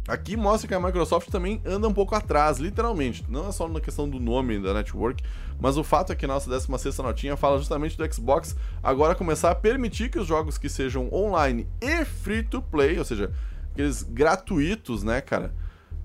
Aqui 0.08 0.36
mostra 0.36 0.68
que 0.68 0.74
a 0.74 0.80
Microsoft 0.80 1.30
também 1.30 1.62
anda 1.64 1.88
um 1.88 1.94
pouco 1.94 2.16
atrás, 2.16 2.58
literalmente. 2.58 3.24
Não 3.30 3.48
é 3.48 3.52
só 3.52 3.68
na 3.68 3.80
questão 3.80 4.10
do 4.10 4.20
nome 4.20 4.60
da 4.60 4.74
network, 4.74 5.24
mas 5.60 5.78
o 5.78 5.84
fato 5.84 6.12
é 6.12 6.16
que 6.16 6.26
nossa 6.26 6.50
16 6.50 6.98
notinha 6.98 7.38
fala 7.38 7.60
justamente 7.60 7.96
do 7.96 8.14
Xbox 8.14 8.56
agora 8.82 9.14
começar 9.14 9.52
a 9.52 9.56
permitir 9.56 10.10
que 10.10 10.20
os 10.20 10.26
jogos 10.26 10.58
que 10.58 10.68
sejam 10.68 11.08
online 11.14 11.68
e 11.80 12.04
free 12.04 12.42
to 12.42 12.62
play, 12.64 12.98
ou 12.98 13.06
seja, 13.06 13.32
aqueles 13.72 14.02
gratuitos, 14.02 15.04
né, 15.04 15.22
cara, 15.22 15.54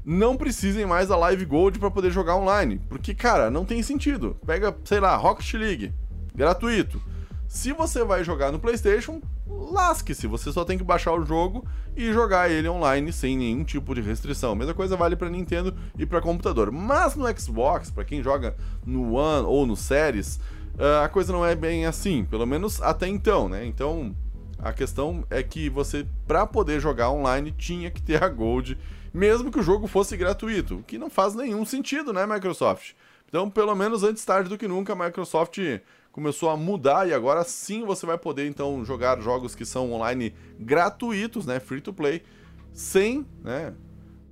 não 0.04 0.36
precisem 0.36 0.86
mais 0.86 1.08
da 1.08 1.16
Live 1.16 1.44
Gold 1.46 1.78
para 1.78 1.90
poder 1.90 2.10
jogar 2.10 2.36
online. 2.36 2.80
Porque, 2.88 3.12
cara, 3.12 3.50
não 3.50 3.64
tem 3.64 3.82
sentido. 3.82 4.36
Pega, 4.46 4.76
sei 4.84 5.00
lá, 5.00 5.16
Rocket 5.16 5.54
League, 5.54 5.92
gratuito. 6.34 7.02
Se 7.48 7.72
você 7.72 8.04
vai 8.04 8.22
jogar 8.22 8.52
no 8.52 8.60
PlayStation, 8.60 9.20
lasque-se, 9.46 10.26
você 10.26 10.52
só 10.52 10.64
tem 10.64 10.76
que 10.76 10.84
baixar 10.84 11.12
o 11.12 11.24
jogo 11.24 11.66
e 11.96 12.12
jogar 12.12 12.50
ele 12.50 12.68
online 12.68 13.12
sem 13.12 13.36
nenhum 13.36 13.64
tipo 13.64 13.94
de 13.94 14.00
restrição. 14.00 14.54
Mesma 14.54 14.74
coisa 14.74 14.96
vale 14.96 15.16
para 15.16 15.30
Nintendo 15.30 15.74
e 15.98 16.04
para 16.04 16.20
computador. 16.20 16.70
Mas 16.70 17.14
no 17.14 17.26
Xbox, 17.38 17.90
para 17.90 18.04
quem 18.04 18.22
joga 18.22 18.56
no 18.84 19.14
One 19.14 19.46
ou 19.46 19.66
no 19.66 19.76
Series, 19.76 20.36
uh, 20.74 21.04
a 21.04 21.08
coisa 21.08 21.32
não 21.32 21.44
é 21.44 21.54
bem 21.54 21.86
assim, 21.86 22.24
pelo 22.24 22.46
menos 22.46 22.82
até 22.82 23.06
então, 23.06 23.48
né? 23.48 23.64
Então, 23.64 24.14
a 24.58 24.72
questão 24.72 25.24
é 25.30 25.42
que 25.42 25.68
você 25.68 26.06
para 26.26 26.46
poder 26.46 26.80
jogar 26.80 27.10
online 27.10 27.52
tinha 27.52 27.90
que 27.90 28.02
ter 28.02 28.22
a 28.22 28.28
Gold, 28.28 28.76
mesmo 29.12 29.50
que 29.50 29.58
o 29.58 29.62
jogo 29.62 29.86
fosse 29.86 30.16
gratuito, 30.16 30.76
o 30.76 30.82
que 30.82 30.98
não 30.98 31.08
faz 31.08 31.34
nenhum 31.34 31.64
sentido, 31.64 32.12
né, 32.12 32.26
Microsoft? 32.26 32.92
Então, 33.28 33.50
pelo 33.50 33.74
menos 33.74 34.02
antes 34.02 34.24
tarde 34.24 34.48
do 34.48 34.58
que 34.58 34.68
nunca, 34.68 34.92
a 34.92 34.96
Microsoft 34.96 35.58
começou 36.16 36.48
a 36.48 36.56
mudar 36.56 37.06
e 37.06 37.12
agora 37.12 37.44
sim 37.44 37.84
você 37.84 38.06
vai 38.06 38.16
poder 38.16 38.48
então 38.48 38.82
jogar 38.86 39.20
jogos 39.20 39.54
que 39.54 39.66
são 39.66 39.92
online 39.92 40.34
gratuitos, 40.58 41.44
né, 41.44 41.60
free 41.60 41.82
to 41.82 41.92
play, 41.92 42.22
sem, 42.72 43.26
né, 43.44 43.74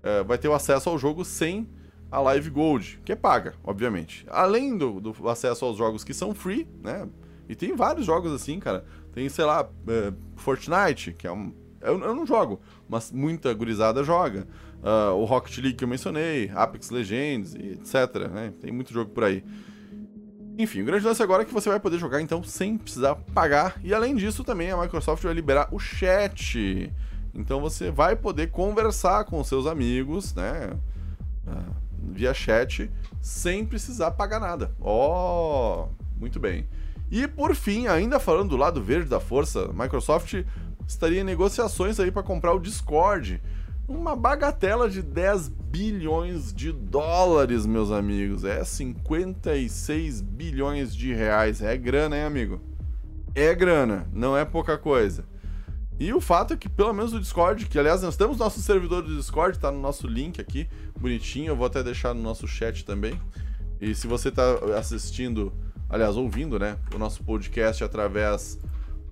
é, 0.02 0.24
vai 0.24 0.38
ter 0.38 0.48
o 0.48 0.54
acesso 0.54 0.88
ao 0.88 0.98
jogo 0.98 1.26
sem 1.26 1.68
a 2.10 2.18
Live 2.20 2.48
Gold, 2.48 3.02
que 3.04 3.12
é 3.12 3.14
paga, 3.14 3.52
obviamente. 3.62 4.24
Além 4.30 4.78
do, 4.78 4.98
do, 4.98 5.28
acesso 5.28 5.66
aos 5.66 5.76
jogos 5.76 6.02
que 6.02 6.14
são 6.14 6.34
free, 6.34 6.66
né, 6.82 7.06
e 7.50 7.54
tem 7.54 7.76
vários 7.76 8.06
jogos 8.06 8.32
assim, 8.32 8.58
cara. 8.58 8.86
Tem, 9.12 9.28
sei 9.28 9.44
lá, 9.44 9.68
é, 9.86 10.10
Fortnite, 10.36 11.12
que 11.12 11.26
é 11.26 11.32
um, 11.32 11.52
eu, 11.82 12.00
eu, 12.00 12.14
não 12.14 12.24
jogo, 12.24 12.62
mas 12.88 13.12
muita 13.12 13.52
gurizada 13.52 14.02
joga. 14.02 14.48
Uh, 14.82 15.14
o 15.16 15.24
Rocket 15.26 15.58
League 15.58 15.76
que 15.76 15.84
eu 15.84 15.88
mencionei, 15.88 16.50
Apex 16.54 16.88
Legends, 16.88 17.54
etc. 17.54 18.30
Né? 18.32 18.54
Tem 18.58 18.72
muito 18.72 18.90
jogo 18.90 19.10
por 19.10 19.24
aí. 19.24 19.44
Enfim, 20.56 20.82
o 20.82 20.84
grande 20.84 21.04
lance 21.04 21.22
agora 21.22 21.42
é 21.42 21.44
que 21.44 21.52
você 21.52 21.68
vai 21.68 21.80
poder 21.80 21.98
jogar 21.98 22.20
então 22.20 22.42
sem 22.44 22.78
precisar 22.78 23.16
pagar. 23.34 23.76
E 23.82 23.92
além 23.92 24.14
disso, 24.14 24.44
também 24.44 24.70
a 24.70 24.76
Microsoft 24.76 25.22
vai 25.22 25.34
liberar 25.34 25.68
o 25.72 25.78
chat. 25.78 26.92
Então 27.34 27.60
você 27.60 27.90
vai 27.90 28.14
poder 28.14 28.50
conversar 28.50 29.24
com 29.24 29.42
seus 29.42 29.66
amigos, 29.66 30.32
né? 30.34 30.70
Ah, 31.46 31.72
via 31.98 32.32
chat, 32.32 32.88
sem 33.20 33.66
precisar 33.66 34.12
pagar 34.12 34.38
nada. 34.38 34.72
Ó, 34.80 35.88
oh, 35.88 36.04
muito 36.20 36.38
bem. 36.38 36.68
E 37.10 37.26
por 37.26 37.54
fim, 37.56 37.88
ainda 37.88 38.20
falando 38.20 38.50
do 38.50 38.56
lado 38.56 38.80
verde 38.80 39.08
da 39.08 39.18
força, 39.18 39.70
a 39.70 39.72
Microsoft 39.72 40.44
estaria 40.86 41.20
em 41.20 41.24
negociações 41.24 41.98
aí 41.98 42.12
para 42.12 42.22
comprar 42.22 42.52
o 42.52 42.60
Discord 42.60 43.42
uma 43.86 44.16
bagatela 44.16 44.88
de 44.88 45.02
10 45.02 45.48
bilhões 45.48 46.52
de 46.52 46.72
dólares, 46.72 47.66
meus 47.66 47.90
amigos. 47.90 48.44
É 48.44 48.64
56 48.64 50.20
bilhões 50.20 50.94
de 50.94 51.12
reais. 51.12 51.60
É 51.60 51.76
grana, 51.76 52.16
hein, 52.16 52.24
amigo? 52.24 52.60
É 53.34 53.54
grana, 53.54 54.08
não 54.12 54.36
é 54.36 54.44
pouca 54.44 54.78
coisa. 54.78 55.24
E 55.98 56.12
o 56.12 56.20
fato 56.20 56.54
é 56.54 56.56
que, 56.56 56.68
pelo 56.68 56.92
menos 56.92 57.12
o 57.12 57.20
Discord, 57.20 57.66
que 57.66 57.78
aliás 57.78 58.02
nós 58.02 58.16
temos 58.16 58.38
nosso 58.38 58.60
servidor 58.60 59.02
do 59.02 59.16
Discord, 59.16 59.58
tá 59.58 59.70
no 59.70 59.80
nosso 59.80 60.08
link 60.08 60.40
aqui, 60.40 60.68
bonitinho, 60.98 61.48
eu 61.48 61.56
vou 61.56 61.66
até 61.66 61.82
deixar 61.82 62.14
no 62.14 62.22
nosso 62.22 62.48
chat 62.48 62.84
também. 62.84 63.20
E 63.80 63.94
se 63.94 64.06
você 64.06 64.30
tá 64.30 64.42
assistindo, 64.76 65.52
aliás, 65.88 66.16
ouvindo, 66.16 66.58
né, 66.58 66.78
o 66.94 66.98
nosso 66.98 67.22
podcast 67.22 67.84
através 67.84 68.58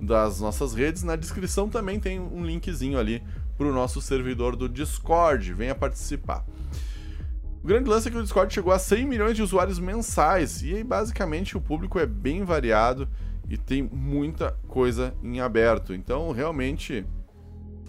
das 0.00 0.40
nossas 0.40 0.74
redes, 0.74 1.04
na 1.04 1.14
descrição 1.14 1.68
também 1.68 2.00
tem 2.00 2.18
um 2.18 2.44
linkzinho 2.44 2.98
ali 2.98 3.22
para 3.62 3.70
o 3.70 3.72
nosso 3.72 4.00
servidor 4.00 4.56
do 4.56 4.68
Discord. 4.68 5.52
Venha 5.52 5.74
participar. 5.74 6.44
O 7.62 7.66
grande 7.66 7.88
lance 7.88 8.08
é 8.08 8.10
que 8.10 8.18
o 8.18 8.22
Discord 8.22 8.52
chegou 8.52 8.72
a 8.72 8.78
100 8.78 9.06
milhões 9.06 9.36
de 9.36 9.42
usuários 9.42 9.78
mensais 9.78 10.62
e 10.62 10.74
aí, 10.74 10.82
basicamente 10.82 11.56
o 11.56 11.60
público 11.60 11.96
é 12.00 12.04
bem 12.04 12.42
variado 12.42 13.08
e 13.48 13.56
tem 13.56 13.80
muita 13.80 14.58
coisa 14.66 15.14
em 15.22 15.38
aberto. 15.40 15.94
Então, 15.94 16.32
realmente 16.32 17.06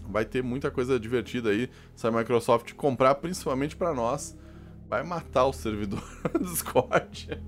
vai 0.07 0.23
ter 0.25 0.43
muita 0.43 0.69
coisa 0.69 0.99
divertida 0.99 1.49
aí 1.49 1.67
se 1.95 2.05
a 2.05 2.11
Microsoft 2.11 2.73
comprar, 2.73 3.15
principalmente 3.15 3.75
para 3.75 3.95
nós. 3.95 4.37
Vai 4.87 5.01
matar 5.01 5.45
o 5.45 5.53
servidor 5.53 6.03
do 6.39 6.45
Discord. 6.45 7.41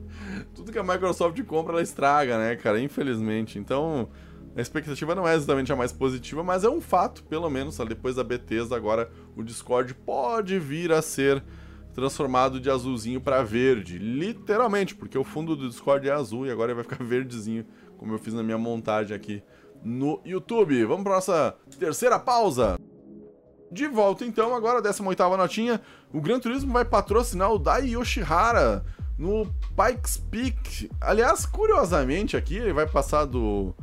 Tudo 0.56 0.72
que 0.72 0.80
a 0.80 0.84
Microsoft 0.84 1.40
compra, 1.44 1.74
ela 1.74 1.84
estraga, 1.84 2.40
né, 2.40 2.56
cara? 2.56 2.82
Infelizmente. 2.82 3.60
Então, 3.60 4.10
a 4.56 4.62
expectativa 4.62 5.14
não 5.14 5.28
é 5.28 5.36
exatamente 5.36 5.74
a 5.74 5.76
mais 5.76 5.92
positiva, 5.92 6.42
mas 6.42 6.64
é 6.64 6.70
um 6.70 6.80
fato, 6.80 7.24
pelo 7.24 7.50
menos, 7.50 7.78
depois 7.78 8.16
da 8.16 8.24
Bethesda, 8.24 8.76
agora 8.76 9.12
o 9.36 9.44
Discord 9.44 9.94
pode 9.94 10.58
vir 10.58 10.94
a 10.94 11.02
ser 11.02 11.44
transformado 11.94 12.60
de 12.60 12.70
azulzinho 12.70 13.20
para 13.20 13.44
verde, 13.44 13.98
literalmente, 13.98 14.96
porque 14.96 15.18
o 15.18 15.24
fundo 15.24 15.56
do 15.56 15.70
Discord 15.70 16.08
é 16.08 16.12
azul 16.12 16.46
e 16.46 16.52
agora 16.52 16.74
vai 16.74 16.84
ficar 16.84 17.00
verdezinho, 17.04 17.66
como 17.98 18.14
eu 18.14 18.20
fiz 18.20 18.34
na 18.34 18.44
minha 18.44 18.58
montagem 18.58 19.16
aqui 19.16 19.44
no 19.84 20.22
YouTube. 20.26 20.86
Vamos 20.86 21.04
para 21.04 21.16
nossa 21.16 21.56
terceira 21.78 22.18
pausa. 22.18 22.80
De 23.72 23.88
volta 23.88 24.24
então, 24.24 24.56
agora 24.56 24.82
18 24.82 25.38
notinha, 25.38 25.82
o 26.14 26.22
Gran 26.22 26.40
Turismo 26.40 26.72
vai 26.72 26.86
patrocinar 26.86 27.52
o 27.52 27.60
Dai 27.60 27.88
Yoshihara 27.90 28.86
no 29.18 29.46
Pikes 29.76 30.18
Peak. 30.18 30.90
Aliás, 31.02 31.46
curiosamente 31.46 32.38
aqui, 32.38 32.56
ele 32.56 32.74
vai 32.74 32.88
passar 32.88 33.26
do 33.26 33.76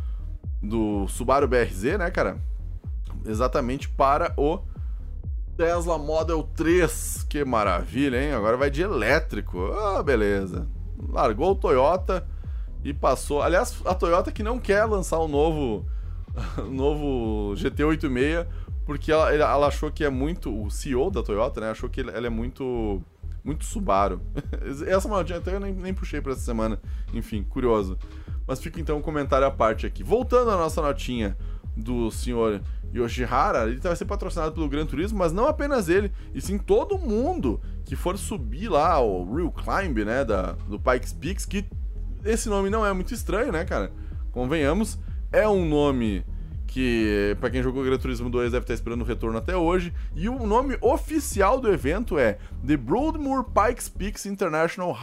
do 0.62 1.06
Subaru 1.08 1.48
BRZ, 1.48 1.98
né, 1.98 2.10
cara? 2.10 2.38
Exatamente 3.24 3.88
para 3.88 4.32
o 4.36 4.60
Tesla 5.56 5.98
Model 5.98 6.42
3. 6.54 7.26
Que 7.28 7.44
maravilha, 7.44 8.22
hein? 8.22 8.32
Agora 8.32 8.56
vai 8.56 8.70
de 8.70 8.82
elétrico. 8.82 9.72
Ah, 9.72 10.02
beleza. 10.02 10.68
Largou 11.08 11.52
o 11.52 11.56
Toyota 11.56 12.26
e 12.84 12.94
passou. 12.94 13.42
Aliás, 13.42 13.76
a 13.84 13.94
Toyota 13.94 14.30
que 14.30 14.42
não 14.42 14.58
quer 14.58 14.84
lançar 14.84 15.18
o 15.18 15.24
um 15.24 15.28
novo, 15.28 15.86
novo 16.70 17.54
GT86 17.56 18.46
porque 18.84 19.12
ela, 19.12 19.32
ela, 19.32 19.66
achou 19.66 19.90
que 19.90 20.04
é 20.04 20.10
muito. 20.10 20.54
O 20.54 20.70
CEO 20.70 21.10
da 21.10 21.22
Toyota, 21.22 21.60
né? 21.60 21.70
Achou 21.70 21.88
que 21.88 22.00
ela 22.00 22.26
é 22.26 22.30
muito. 22.30 23.02
Muito 23.44 23.64
Subaru. 23.64 24.20
Essa 24.86 25.08
modinha 25.08 25.38
até 25.38 25.54
eu 25.54 25.60
nem, 25.60 25.72
nem 25.72 25.92
puxei 25.92 26.20
pra 26.20 26.32
essa 26.32 26.42
semana. 26.42 26.80
Enfim, 27.12 27.42
curioso. 27.42 27.98
Mas 28.46 28.60
fica 28.60 28.80
então 28.80 28.98
um 28.98 29.02
comentário 29.02 29.46
à 29.46 29.50
parte 29.50 29.86
aqui. 29.86 30.02
Voltando 30.02 30.50
à 30.50 30.56
nossa 30.56 30.80
notinha 30.80 31.36
do 31.76 32.10
senhor 32.10 32.60
Yoshihara, 32.94 33.68
ele 33.68 33.80
vai 33.80 33.96
ser 33.96 34.04
patrocinado 34.04 34.52
pelo 34.52 34.68
Gran 34.68 34.84
Turismo, 34.84 35.18
mas 35.18 35.32
não 35.32 35.46
apenas 35.46 35.88
ele, 35.88 36.12
e 36.34 36.40
sim 36.40 36.58
todo 36.58 36.98
mundo 36.98 37.60
que 37.84 37.96
for 37.96 38.18
subir 38.18 38.68
lá 38.68 39.00
o 39.00 39.34
Real 39.34 39.50
Climb, 39.50 40.04
né, 40.04 40.24
da, 40.24 40.52
do 40.52 40.78
Pikes 40.78 41.12
Peaks, 41.14 41.46
que 41.46 41.64
esse 42.24 42.48
nome 42.48 42.68
não 42.68 42.84
é 42.84 42.92
muito 42.92 43.14
estranho, 43.14 43.50
né, 43.50 43.64
cara? 43.64 43.90
Convenhamos, 44.30 44.98
é 45.32 45.48
um 45.48 45.66
nome 45.66 46.24
que 46.72 47.36
para 47.38 47.50
quem 47.50 47.62
jogou 47.62 47.84
Gran 47.84 47.98
Turismo 47.98 48.30
2 48.30 48.52
deve 48.52 48.64
estar 48.64 48.72
esperando 48.72 49.02
o 49.02 49.04
retorno 49.04 49.36
até 49.36 49.54
hoje, 49.54 49.92
e 50.16 50.26
o 50.26 50.46
nome 50.46 50.78
oficial 50.80 51.60
do 51.60 51.70
evento 51.70 52.18
é 52.18 52.38
The 52.66 52.78
Broadmoor 52.78 53.44
Pikes 53.44 53.90
Peaks 53.90 54.24
International 54.24 54.96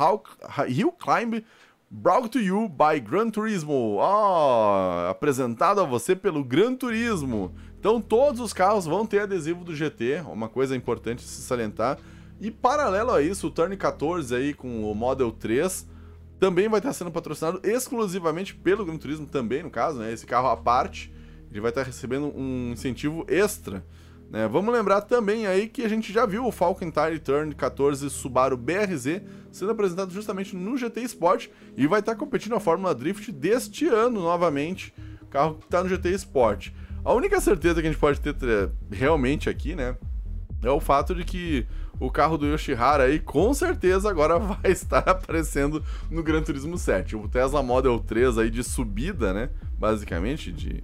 Hill 0.67 0.91
Climb 0.93 1.45
Brought 1.91 2.29
to 2.29 2.39
you 2.39 2.67
by 2.67 2.99
Gran 2.99 3.29
Turismo. 3.29 3.97
Oh, 3.99 5.09
apresentado 5.09 5.81
a 5.81 5.83
você 5.83 6.15
pelo 6.15 6.43
Gran 6.43 6.75
Turismo. 6.75 7.53
Então 7.79 8.01
todos 8.01 8.41
os 8.41 8.51
carros 8.51 8.85
vão 8.85 9.05
ter 9.05 9.21
adesivo 9.21 9.63
do 9.63 9.75
GT, 9.75 10.23
uma 10.27 10.49
coisa 10.49 10.75
importante 10.75 11.21
se 11.21 11.41
salientar. 11.41 11.99
E 12.41 12.49
paralelo 12.49 13.11
a 13.11 13.21
isso, 13.21 13.47
o 13.47 13.51
Turn 13.51 13.75
14 13.77 14.35
aí 14.35 14.53
com 14.55 14.89
o 14.89 14.95
Model 14.95 15.31
3 15.31 15.87
também 16.39 16.67
vai 16.67 16.79
estar 16.79 16.93
sendo 16.93 17.11
patrocinado 17.11 17.59
exclusivamente 17.63 18.55
pelo 18.55 18.85
Gran 18.85 18.97
Turismo 18.97 19.27
também, 19.27 19.61
no 19.61 19.69
caso, 19.69 19.99
né? 19.99 20.11
Esse 20.11 20.25
carro 20.25 20.47
à 20.47 20.57
parte, 20.57 21.11
ele 21.51 21.61
vai 21.61 21.69
estar 21.69 21.83
recebendo 21.83 22.33
um 22.35 22.71
incentivo 22.73 23.25
extra 23.27 23.83
né? 24.29 24.47
Vamos 24.47 24.71
lembrar 24.71 25.01
também 25.01 25.47
aí 25.47 25.67
que 25.67 25.83
a 25.83 25.89
gente 25.89 26.13
já 26.13 26.25
viu 26.25 26.45
o 26.45 26.51
Falcon 26.51 26.91
Tire 26.91 27.19
Turn 27.19 27.53
14 27.55 28.09
Subaru 28.09 28.55
BRZ 28.55 29.21
sendo 29.51 29.71
apresentado 29.71 30.11
justamente 30.11 30.55
no 30.55 30.77
GT 30.77 31.01
Sport 31.01 31.47
e 31.75 31.87
vai 31.87 31.99
estar 31.99 32.15
competindo 32.15 32.53
a 32.53 32.59
Fórmula 32.59 32.93
Drift 32.93 33.31
deste 33.31 33.87
ano 33.87 34.21
novamente, 34.21 34.93
carro 35.31 35.55
que 35.55 35.65
está 35.65 35.81
no 35.81 35.89
GT 35.89 36.11
Sport. 36.11 36.69
A 37.03 37.13
única 37.13 37.41
certeza 37.41 37.81
que 37.81 37.87
a 37.87 37.91
gente 37.91 37.99
pode 37.99 38.19
ter 38.19 38.35
realmente 38.91 39.49
aqui, 39.49 39.73
né, 39.73 39.97
é 40.61 40.69
o 40.69 40.79
fato 40.79 41.15
de 41.15 41.23
que 41.23 41.65
o 41.99 42.11
carro 42.11 42.37
do 42.37 42.45
Yoshihara 42.45 43.05
aí 43.05 43.19
com 43.19 43.51
certeza 43.53 44.09
agora 44.09 44.37
vai 44.37 44.71
estar 44.71 45.09
aparecendo 45.09 45.83
no 46.11 46.21
Gran 46.21 46.43
Turismo 46.43 46.77
7. 46.77 47.15
O 47.15 47.27
Tesla 47.27 47.63
Model 47.63 47.97
3 47.97 48.37
aí 48.37 48.51
de 48.51 48.63
subida, 48.63 49.33
né, 49.33 49.49
basicamente 49.79 50.51
de 50.51 50.83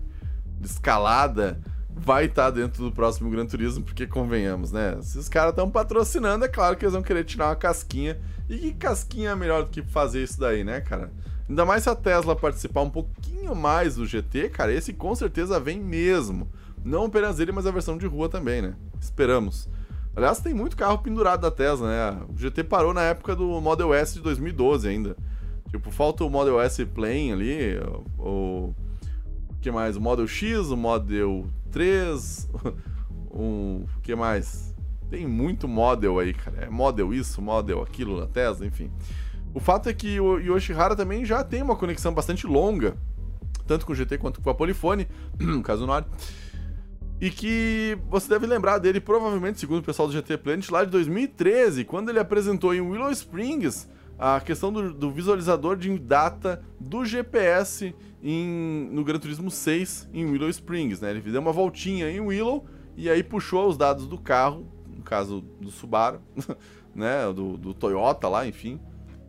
de 0.60 0.68
escalada 0.68 1.60
vai 1.96 2.26
estar 2.26 2.46
tá 2.46 2.52
dentro 2.52 2.84
do 2.84 2.92
próximo 2.92 3.30
Gran 3.30 3.46
Turismo, 3.46 3.84
porque 3.84 4.06
convenhamos, 4.06 4.72
né? 4.72 4.98
Se 5.02 5.18
os 5.18 5.30
caras 5.30 5.52
estão 5.52 5.70
patrocinando, 5.72 6.44
é 6.44 6.48
claro 6.48 6.76
que 6.76 6.84
eles 6.84 6.94
vão 6.94 7.02
querer 7.02 7.24
tirar 7.24 7.48
uma 7.48 7.56
casquinha. 7.56 8.20
E 8.50 8.58
que 8.58 8.74
casquinha 8.74 9.30
é 9.30 9.36
melhor 9.36 9.64
do 9.64 9.70
que 9.70 9.82
fazer 9.82 10.22
isso 10.22 10.40
daí, 10.40 10.64
né, 10.64 10.82
cara? 10.82 11.12
Ainda 11.48 11.64
mais 11.64 11.84
se 11.84 11.90
a 11.90 11.96
Tesla 11.96 12.36
participar 12.36 12.82
um 12.82 12.90
pouquinho 12.90 13.56
mais 13.56 13.96
do 13.96 14.06
GT, 14.06 14.50
cara, 14.50 14.74
esse 14.74 14.94
com 14.94 15.16
certeza 15.16 15.60
vem 15.60 15.80
mesmo. 15.80 16.50
Não 16.84 17.06
apenas 17.06 17.40
ele, 17.40 17.52
mas 17.52 17.66
a 17.66 17.72
versão 17.72 17.98
de 17.98 18.06
rua 18.06 18.28
também, 18.28 18.62
né? 18.62 18.76
Esperamos. 19.00 19.70
Aliás, 20.16 20.40
tem 20.40 20.54
muito 20.54 20.78
carro 20.78 21.00
pendurado 21.00 21.42
da 21.42 21.52
Tesla, 21.52 21.88
né? 21.88 22.22
O 22.30 22.38
GT 22.38 22.64
parou 22.64 22.94
na 22.94 23.02
época 23.02 23.36
do 23.36 23.60
Model 23.62 23.94
S 23.94 24.14
de 24.14 24.22
2012 24.22 24.88
ainda. 24.88 25.16
Tipo, 25.70 25.92
falta 25.92 26.24
o 26.24 26.30
Model 26.30 26.60
S 26.62 26.86
Plain 26.86 27.34
ali, 27.34 27.80
o... 28.18 28.74
que 29.66 29.72
mais? 29.72 29.98
O 29.98 30.02
Model 30.02 30.28
X, 30.28 30.70
o 30.70 30.78
Model 30.78 31.48
3, 31.72 32.48
o 33.34 33.84
que 34.04 34.14
mais? 34.14 34.76
Tem 35.10 35.26
muito 35.26 35.68
model 35.68 36.20
aí, 36.20 36.36
cara. 36.36 36.66
É 36.66 36.70
model 36.70 37.12
isso, 37.12 37.42
model 37.42 37.82
aquilo 37.82 38.20
na 38.20 38.28
Tesla, 38.28 38.64
enfim. 38.64 38.92
O 39.56 39.60
fato 39.60 39.90
é 39.90 39.94
que 39.94 40.20
o 40.20 40.38
Yoshihara 40.38 40.96
também 40.96 41.26
já 41.26 41.44
tem 41.44 41.64
uma 41.64 41.76
conexão 41.76 42.14
bastante 42.14 42.46
longa, 42.46 42.96
tanto 43.66 43.88
com 43.88 43.94
o 43.94 43.96
GT 43.96 44.20
quanto 44.20 44.40
com 44.40 44.52
a 44.52 44.54
Polifone, 44.54 45.08
caso 45.66 45.88
Nord. 45.88 46.08
E 47.20 47.32
que 47.32 47.98
você 48.08 48.30
deve 48.30 48.46
lembrar 48.46 48.78
dele, 48.78 49.00
provavelmente, 49.00 49.60
segundo 49.60 49.80
o 49.80 49.84
pessoal 49.84 50.08
do 50.08 50.14
GT 50.14 50.38
Planet, 50.38 50.70
lá 50.70 50.86
de 50.86 50.92
2013, 50.92 51.86
quando 51.86 52.10
ele 52.10 52.20
apresentou 52.20 52.72
em 52.72 52.82
Willow 52.82 53.10
Springs 53.10 53.90
a 54.20 54.40
questão 54.40 54.72
do, 54.72 54.94
do 54.94 55.10
visualizador 55.10 55.76
de 55.76 55.98
data 55.98 56.62
do 56.80 57.04
GPS 57.04 57.96
em, 58.28 58.90
no 58.92 59.04
Gran 59.04 59.20
Turismo 59.20 59.52
6 59.52 60.10
em 60.12 60.26
Willow 60.26 60.50
Springs, 60.50 61.00
né? 61.00 61.12
Ele 61.12 61.22
deu 61.22 61.40
uma 61.40 61.52
voltinha 61.52 62.10
em 62.10 62.20
Willow 62.20 62.66
e 62.98 63.08
aí 63.08 63.22
puxou 63.22 63.70
os 63.70 63.78
dados 63.78 64.08
do 64.08 64.18
carro, 64.18 64.68
no 64.88 65.04
caso 65.04 65.42
do 65.62 65.70
Subaru, 65.70 66.20
né? 66.96 67.32
Do, 67.32 67.56
do 67.56 67.72
Toyota 67.72 68.28
lá, 68.28 68.48
enfim, 68.48 68.80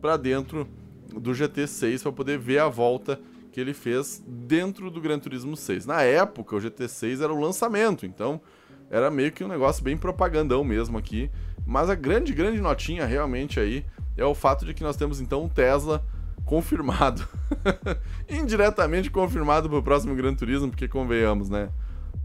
para 0.01 0.17
dentro 0.17 0.67
do 1.13 1.31
GT6 1.31 2.01
para 2.01 2.11
poder 2.11 2.39
ver 2.39 2.57
a 2.57 2.67
volta 2.67 3.21
que 3.51 3.61
ele 3.61 3.71
fez 3.71 4.23
dentro 4.27 4.89
do 4.89 4.99
Gran 4.99 5.19
Turismo 5.19 5.55
6. 5.55 5.85
Na 5.85 6.01
época, 6.01 6.55
o 6.55 6.59
GT6 6.59 7.21
era 7.23 7.31
o 7.31 7.39
lançamento, 7.39 8.03
então 8.03 8.41
era 8.89 9.11
meio 9.11 9.31
que 9.31 9.43
um 9.43 9.47
negócio 9.47 9.83
bem 9.83 9.95
propagandão 9.95 10.63
mesmo 10.63 10.97
aqui. 10.97 11.29
Mas 11.67 11.87
a 11.87 11.93
grande, 11.93 12.33
grande 12.33 12.59
notinha 12.59 13.05
realmente 13.05 13.59
aí 13.59 13.85
é 14.15 14.25
o 14.25 14.33
fato 14.33 14.65
de 14.65 14.73
que 14.73 14.83
nós 14.83 14.97
temos 14.97 15.21
então 15.21 15.43
um 15.43 15.49
Tesla 15.49 16.03
confirmado. 16.47 17.27
Indiretamente 18.27 19.11
confirmado 19.11 19.69
para 19.69 19.77
o 19.77 19.83
próximo 19.83 20.15
Gran 20.15 20.33
Turismo, 20.33 20.69
porque 20.69 20.87
convenhamos, 20.87 21.49
né? 21.49 21.69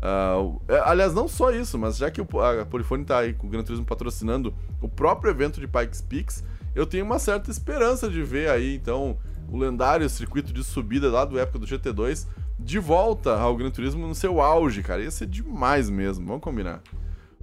Uh, 0.00 0.60
aliás, 0.84 1.12
não 1.12 1.28
só 1.28 1.50
isso, 1.50 1.78
mas 1.78 1.96
já 1.96 2.10
que 2.10 2.20
o, 2.20 2.26
a 2.40 2.64
Polifone 2.64 3.02
está 3.02 3.18
aí 3.18 3.34
com 3.34 3.46
o 3.48 3.50
Gran 3.50 3.62
Turismo 3.62 3.84
patrocinando 3.84 4.54
o 4.80 4.88
próprio 4.88 5.30
evento 5.30 5.60
de 5.60 5.66
Pikes 5.66 6.00
Peaks, 6.00 6.44
eu 6.74 6.86
tenho 6.86 7.04
uma 7.04 7.18
certa 7.18 7.50
esperança 7.50 8.08
de 8.08 8.22
ver 8.22 8.48
aí, 8.48 8.76
então, 8.76 9.18
o 9.50 9.58
lendário 9.58 10.08
circuito 10.08 10.52
de 10.52 10.64
subida 10.64 11.10
lá 11.10 11.24
do 11.24 11.38
época 11.38 11.58
do 11.58 11.66
GT2 11.66 12.26
de 12.58 12.78
volta 12.78 13.36
ao 13.36 13.56
Gran 13.56 13.70
Turismo 13.70 14.06
no 14.06 14.14
seu 14.14 14.40
auge, 14.40 14.82
cara. 14.82 15.02
Ia 15.02 15.10
ser 15.10 15.26
demais 15.26 15.90
mesmo, 15.90 16.26
vamos 16.26 16.42
combinar. 16.42 16.80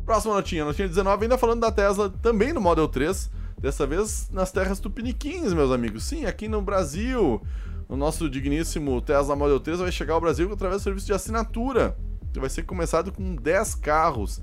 Próxima 0.05 0.33
notinha, 0.33 0.63
notinha 0.63 0.87
19, 0.87 1.25
ainda 1.25 1.37
falando 1.37 1.59
da 1.59 1.71
Tesla, 1.71 2.09
também 2.09 2.53
no 2.53 2.61
Model 2.61 2.87
3, 2.87 3.29
Dessa 3.59 3.85
vez 3.85 4.29
nas 4.31 4.53
terras 4.53 4.79
tupiniquins, 4.79 5.51
meus 5.51 5.69
amigos. 5.69 6.05
Sim, 6.05 6.25
aqui 6.25 6.47
no 6.47 6.61
Brasil. 6.61 7.41
O 7.89 7.97
nosso 7.97 8.29
digníssimo 8.29 9.01
Tesla 9.01 9.35
Model 9.35 9.59
3 9.59 9.79
vai 9.79 9.91
chegar 9.91 10.13
ao 10.13 10.21
Brasil 10.21 10.49
através 10.51 10.81
do 10.81 10.83
serviço 10.85 11.07
de 11.07 11.13
assinatura. 11.13 11.97
Vai 12.35 12.49
ser 12.49 12.63
começado 12.63 13.11
com 13.11 13.35
10 13.35 13.75
carros. 13.75 14.41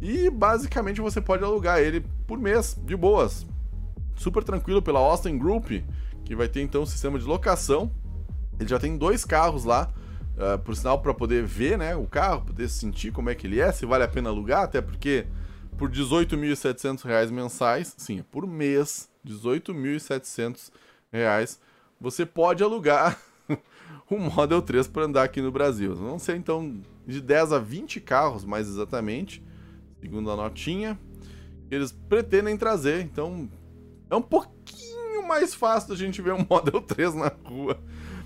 E 0.00 0.30
basicamente 0.30 1.00
você 1.00 1.20
pode 1.20 1.42
alugar 1.42 1.80
ele 1.80 2.04
por 2.24 2.38
mês, 2.38 2.78
de 2.84 2.94
boas. 2.94 3.44
Super 4.14 4.44
tranquilo 4.44 4.80
pela 4.80 5.00
Austin 5.00 5.38
Group, 5.38 5.70
que 6.24 6.36
vai 6.36 6.46
ter 6.46 6.60
então 6.60 6.82
um 6.82 6.86
sistema 6.86 7.18
de 7.18 7.24
locação. 7.24 7.90
Ele 8.60 8.68
já 8.68 8.78
tem 8.78 8.96
dois 8.96 9.24
carros 9.24 9.64
lá, 9.64 9.90
uh, 10.36 10.58
por 10.60 10.76
sinal, 10.76 11.00
para 11.00 11.12
poder 11.12 11.44
ver 11.44 11.76
né, 11.76 11.96
o 11.96 12.04
carro, 12.04 12.42
poder 12.42 12.68
sentir 12.68 13.10
como 13.10 13.28
é 13.28 13.34
que 13.34 13.46
ele 13.46 13.58
é, 13.58 13.72
se 13.72 13.84
vale 13.86 14.04
a 14.04 14.08
pena 14.08 14.28
alugar, 14.28 14.62
até 14.62 14.80
porque 14.80 15.26
por 15.76 15.90
R$ 15.90 15.96
18.700 15.96 17.30
mensais, 17.30 17.94
sim, 17.96 18.22
por 18.30 18.46
mês, 18.46 19.08
R$ 19.24 19.32
18.700, 19.32 21.58
você 22.00 22.26
pode 22.26 22.62
alugar 22.62 23.18
o 24.10 24.18
Model 24.18 24.62
3 24.62 24.86
para 24.88 25.04
andar 25.04 25.24
aqui 25.24 25.40
no 25.40 25.52
Brasil. 25.52 25.94
Vão 25.94 26.18
ser 26.18 26.36
então 26.36 26.80
de 27.06 27.20
10 27.20 27.52
a 27.52 27.58
20 27.58 28.00
carros, 28.00 28.44
mais 28.44 28.68
exatamente, 28.68 29.42
segundo 30.00 30.30
a 30.30 30.36
notinha, 30.36 30.98
eles 31.70 31.92
pretendem 31.92 32.56
trazer. 32.56 33.00
Então 33.00 33.48
é 34.10 34.16
um 34.16 34.22
pouquinho 34.22 35.26
mais 35.26 35.54
fácil 35.54 35.90
da 35.90 35.96
gente 35.96 36.20
ver 36.20 36.32
um 36.32 36.44
Model 36.48 36.80
3 36.80 37.14
na 37.14 37.32
rua. 37.44 37.78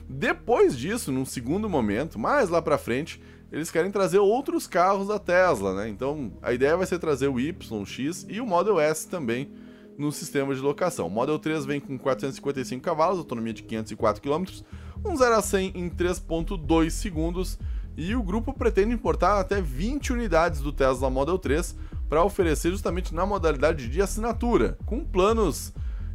Depois 0.08 0.78
disso, 0.78 1.10
num 1.10 1.24
segundo 1.24 1.68
momento, 1.68 2.18
mais 2.18 2.48
lá 2.48 2.62
para 2.62 2.78
frente, 2.78 3.20
eles 3.50 3.70
querem 3.70 3.90
trazer 3.90 4.18
outros 4.18 4.66
carros 4.66 5.08
da 5.08 5.18
Tesla, 5.18 5.74
né? 5.74 5.88
Então 5.88 6.32
a 6.42 6.52
ideia 6.52 6.76
vai 6.76 6.86
ser 6.86 6.98
trazer 6.98 7.28
o 7.28 7.38
Y, 7.38 7.80
o 7.80 7.86
X 7.86 8.26
e 8.28 8.40
o 8.40 8.46
Model 8.46 8.80
S 8.80 9.08
também 9.08 9.50
no 9.96 10.12
sistema 10.12 10.54
de 10.54 10.60
locação. 10.60 11.06
O 11.06 11.10
Model 11.10 11.38
3 11.38 11.64
vem 11.64 11.80
com 11.80 11.96
455 11.98 12.82
cavalos, 12.82 13.18
autonomia 13.18 13.52
de 13.54 13.62
504 13.62 14.20
km, 14.22 14.44
um 15.04 15.16
0 15.16 15.34
a 15.34 15.42
100 15.42 15.72
em 15.74 15.88
3.2 15.88 16.90
segundos 16.90 17.58
e 17.96 18.14
o 18.14 18.22
grupo 18.22 18.52
pretende 18.52 18.92
importar 18.92 19.40
até 19.40 19.60
20 19.60 20.12
unidades 20.12 20.60
do 20.60 20.72
Tesla 20.72 21.08
Model 21.08 21.38
3 21.38 21.76
para 22.08 22.22
oferecer 22.22 22.70
justamente 22.70 23.14
na 23.14 23.24
modalidade 23.24 23.88
de 23.88 24.02
assinatura, 24.02 24.76
com 24.84 25.04
planos 25.04 25.72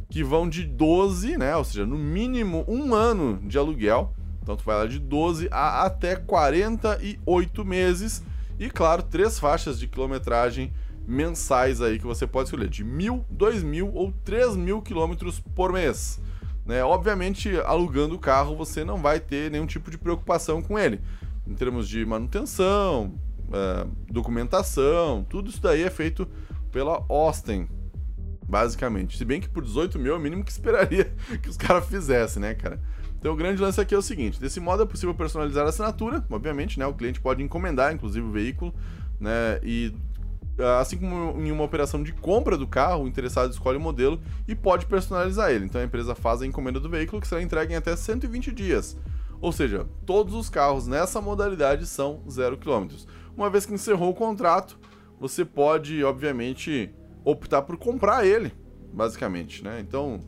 que 0.08 0.22
vão 0.22 0.48
de 0.48 0.64
12, 0.64 1.36
né, 1.36 1.56
ou 1.56 1.64
seja, 1.64 1.86
no 1.86 1.96
mínimo 1.96 2.64
um 2.68 2.94
ano 2.94 3.40
de 3.42 3.58
aluguel 3.58 4.12
então 4.42 4.56
tu 4.56 4.64
vai 4.64 4.76
lá 4.76 4.86
de 4.86 4.98
12 4.98 5.48
a 5.50 5.84
até 5.84 6.16
48 6.16 7.64
meses 7.64 8.22
e 8.58 8.68
claro, 8.68 9.02
três 9.02 9.38
faixas 9.38 9.78
de 9.78 9.86
quilometragem 9.86 10.72
mensais 11.06 11.80
aí 11.80 11.98
que 11.98 12.06
você 12.06 12.26
pode 12.26 12.48
escolher 12.48 12.68
de 12.68 12.84
mil, 12.84 13.24
dois 13.28 13.62
mil 13.62 13.92
ou 13.92 14.12
três 14.24 14.56
mil 14.56 14.80
quilômetros 14.80 15.40
por 15.40 15.72
mês. 15.72 16.20
Né? 16.64 16.82
Obviamente, 16.84 17.50
alugando 17.64 18.14
o 18.14 18.18
carro, 18.18 18.56
você 18.56 18.84
não 18.84 18.98
vai 18.98 19.18
ter 19.18 19.50
nenhum 19.50 19.66
tipo 19.66 19.90
de 19.90 19.98
preocupação 19.98 20.62
com 20.62 20.78
ele. 20.78 21.00
Em 21.46 21.54
termos 21.54 21.88
de 21.88 22.04
manutenção, 22.06 23.14
uh, 23.48 23.90
documentação, 24.10 25.26
tudo 25.28 25.50
isso 25.50 25.60
daí 25.60 25.82
é 25.82 25.90
feito 25.90 26.28
pela 26.70 27.04
Austin, 27.08 27.68
basicamente. 28.48 29.18
Se 29.18 29.24
bem 29.24 29.40
que 29.40 29.48
por 29.48 29.64
18 29.64 29.98
mil 29.98 30.14
é 30.14 30.16
o 30.16 30.20
mínimo 30.20 30.44
que 30.44 30.52
esperaria 30.52 31.12
que 31.42 31.48
os 31.48 31.56
caras 31.56 31.86
fizessem, 31.86 32.40
né, 32.40 32.54
cara? 32.54 32.80
Então 33.22 33.34
o 33.34 33.36
grande 33.36 33.62
lance 33.62 33.80
aqui 33.80 33.94
é 33.94 33.98
o 33.98 34.02
seguinte: 34.02 34.40
desse 34.40 34.58
modo 34.58 34.82
é 34.82 34.86
possível 34.86 35.14
personalizar 35.14 35.64
a 35.64 35.68
assinatura, 35.68 36.26
obviamente, 36.28 36.76
né? 36.76 36.84
O 36.86 36.92
cliente 36.92 37.20
pode 37.20 37.40
encomendar, 37.40 37.94
inclusive, 37.94 38.26
o 38.26 38.32
veículo, 38.32 38.74
né? 39.20 39.60
E 39.62 39.94
ah, 40.58 40.80
assim 40.80 40.96
como 40.96 41.40
em 41.40 41.52
uma 41.52 41.62
operação 41.62 42.02
de 42.02 42.12
compra 42.12 42.58
do 42.58 42.66
carro, 42.66 43.04
o 43.04 43.08
interessado 43.08 43.52
escolhe 43.52 43.78
o 43.78 43.80
modelo 43.80 44.20
e 44.48 44.56
pode 44.56 44.86
personalizar 44.86 45.52
ele. 45.52 45.66
Então 45.66 45.80
a 45.80 45.84
empresa 45.84 46.16
faz 46.16 46.42
a 46.42 46.46
encomenda 46.46 46.80
do 46.80 46.90
veículo 46.90 47.22
que 47.22 47.28
será 47.28 47.40
entregue 47.40 47.74
em 47.74 47.76
até 47.76 47.94
120 47.94 48.50
dias. 48.50 48.98
Ou 49.40 49.52
seja, 49.52 49.86
todos 50.04 50.34
os 50.34 50.50
carros 50.50 50.88
nessa 50.88 51.20
modalidade 51.20 51.86
são 51.86 52.24
0 52.28 52.58
km. 52.58 52.88
Uma 53.36 53.48
vez 53.48 53.64
que 53.64 53.72
encerrou 53.72 54.10
o 54.10 54.14
contrato, 54.14 54.76
você 55.20 55.44
pode, 55.44 56.02
obviamente, 56.02 56.92
optar 57.24 57.62
por 57.62 57.76
comprar 57.76 58.26
ele, 58.26 58.52
basicamente, 58.92 59.62
né? 59.62 59.78
Então, 59.78 60.24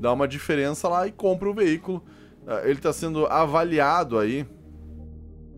dá 0.00 0.12
uma 0.12 0.26
diferença 0.26 0.88
lá 0.88 1.06
e 1.06 1.12
compra 1.12 1.48
o 1.48 1.54
veículo 1.54 2.02
ele 2.64 2.78
está 2.78 2.92
sendo 2.92 3.26
avaliado 3.26 4.18
aí. 4.18 4.46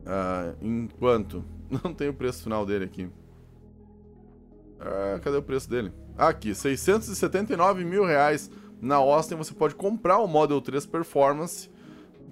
Uh, 0.04 0.56
em 0.60 0.88
quanto? 0.98 1.44
Não 1.82 1.94
tem 1.94 2.08
o 2.08 2.14
preço 2.14 2.42
final 2.42 2.66
dele 2.66 2.84
aqui. 2.84 3.04
Uh, 3.04 5.20
cadê 5.22 5.36
o 5.36 5.42
preço 5.42 5.68
dele? 5.68 5.92
Aqui, 6.16 6.54
679 6.54 7.84
mil 7.84 8.04
reais 8.04 8.50
na 8.80 8.96
Austin. 8.96 9.36
Você 9.36 9.54
pode 9.54 9.74
comprar 9.74 10.18
o 10.18 10.26
Model 10.26 10.60
3 10.60 10.86
Performance. 10.86 11.70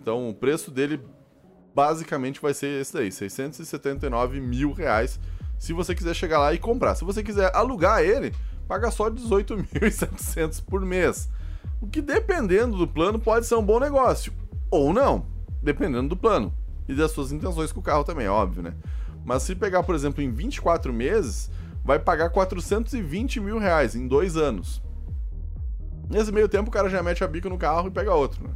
Então, 0.00 0.28
o 0.28 0.34
preço 0.34 0.70
dele 0.70 1.00
basicamente 1.74 2.40
vai 2.40 2.52
ser 2.52 2.80
esse 2.80 2.92
daí: 2.92 3.10
679 3.10 4.40
mil 4.40 4.72
reais. 4.72 5.18
Se 5.58 5.72
você 5.72 5.94
quiser 5.94 6.14
chegar 6.14 6.38
lá 6.38 6.52
e 6.52 6.58
comprar. 6.58 6.94
Se 6.94 7.04
você 7.04 7.22
quiser 7.22 7.54
alugar 7.54 8.02
ele, 8.02 8.34
paga 8.68 8.90
só 8.90 9.08
18.700 9.08 10.62
por 10.62 10.82
mês. 10.82 11.30
O 11.80 11.86
que, 11.86 12.02
dependendo 12.02 12.76
do 12.76 12.86
plano, 12.86 13.18
pode 13.18 13.46
ser 13.46 13.54
um 13.54 13.64
bom 13.64 13.80
negócio 13.80 14.32
ou 14.72 14.90
não, 14.90 15.26
dependendo 15.62 16.08
do 16.08 16.16
plano 16.16 16.52
e 16.88 16.94
das 16.94 17.10
suas 17.10 17.30
intenções 17.30 17.70
com 17.70 17.80
o 17.80 17.82
carro 17.82 18.04
também, 18.04 18.26
óbvio, 18.26 18.62
né? 18.62 18.74
Mas 19.22 19.42
se 19.42 19.54
pegar, 19.54 19.82
por 19.82 19.94
exemplo, 19.94 20.22
em 20.22 20.32
24 20.32 20.92
meses, 20.92 21.50
vai 21.84 21.98
pagar 21.98 22.30
420 22.30 23.38
mil 23.38 23.58
reais 23.58 23.94
em 23.94 24.08
dois 24.08 24.34
anos. 24.34 24.82
Nesse 26.08 26.32
meio 26.32 26.48
tempo, 26.48 26.70
o 26.70 26.72
cara 26.72 26.88
já 26.88 27.02
mete 27.02 27.22
a 27.22 27.28
bica 27.28 27.50
no 27.50 27.58
carro 27.58 27.88
e 27.88 27.90
pega 27.90 28.14
outro, 28.14 28.42
né? 28.42 28.50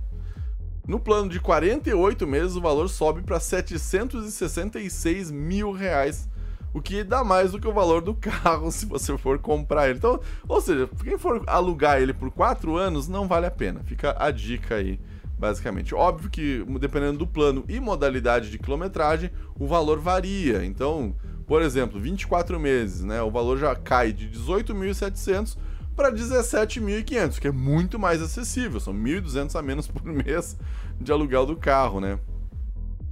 No 0.89 0.99
plano 0.99 1.29
de 1.29 1.39
48 1.39 2.27
meses, 2.27 2.57
o 2.57 2.61
valor 2.63 2.89
sobe 2.89 3.21
para 3.21 3.39
766 3.39 5.31
mil 5.31 5.73
reais, 5.73 6.29
o 6.73 6.81
que 6.81 7.05
dá 7.05 7.23
mais 7.23 7.53
do 7.53 7.61
que 7.61 7.69
o 7.69 7.73
valor 7.73 8.01
do 8.01 8.15
carro 8.17 8.73
se 8.73 8.87
você 8.87 9.19
for 9.19 9.39
comprar 9.39 9.89
ele. 9.89 9.99
Então, 9.99 10.19
ou 10.49 10.61
seja, 10.63 10.89
quem 11.05 11.19
for 11.19 11.43
alugar 11.47 12.01
ele 12.01 12.15
por 12.15 12.31
4 12.31 12.75
anos, 12.77 13.07
não 13.07 13.29
vale 13.29 13.45
a 13.45 13.51
pena. 13.51 13.83
Fica 13.85 14.17
a 14.19 14.31
dica 14.31 14.77
aí, 14.77 14.99
basicamente. 15.39 15.95
Óbvio 15.95 16.31
que, 16.31 16.65
dependendo 16.81 17.19
do 17.19 17.27
plano 17.27 17.65
e 17.69 17.79
modalidade 17.79 18.51
de 18.51 18.59
quilometragem, 18.59 19.31
o 19.59 19.67
valor 19.67 19.99
varia. 19.99 20.65
Então, 20.65 21.15
por 21.47 21.63
exemplo, 21.63 22.01
24 22.01 22.59
meses, 22.59 23.05
né? 23.05 23.23
O 23.23 23.31
valor 23.31 23.59
já 23.59 23.75
cai 23.75 24.13
de 24.13 24.29
18.700 24.29 25.57
para 25.95 26.13
17.500, 26.13 27.39
que 27.39 27.49
é 27.49 27.53
muito 27.53 27.99
mais 27.99 28.21
acessível, 28.21 28.79
são 28.79 28.93
1.200 28.93 29.59
a 29.59 29.63
menos 29.63 29.89
por 29.89 30.05
mês 30.05 30.59
de 31.01 31.11
aluguel 31.11 31.47
do 31.47 31.57
carro, 31.57 32.01
né? 32.01 32.19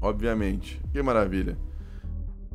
Obviamente. 0.01 0.81
Que 0.93 1.03
maravilha. 1.03 1.57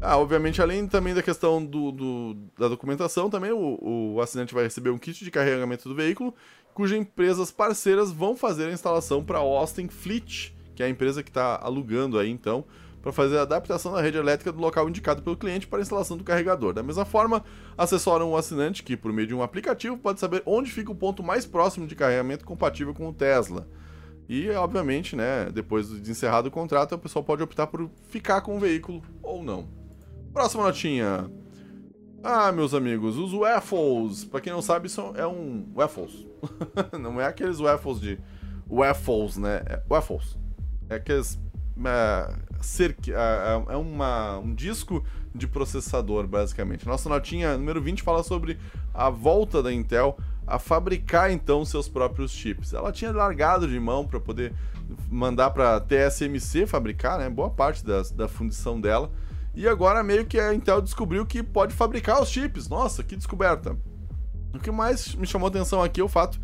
Ah, 0.01 0.17
obviamente, 0.17 0.61
além 0.61 0.87
também 0.87 1.13
da 1.13 1.21
questão 1.21 1.63
do, 1.63 1.91
do 1.91 2.33
da 2.57 2.69
documentação, 2.69 3.29
também 3.29 3.51
o, 3.51 4.13
o, 4.15 4.21
assinante 4.21 4.53
vai 4.53 4.63
receber 4.63 4.91
um 4.91 4.97
kit 4.97 5.25
de 5.25 5.29
carregamento 5.29 5.89
do 5.89 5.95
veículo, 5.95 6.33
cujas 6.73 6.99
empresas 6.99 7.51
parceiras 7.51 8.11
vão 8.11 8.35
fazer 8.35 8.67
a 8.67 8.71
instalação 8.71 9.23
para 9.23 9.39
Austin 9.39 9.87
Fleet, 9.87 10.53
que 10.75 10.83
é 10.83 10.85
a 10.85 10.89
empresa 10.89 11.21
que 11.21 11.29
está 11.29 11.59
alugando 11.61 12.17
aí, 12.17 12.29
então, 12.29 12.65
para 13.01 13.11
fazer 13.11 13.37
a 13.37 13.43
adaptação 13.43 13.93
da 13.93 14.01
rede 14.01 14.17
elétrica 14.17 14.51
do 14.51 14.59
local 14.59 14.87
indicado 14.89 15.21
pelo 15.21 15.37
cliente 15.37 15.67
para 15.67 15.79
a 15.79 15.81
instalação 15.81 16.17
do 16.17 16.23
carregador. 16.23 16.73
Da 16.73 16.83
mesma 16.83 17.05
forma, 17.05 17.43
assessoram 17.77 18.31
o 18.31 18.37
assinante 18.37 18.83
que, 18.83 18.97
por 18.97 19.11
meio 19.11 19.27
de 19.27 19.33
um 19.33 19.41
aplicativo, 19.41 19.97
pode 19.97 20.19
saber 20.19 20.43
onde 20.45 20.71
fica 20.71 20.91
o 20.91 20.95
ponto 20.95 21.23
mais 21.23 21.45
próximo 21.45 21.87
de 21.87 21.95
carregamento 21.95 22.45
compatível 22.45 22.93
com 22.93 23.07
o 23.07 23.13
Tesla. 23.13 23.67
E, 24.27 24.49
obviamente, 24.51 25.15
né, 25.15 25.49
depois 25.51 25.89
de 25.89 26.11
encerrado 26.11 26.47
o 26.47 26.51
contrato, 26.51 26.93
o 26.93 26.99
pessoal 26.99 27.23
pode 27.23 27.41
optar 27.41 27.67
por 27.67 27.89
ficar 28.09 28.41
com 28.41 28.57
o 28.57 28.59
veículo 28.59 29.01
ou 29.23 29.43
não. 29.43 29.67
Próxima 30.31 30.63
notinha. 30.63 31.29
Ah, 32.23 32.51
meus 32.51 32.73
amigos, 32.73 33.17
os 33.17 33.31
waffles. 33.31 34.25
Para 34.25 34.41
quem 34.41 34.51
não 34.51 34.61
sabe, 34.61 34.87
isso 34.87 35.13
é 35.15 35.25
um 35.25 35.65
waffles. 35.73 36.25
não 36.99 37.19
é 37.19 37.25
aqueles 37.25 37.59
waffles 37.59 37.99
de 37.99 38.19
waffles, 38.67 39.37
né? 39.37 39.63
É 39.65 39.81
waffles. 39.89 40.37
É 40.89 40.95
aqueles 40.95 41.39
é, 41.85 42.33
é, 43.09 43.13
é, 43.13 43.73
é 43.73 43.77
uma, 43.77 44.37
um 44.39 44.53
disco 44.53 45.03
de 45.33 45.47
processador, 45.47 46.27
basicamente. 46.27 46.85
Nossa 46.85 47.07
notinha 47.07 47.57
número 47.57 47.81
20 47.81 48.03
fala 48.03 48.21
sobre 48.21 48.57
a 48.93 49.09
volta 49.09 49.63
da 49.63 49.71
Intel 49.71 50.17
a 50.45 50.59
fabricar 50.59 51.31
então 51.31 51.63
seus 51.63 51.87
próprios 51.87 52.31
chips. 52.31 52.73
Ela 52.73 52.91
tinha 52.91 53.11
largado 53.11 53.67
de 53.67 53.79
mão 53.79 54.05
para 54.05 54.19
poder 54.19 54.53
mandar 55.09 55.51
para 55.51 55.79
TSMC 55.79 56.65
fabricar, 56.65 57.19
né, 57.19 57.29
boa 57.29 57.49
parte 57.49 57.83
da 57.85 58.27
fundição 58.27 58.81
dela. 58.81 59.11
E 59.59 59.67
agora 59.67 60.01
meio 60.01 60.25
que 60.25 60.39
a 60.39 60.53
Intel 60.53 60.81
descobriu 60.81 61.25
que 61.25 61.43
pode 61.43 61.73
fabricar 61.73 62.21
os 62.21 62.29
chips. 62.29 62.69
Nossa, 62.69 63.03
que 63.03 63.13
descoberta! 63.13 63.75
O 64.53 64.57
que 64.57 64.71
mais 64.71 65.13
me 65.15 65.27
chamou 65.27 65.49
atenção 65.49 65.83
aqui 65.83 65.99
é 65.99 66.03
o 66.03 66.07
fato 66.07 66.39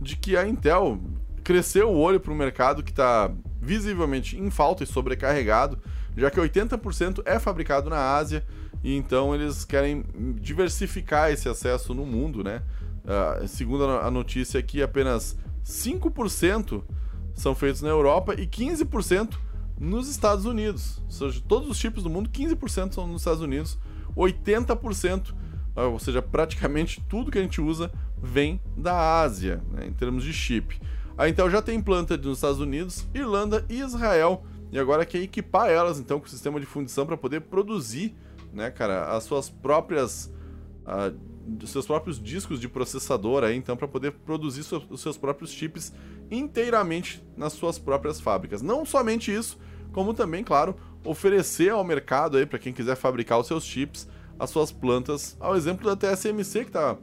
de 0.00 0.14
que 0.14 0.36
a 0.36 0.46
Intel 0.46 1.02
cresceu 1.42 1.90
o 1.90 1.98
olho 1.98 2.20
para 2.20 2.32
um 2.32 2.36
mercado 2.36 2.84
que 2.84 2.92
está 2.92 3.28
visivelmente 3.60 4.38
em 4.38 4.50
falta 4.50 4.84
e 4.84 4.86
sobrecarregado, 4.86 5.80
já 6.16 6.30
que 6.30 6.38
80% 6.38 7.22
é 7.24 7.40
fabricado 7.40 7.90
na 7.90 8.14
Ásia 8.14 8.46
e 8.84 8.94
então 8.94 9.34
eles 9.34 9.64
querem 9.64 10.04
diversificar 10.40 11.32
esse 11.32 11.48
acesso 11.48 11.92
no 11.92 12.06
mundo, 12.06 12.44
né? 12.44 12.62
Uh, 13.02 13.48
segundo 13.48 13.84
a 13.84 14.08
notícia 14.12 14.60
aqui, 14.60 14.80
apenas 14.80 15.36
5% 15.64 16.84
são 17.34 17.52
feitos 17.52 17.82
na 17.82 17.88
Europa 17.88 18.32
e 18.34 18.46
15% 18.46 19.49
nos 19.80 20.08
Estados 20.08 20.44
Unidos. 20.44 21.00
Ou 21.06 21.10
seja, 21.10 21.42
todos 21.48 21.68
os 21.70 21.78
chips 21.78 22.02
do 22.02 22.10
mundo, 22.10 22.28
15% 22.28 22.92
são 22.92 23.06
nos 23.06 23.22
Estados 23.22 23.40
Unidos, 23.40 23.78
80%, 24.14 25.30
uh, 25.30 25.34
ah, 25.74 25.86
ou 25.86 25.98
seja, 25.98 26.20
praticamente 26.20 27.02
tudo 27.08 27.30
que 27.30 27.38
a 27.38 27.42
gente 27.42 27.60
usa 27.60 27.90
vem 28.22 28.60
da 28.76 29.20
Ásia, 29.22 29.64
né, 29.72 29.86
em 29.86 29.92
termos 29.92 30.22
de 30.22 30.32
chip. 30.32 30.78
A 31.16 31.28
Intel 31.28 31.50
já 31.50 31.62
tem 31.62 31.80
planta 31.80 32.16
nos 32.16 32.38
Estados 32.38 32.60
Unidos, 32.60 33.06
Irlanda 33.14 33.64
e 33.68 33.80
Israel. 33.80 34.44
E 34.70 34.78
agora 34.78 35.04
quer 35.04 35.18
equipar 35.18 35.68
elas 35.68 35.98
então 35.98 36.20
com 36.20 36.26
o 36.26 36.28
sistema 36.28 36.60
de 36.60 36.66
fundição 36.66 37.04
para 37.04 37.16
poder 37.16 37.40
produzir, 37.40 38.14
né, 38.52 38.70
cara, 38.70 39.16
as 39.16 39.24
suas 39.24 39.48
próprias 39.48 40.32
uh, 40.84 41.16
seus 41.66 41.86
próprios 41.86 42.22
discos 42.22 42.60
de 42.60 42.68
processador 42.68 43.42
aí, 43.42 43.56
então 43.56 43.76
para 43.76 43.88
poder 43.88 44.12
produzir 44.12 44.60
os 44.88 45.00
seus 45.00 45.16
próprios 45.16 45.50
chips 45.50 45.92
inteiramente 46.30 47.22
nas 47.36 47.52
suas 47.52 47.78
próprias 47.78 48.20
fábricas. 48.20 48.62
Não 48.62 48.84
somente 48.84 49.34
isso, 49.34 49.58
como 49.92 50.14
também, 50.14 50.44
claro, 50.44 50.76
oferecer 51.04 51.70
ao 51.70 51.84
mercado 51.84 52.36
aí 52.36 52.46
para 52.46 52.58
quem 52.58 52.72
quiser 52.72 52.96
fabricar 52.96 53.38
os 53.38 53.46
seus 53.46 53.64
chips, 53.64 54.08
as 54.38 54.50
suas 54.50 54.72
plantas, 54.72 55.36
ao 55.38 55.56
exemplo 55.56 55.84
da 55.84 55.96
TSMC 55.96 56.60
que 56.60 56.70
está 56.70 56.96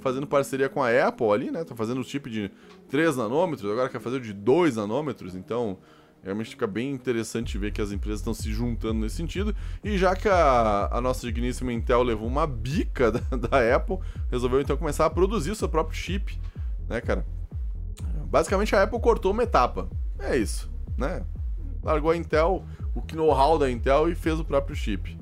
fazendo 0.00 0.26
parceria 0.26 0.68
com 0.68 0.82
a 0.82 1.08
Apple 1.08 1.30
ali, 1.30 1.50
né? 1.50 1.64
Tá 1.64 1.74
fazendo 1.74 2.00
o 2.00 2.04
chip 2.04 2.28
de 2.28 2.50
3 2.90 3.16
nanômetros, 3.16 3.70
agora 3.70 3.88
quer 3.88 4.00
fazer 4.00 4.18
o 4.18 4.20
de 4.20 4.32
2 4.32 4.76
nanômetros, 4.76 5.34
então 5.34 5.78
realmente 6.22 6.50
fica 6.50 6.66
bem 6.66 6.90
interessante 6.90 7.58
ver 7.58 7.70
que 7.70 7.80
as 7.80 7.90
empresas 7.90 8.20
estão 8.20 8.32
se 8.32 8.52
juntando 8.52 9.00
nesse 9.00 9.16
sentido. 9.16 9.54
E 9.82 9.96
já 9.98 10.14
que 10.14 10.28
a, 10.28 10.88
a 10.90 11.00
nossa 11.00 11.26
digníssima 11.26 11.72
Intel 11.72 12.02
levou 12.02 12.26
uma 12.26 12.46
bica 12.46 13.12
da, 13.12 13.20
da, 13.36 13.76
Apple, 13.76 13.98
resolveu 14.30 14.60
então 14.60 14.76
começar 14.76 15.06
a 15.06 15.10
produzir 15.10 15.50
o 15.50 15.54
seu 15.54 15.68
próprio 15.68 15.96
chip, 15.96 16.38
né, 16.88 17.00
cara? 17.00 17.26
Basicamente 18.26 18.74
a 18.74 18.82
Apple 18.82 19.00
cortou 19.00 19.32
uma 19.32 19.42
etapa. 19.42 19.88
É 20.18 20.36
isso, 20.36 20.70
né? 20.96 21.24
Largou 21.84 22.10
a 22.10 22.16
Intel, 22.16 22.64
o 22.94 23.02
know-how 23.14 23.58
da 23.58 23.70
Intel 23.70 24.10
e 24.10 24.14
fez 24.14 24.40
o 24.40 24.44
próprio 24.44 24.74
chip. 24.74 25.16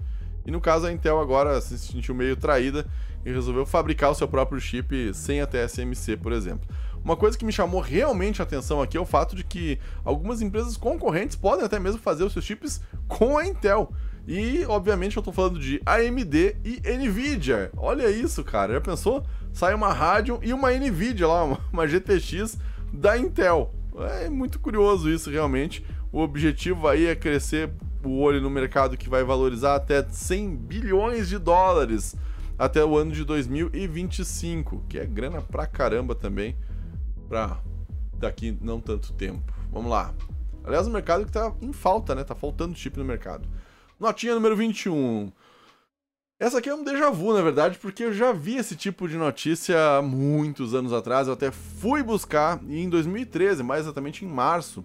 E 0.47 0.51
no 0.51 0.61
caso 0.61 0.87
a 0.87 0.93
Intel 0.93 1.21
agora 1.21 1.61
se 1.61 1.79
sentiu 1.79 2.15
meio 2.15 2.37
traída 2.37 2.87
e 3.25 3.33
resolveu 3.33 3.65
fabricar 3.67 4.11
o 4.11 4.15
seu 4.15 4.27
próprio 4.29 4.61
chip 4.61 5.13
sem 5.15 5.41
a 5.41 5.47
TSMC, 5.47 6.17
por 6.17 6.33
exemplo. 6.33 6.69
Uma 7.05 7.17
coisa 7.17 7.37
que 7.37 7.45
me 7.45 7.53
chamou 7.53 7.81
realmente 7.81 8.41
a 8.41 8.45
atenção 8.45 8.81
aqui 8.81 8.97
é 8.97 9.01
o 9.01 9.05
fato 9.05 9.35
de 9.35 9.43
que 9.43 9.79
algumas 10.05 10.41
empresas 10.41 10.77
concorrentes 10.77 11.37
podem 11.37 11.65
até 11.65 11.79
mesmo 11.79 12.01
fazer 12.01 12.25
os 12.25 12.33
seus 12.33 12.45
chips 12.45 12.81
com 13.09 13.37
a 13.37 13.47
Intel. 13.47 13.93
E, 14.27 14.65
obviamente, 14.67 15.17
eu 15.17 15.21
estou 15.21 15.35
falando 15.35 15.59
de 15.59 15.83
AMD 15.85 16.57
e 16.65 16.81
Nvidia. 16.97 17.73
Olha 17.77 18.09
isso, 18.09 18.45
cara. 18.45 18.75
Já 18.75 18.81
pensou? 18.81 19.25
Sai 19.53 19.75
uma 19.75 19.93
Radeon 19.93 20.39
e 20.43 20.53
uma 20.53 20.71
Nvidia 20.71 21.27
lá, 21.27 21.59
uma 21.73 21.89
GTX 21.89 22.57
da 22.93 23.19
Intel. 23.19 23.75
É 24.23 24.31
muito 24.31 24.61
curioso 24.61 25.11
isso, 25.11 25.29
realmente. 25.29 25.85
O 26.13 26.21
objetivo 26.21 26.87
aí 26.87 27.07
é 27.07 27.17
crescer 27.17 27.71
o 28.05 28.19
olho 28.19 28.41
no 28.41 28.51
mercado 28.51 28.99
que 28.99 29.09
vai 29.09 29.25
valorizar 29.25 29.77
até 29.77 30.07
100 30.07 30.57
bilhões 30.57 31.27
de 31.27 31.39
dólares 31.39 32.15
até 32.59 32.85
o 32.85 32.97
ano 32.99 33.13
de 33.13 33.25
2025, 33.25 34.85
que 34.91 34.99
é 34.99 35.07
grana 35.07 35.41
pra 35.41 35.67
caramba 35.67 36.15
também, 36.15 36.55
pra 37.29 37.59
daqui 38.19 38.57
não 38.61 38.79
tanto 38.79 39.15
tempo. 39.15 39.53
Vamos 39.73 39.91
lá. 39.91 40.15
Aliás, 40.63 40.87
o 40.87 40.91
mercado 40.91 41.25
que 41.25 41.33
tá 41.33 41.51
em 41.63 41.73
falta, 41.73 42.15
né? 42.15 42.23
Tá 42.23 42.35
faltando 42.35 42.77
chip 42.77 42.99
no 42.99 43.05
mercado. 43.05 43.49
Notinha 43.99 44.35
número 44.35 44.55
21. 44.55 45.33
Essa 46.39 46.59
aqui 46.59 46.69
é 46.69 46.75
um 46.75 46.85
déjà 46.85 47.09
vu, 47.09 47.33
na 47.33 47.41
verdade, 47.41 47.79
porque 47.79 48.05
eu 48.05 48.13
já 48.13 48.33
vi 48.33 48.57
esse 48.57 48.77
tipo 48.77 49.09
de 49.09 49.17
notícia 49.17 49.97
há 49.97 50.03
muitos 50.03 50.75
anos 50.75 50.93
atrás. 50.93 51.27
Eu 51.27 51.35
até 51.35 51.51
fui 51.51 52.03
buscar 52.03 52.61
e 52.69 52.81
em 52.81 52.91
2013, 52.91 53.63
mais 53.63 53.83
exatamente 53.83 54.25
em 54.25 54.29
março, 54.29 54.85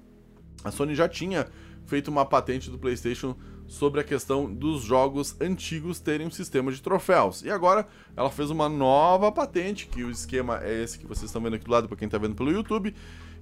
a 0.68 0.72
Sony 0.72 0.96
já 0.96 1.08
tinha 1.08 1.48
feito 1.86 2.10
uma 2.10 2.26
patente 2.26 2.70
do 2.70 2.78
PlayStation 2.78 3.36
sobre 3.68 4.00
a 4.00 4.04
questão 4.04 4.52
dos 4.52 4.82
jogos 4.82 5.36
antigos 5.42 6.00
terem 6.00 6.28
um 6.28 6.32
sistema 6.32 6.72
de 6.72 6.82
troféus. 6.82 7.42
E 7.44 7.50
agora 7.50 7.88
ela 8.16 8.30
fez 8.30 8.50
uma 8.50 8.70
nova 8.70 9.32
patente, 9.32 9.88
que 9.88 10.04
o 10.04 10.10
esquema 10.10 10.60
é 10.64 10.84
esse 10.84 10.98
que 10.98 11.06
vocês 11.06 11.26
estão 11.26 11.42
vendo 11.42 11.56
aqui 11.56 11.66
do 11.66 11.72
lado 11.72 11.88
para 11.88 11.98
quem 11.98 12.06
está 12.06 12.18
vendo 12.18 12.36
pelo 12.36 12.52
YouTube. 12.52 12.94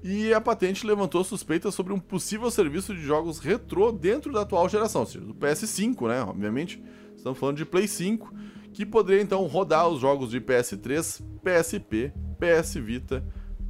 E 0.03 0.33
a 0.33 0.41
patente 0.41 0.85
levantou 0.85 1.23
suspeitas 1.23 1.73
sobre 1.73 1.93
um 1.93 1.99
possível 1.99 2.49
serviço 2.51 2.93
de 2.93 3.01
jogos 3.01 3.39
retrô 3.39 3.91
dentro 3.91 4.31
da 4.31 4.41
atual 4.41 4.67
geração, 4.69 5.01
ou 5.01 5.07
seja, 5.07 5.25
do 5.25 5.33
PS5, 5.33 6.07
né? 6.07 6.21
Obviamente, 6.21 6.83
estamos 7.15 7.39
falando 7.39 7.57
de 7.57 7.65
Play 7.65 7.87
5, 7.87 8.31
que 8.73 8.85
poderia 8.85 9.21
então 9.21 9.43
rodar 9.45 9.87
os 9.87 9.99
jogos 9.99 10.29
de 10.29 10.39
PS3, 10.39 11.23
PSP, 11.41 12.13
PS 12.37 12.75
Vita, 12.75 13.25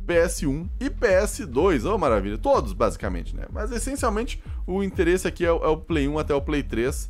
PS1 0.08 0.70
e 0.80 0.90
PS2. 0.90 1.92
Oh, 1.92 1.98
maravilha. 1.98 2.38
Todos, 2.38 2.74
basicamente, 2.74 3.36
né? 3.36 3.46
Mas 3.52 3.72
essencialmente 3.72 4.42
o 4.66 4.84
interesse 4.84 5.28
aqui 5.28 5.46
é, 5.46 5.52
o, 5.52 5.64
é 5.64 5.68
o 5.68 5.78
Play 5.78 6.08
1 6.08 6.20
até 6.20 6.34
o 6.34 6.42
Play 6.42 6.64
3. 6.64 7.10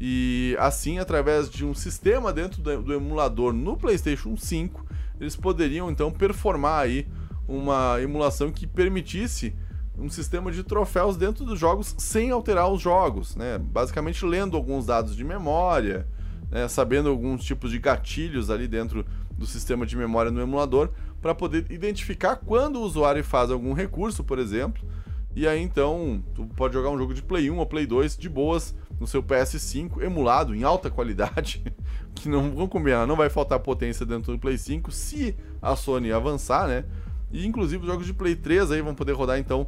E 0.00 0.56
assim, 0.58 0.98
através 0.98 1.48
de 1.48 1.64
um 1.64 1.74
sistema 1.74 2.32
dentro 2.32 2.60
do, 2.60 2.82
do 2.82 2.92
emulador 2.92 3.52
no 3.52 3.76
PlayStation 3.76 4.36
5, 4.36 4.84
eles 5.20 5.36
poderiam 5.36 5.90
então 5.90 6.10
performar 6.10 6.82
aí 6.82 7.06
uma 7.46 8.00
emulação 8.02 8.50
que 8.50 8.66
permitisse 8.66 9.54
um 9.96 10.08
sistema 10.08 10.50
de 10.50 10.64
troféus 10.64 11.16
dentro 11.16 11.44
dos 11.44 11.58
jogos 11.58 11.94
sem 11.98 12.30
alterar 12.30 12.68
os 12.68 12.80
jogos, 12.80 13.36
né? 13.36 13.58
Basicamente 13.58 14.24
lendo 14.24 14.56
alguns 14.56 14.86
dados 14.86 15.14
de 15.14 15.22
memória, 15.22 16.06
né? 16.50 16.66
sabendo 16.66 17.08
alguns 17.08 17.44
tipos 17.44 17.70
de 17.70 17.78
gatilhos 17.78 18.50
ali 18.50 18.66
dentro 18.66 19.04
do 19.30 19.46
sistema 19.46 19.86
de 19.86 19.96
memória 19.96 20.30
no 20.30 20.40
emulador 20.40 20.90
para 21.24 21.34
poder 21.34 21.64
identificar 21.70 22.36
quando 22.36 22.76
o 22.76 22.82
usuário 22.82 23.24
faz 23.24 23.50
algum 23.50 23.72
recurso, 23.72 24.22
por 24.22 24.38
exemplo, 24.38 24.86
E 25.34 25.48
aí 25.48 25.58
então, 25.58 26.22
tu 26.34 26.44
pode 26.54 26.74
jogar 26.74 26.90
um 26.90 26.98
jogo 26.98 27.14
de 27.14 27.22
Play 27.22 27.50
1 27.50 27.56
ou 27.56 27.64
Play 27.64 27.86
2 27.86 28.18
de 28.18 28.28
boas 28.28 28.74
no 29.00 29.06
seu 29.06 29.22
PS5, 29.22 30.02
emulado 30.02 30.54
em 30.54 30.64
alta 30.64 30.90
qualidade, 30.90 31.64
que 32.14 32.28
não 32.28 32.50
vão 32.54 32.68
combinar, 32.68 33.06
não 33.06 33.16
vai 33.16 33.30
faltar 33.30 33.58
potência 33.58 34.04
dentro 34.04 34.34
do 34.34 34.38
Play 34.38 34.58
5 34.58 34.92
se 34.92 35.34
a 35.62 35.74
Sony 35.74 36.12
avançar, 36.12 36.68
né? 36.68 36.84
E 37.32 37.46
inclusive 37.46 37.82
os 37.82 37.88
jogos 37.88 38.06
de 38.06 38.12
Play 38.12 38.36
3 38.36 38.70
aí 38.72 38.82
vão 38.82 38.94
poder 38.94 39.12
rodar 39.12 39.38
então 39.38 39.66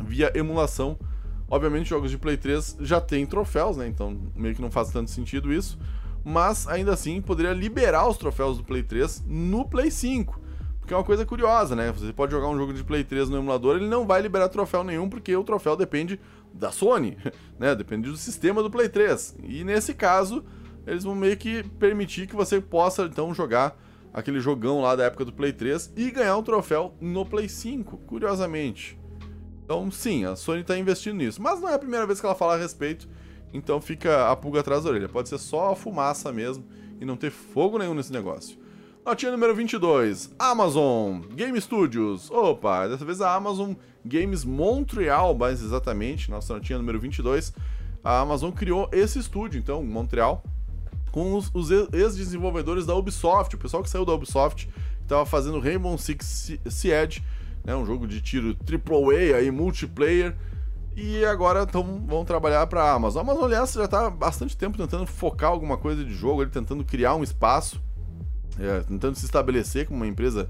via 0.00 0.30
emulação. 0.38 0.96
Obviamente, 1.50 1.90
jogos 1.90 2.12
de 2.12 2.16
Play 2.16 2.36
3 2.36 2.76
já 2.80 3.00
tem 3.00 3.26
troféus, 3.26 3.76
né? 3.76 3.88
Então 3.88 4.16
meio 4.36 4.54
que 4.54 4.62
não 4.62 4.70
faz 4.70 4.90
tanto 4.90 5.10
sentido 5.10 5.52
isso. 5.52 5.76
Mas 6.24 6.68
ainda 6.68 6.92
assim 6.92 7.20
poderia 7.20 7.52
liberar 7.52 8.08
os 8.08 8.16
troféus 8.16 8.56
do 8.56 8.62
Play 8.62 8.84
3 8.84 9.24
no 9.26 9.68
Play 9.68 9.90
5. 9.90 10.45
Porque 10.86 10.94
é 10.94 10.96
uma 10.96 11.02
coisa 11.02 11.26
curiosa, 11.26 11.74
né? 11.74 11.90
Você 11.90 12.12
pode 12.12 12.30
jogar 12.30 12.46
um 12.46 12.56
jogo 12.56 12.72
de 12.72 12.84
Play 12.84 13.02
3 13.02 13.28
no 13.28 13.38
emulador, 13.38 13.74
ele 13.74 13.88
não 13.88 14.06
vai 14.06 14.22
liberar 14.22 14.48
troféu 14.48 14.84
nenhum, 14.84 15.08
porque 15.08 15.34
o 15.34 15.42
troféu 15.42 15.74
depende 15.74 16.20
da 16.54 16.70
Sony, 16.70 17.18
né? 17.58 17.74
Depende 17.74 18.08
do 18.08 18.16
sistema 18.16 18.62
do 18.62 18.70
Play 18.70 18.88
3. 18.88 19.36
E 19.42 19.64
nesse 19.64 19.92
caso, 19.92 20.44
eles 20.86 21.02
vão 21.02 21.16
meio 21.16 21.36
que 21.36 21.64
permitir 21.70 22.28
que 22.28 22.36
você 22.36 22.60
possa 22.60 23.02
então 23.02 23.34
jogar 23.34 23.76
aquele 24.14 24.38
jogão 24.38 24.80
lá 24.80 24.94
da 24.94 25.06
época 25.06 25.24
do 25.24 25.32
Play 25.32 25.52
3 25.52 25.92
e 25.96 26.08
ganhar 26.12 26.36
um 26.36 26.42
troféu 26.44 26.94
no 27.00 27.26
Play 27.26 27.48
5, 27.48 27.96
curiosamente. 28.06 28.96
Então, 29.64 29.90
sim, 29.90 30.24
a 30.24 30.36
Sony 30.36 30.60
está 30.60 30.78
investindo 30.78 31.16
nisso. 31.16 31.42
Mas 31.42 31.60
não 31.60 31.68
é 31.68 31.74
a 31.74 31.80
primeira 31.80 32.06
vez 32.06 32.20
que 32.20 32.26
ela 32.26 32.36
fala 32.36 32.54
a 32.54 32.58
respeito, 32.58 33.08
então 33.52 33.80
fica 33.80 34.30
a 34.30 34.36
pulga 34.36 34.60
atrás 34.60 34.84
da 34.84 34.90
orelha. 34.90 35.08
Pode 35.08 35.28
ser 35.28 35.38
só 35.38 35.72
a 35.72 35.74
fumaça 35.74 36.32
mesmo 36.32 36.64
e 37.00 37.04
não 37.04 37.16
ter 37.16 37.32
fogo 37.32 37.76
nenhum 37.76 37.92
nesse 37.92 38.12
negócio. 38.12 38.64
Notinha 39.06 39.30
número 39.30 39.54
22, 39.54 40.34
Amazon 40.36 41.20
Game 41.32 41.60
Studios. 41.60 42.28
Opa, 42.28 42.88
dessa 42.88 43.04
vez 43.04 43.20
a 43.20 43.32
Amazon 43.32 43.74
Games 44.04 44.44
Montreal, 44.44 45.32
mais 45.32 45.62
exatamente, 45.62 46.28
nossa 46.28 46.54
notinha 46.54 46.76
número 46.76 46.98
22. 46.98 47.54
A 48.02 48.18
Amazon 48.18 48.50
criou 48.50 48.88
esse 48.90 49.20
estúdio, 49.20 49.60
então, 49.60 49.80
Montreal, 49.84 50.42
com 51.12 51.34
os, 51.34 51.52
os 51.54 51.70
ex-desenvolvedores 51.70 52.84
da 52.84 52.96
Ubisoft, 52.96 53.54
o 53.54 53.58
pessoal 53.58 53.80
que 53.80 53.88
saiu 53.88 54.04
da 54.04 54.12
Ubisoft, 54.12 54.66
que 54.66 55.02
estava 55.04 55.24
fazendo 55.24 55.60
Rainbow 55.60 55.96
Six 55.96 56.58
Siege, 56.68 57.22
né, 57.64 57.76
um 57.76 57.86
jogo 57.86 58.08
de 58.08 58.20
tiro 58.20 58.56
AAA 58.68 59.36
aí, 59.36 59.52
multiplayer, 59.52 60.36
e 60.96 61.24
agora 61.24 61.64
tão, 61.64 62.04
vão 62.04 62.24
trabalhar 62.24 62.66
para 62.66 62.82
a 62.82 62.92
Amazon. 62.94 63.20
A 63.20 63.22
Amazon, 63.22 63.44
aliás, 63.44 63.72
já 63.72 63.84
está 63.84 64.08
há 64.08 64.10
bastante 64.10 64.56
tempo 64.56 64.76
tentando 64.76 65.06
focar 65.06 65.50
alguma 65.50 65.76
coisa 65.76 66.04
de 66.04 66.12
jogo, 66.12 66.42
ele 66.42 66.50
tentando 66.50 66.84
criar 66.84 67.14
um 67.14 67.22
espaço 67.22 67.85
é, 68.58 68.80
tentando 68.80 69.16
se 69.16 69.24
estabelecer 69.24 69.86
como 69.86 70.00
uma 70.00 70.06
empresa 70.06 70.48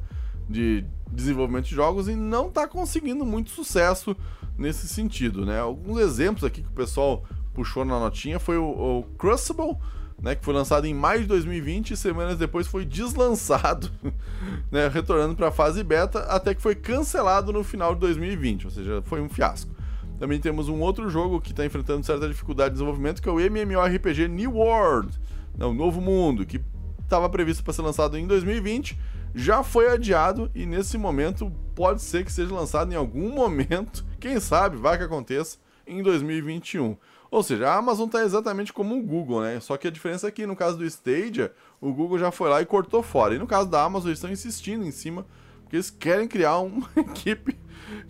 de 0.49 0.85
desenvolvimento 1.11 1.67
de 1.67 1.75
jogos 1.75 2.09
e 2.09 2.15
não 2.15 2.49
está 2.49 2.67
conseguindo 2.67 3.25
muito 3.25 3.51
sucesso 3.51 4.17
nesse 4.57 4.89
sentido, 4.89 5.45
né? 5.45 5.59
Alguns 5.59 6.01
exemplos 6.01 6.45
aqui 6.45 6.63
que 6.63 6.69
o 6.69 6.73
pessoal 6.73 7.25
puxou 7.53 7.85
na 7.85 7.99
notinha 7.99 8.39
foi 8.39 8.59
o, 8.59 8.65
o 8.65 9.03
Crucible, 9.19 9.77
né, 10.21 10.35
que 10.35 10.45
foi 10.45 10.55
lançado 10.55 10.87
em 10.87 10.95
maio 10.95 11.23
de 11.23 11.27
2020 11.27 11.91
e 11.91 11.97
semanas 11.97 12.39
depois 12.39 12.67
foi 12.67 12.85
deslançado, 12.85 13.91
né, 14.71 14.89
retornando 14.89 15.35
para 15.35 15.49
a 15.49 15.53
fase 15.53 15.83
beta, 15.83 16.21
até 16.21 16.55
que 16.55 16.63
foi 16.63 16.75
cancelado 16.75 17.53
no 17.53 17.63
final 17.63 17.95
de 17.95 18.01
2020, 18.01 18.67
ou 18.67 18.71
seja, 18.71 19.03
foi 19.05 19.21
um 19.21 19.29
fiasco. 19.29 19.71
Também 20.19 20.41
temos 20.41 20.69
um 20.69 20.81
outro 20.81 21.11
jogo 21.11 21.41
que 21.41 21.51
está 21.51 21.67
enfrentando 21.67 22.05
certa 22.05 22.27
dificuldade 22.27 22.71
de 22.71 22.75
desenvolvimento, 22.75 23.21
que 23.21 23.29
é 23.29 23.33
o 23.33 23.39
MMORPG 23.39 24.29
New 24.29 24.57
World, 24.57 25.19
né, 25.57 25.67
o 25.67 25.75
Novo 25.75 26.01
Mundo, 26.01 26.47
que 26.47 26.61
estava 27.07 27.29
previsto 27.29 27.65
para 27.65 27.73
ser 27.73 27.83
lançado 27.83 28.19
em 28.19 28.27
2020, 28.27 28.99
já 29.35 29.63
foi 29.63 29.89
adiado 29.89 30.51
e 30.55 30.67
nesse 30.67 30.99
momento 30.99 31.51
pode 31.75 32.03
ser 32.03 32.25
que 32.25 32.33
seja 32.33 32.55
lançado 32.55 32.93
em 32.93 32.97
algum 32.97 33.31
momento, 33.31 34.05
quem 34.21 34.39
sabe, 34.41 34.77
vai 34.77 34.99
que 34.99 35.05
aconteça, 35.05 35.59
em 35.87 36.03
2021. 36.03 36.97
Ou 37.31 37.43
seja, 37.43 37.69
a 37.69 37.77
Amazon 37.77 38.07
está 38.07 38.23
exatamente 38.25 38.73
como 38.73 38.97
o 38.97 39.03
Google, 39.03 39.43
né? 39.43 39.61
Só 39.61 39.77
que 39.77 39.87
a 39.87 39.91
diferença 39.91 40.29
é 40.29 40.31
que 40.31 40.47
no 40.47 40.57
caso 40.57 40.79
do 40.79 40.85
Stadia, 40.85 41.53
o 41.81 41.93
Google 41.93 42.19
já 42.19 42.31
foi 42.31 42.49
lá 42.49 42.63
e 42.63 42.67
cortou 42.67 43.03
fora. 43.03 43.35
E 43.35 43.39
no 43.39 43.47
caso 43.47 43.69
da 43.69 43.83
Amazon, 43.83 44.09
eles 44.09 44.19
estão 44.19 44.31
insistindo 44.31 44.85
em 44.85 44.91
cima, 44.91 45.27
porque 45.63 45.77
eles 45.77 45.91
querem 45.91 46.29
criar 46.29 46.59
uma 46.59 46.89
equipe, 46.97 47.59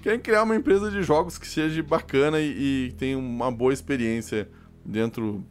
querem 0.03 0.21
criar 0.21 0.43
uma 0.43 0.55
empresa 0.55 0.91
de 0.91 1.03
jogos 1.03 1.39
que 1.39 1.47
seja 1.47 1.83
bacana 1.83 2.41
e, 2.41 2.89
e 2.89 2.93
tenha 2.93 3.19
uma 3.19 3.51
boa 3.51 3.73
experiência 3.73 4.49
dentro 4.85 5.45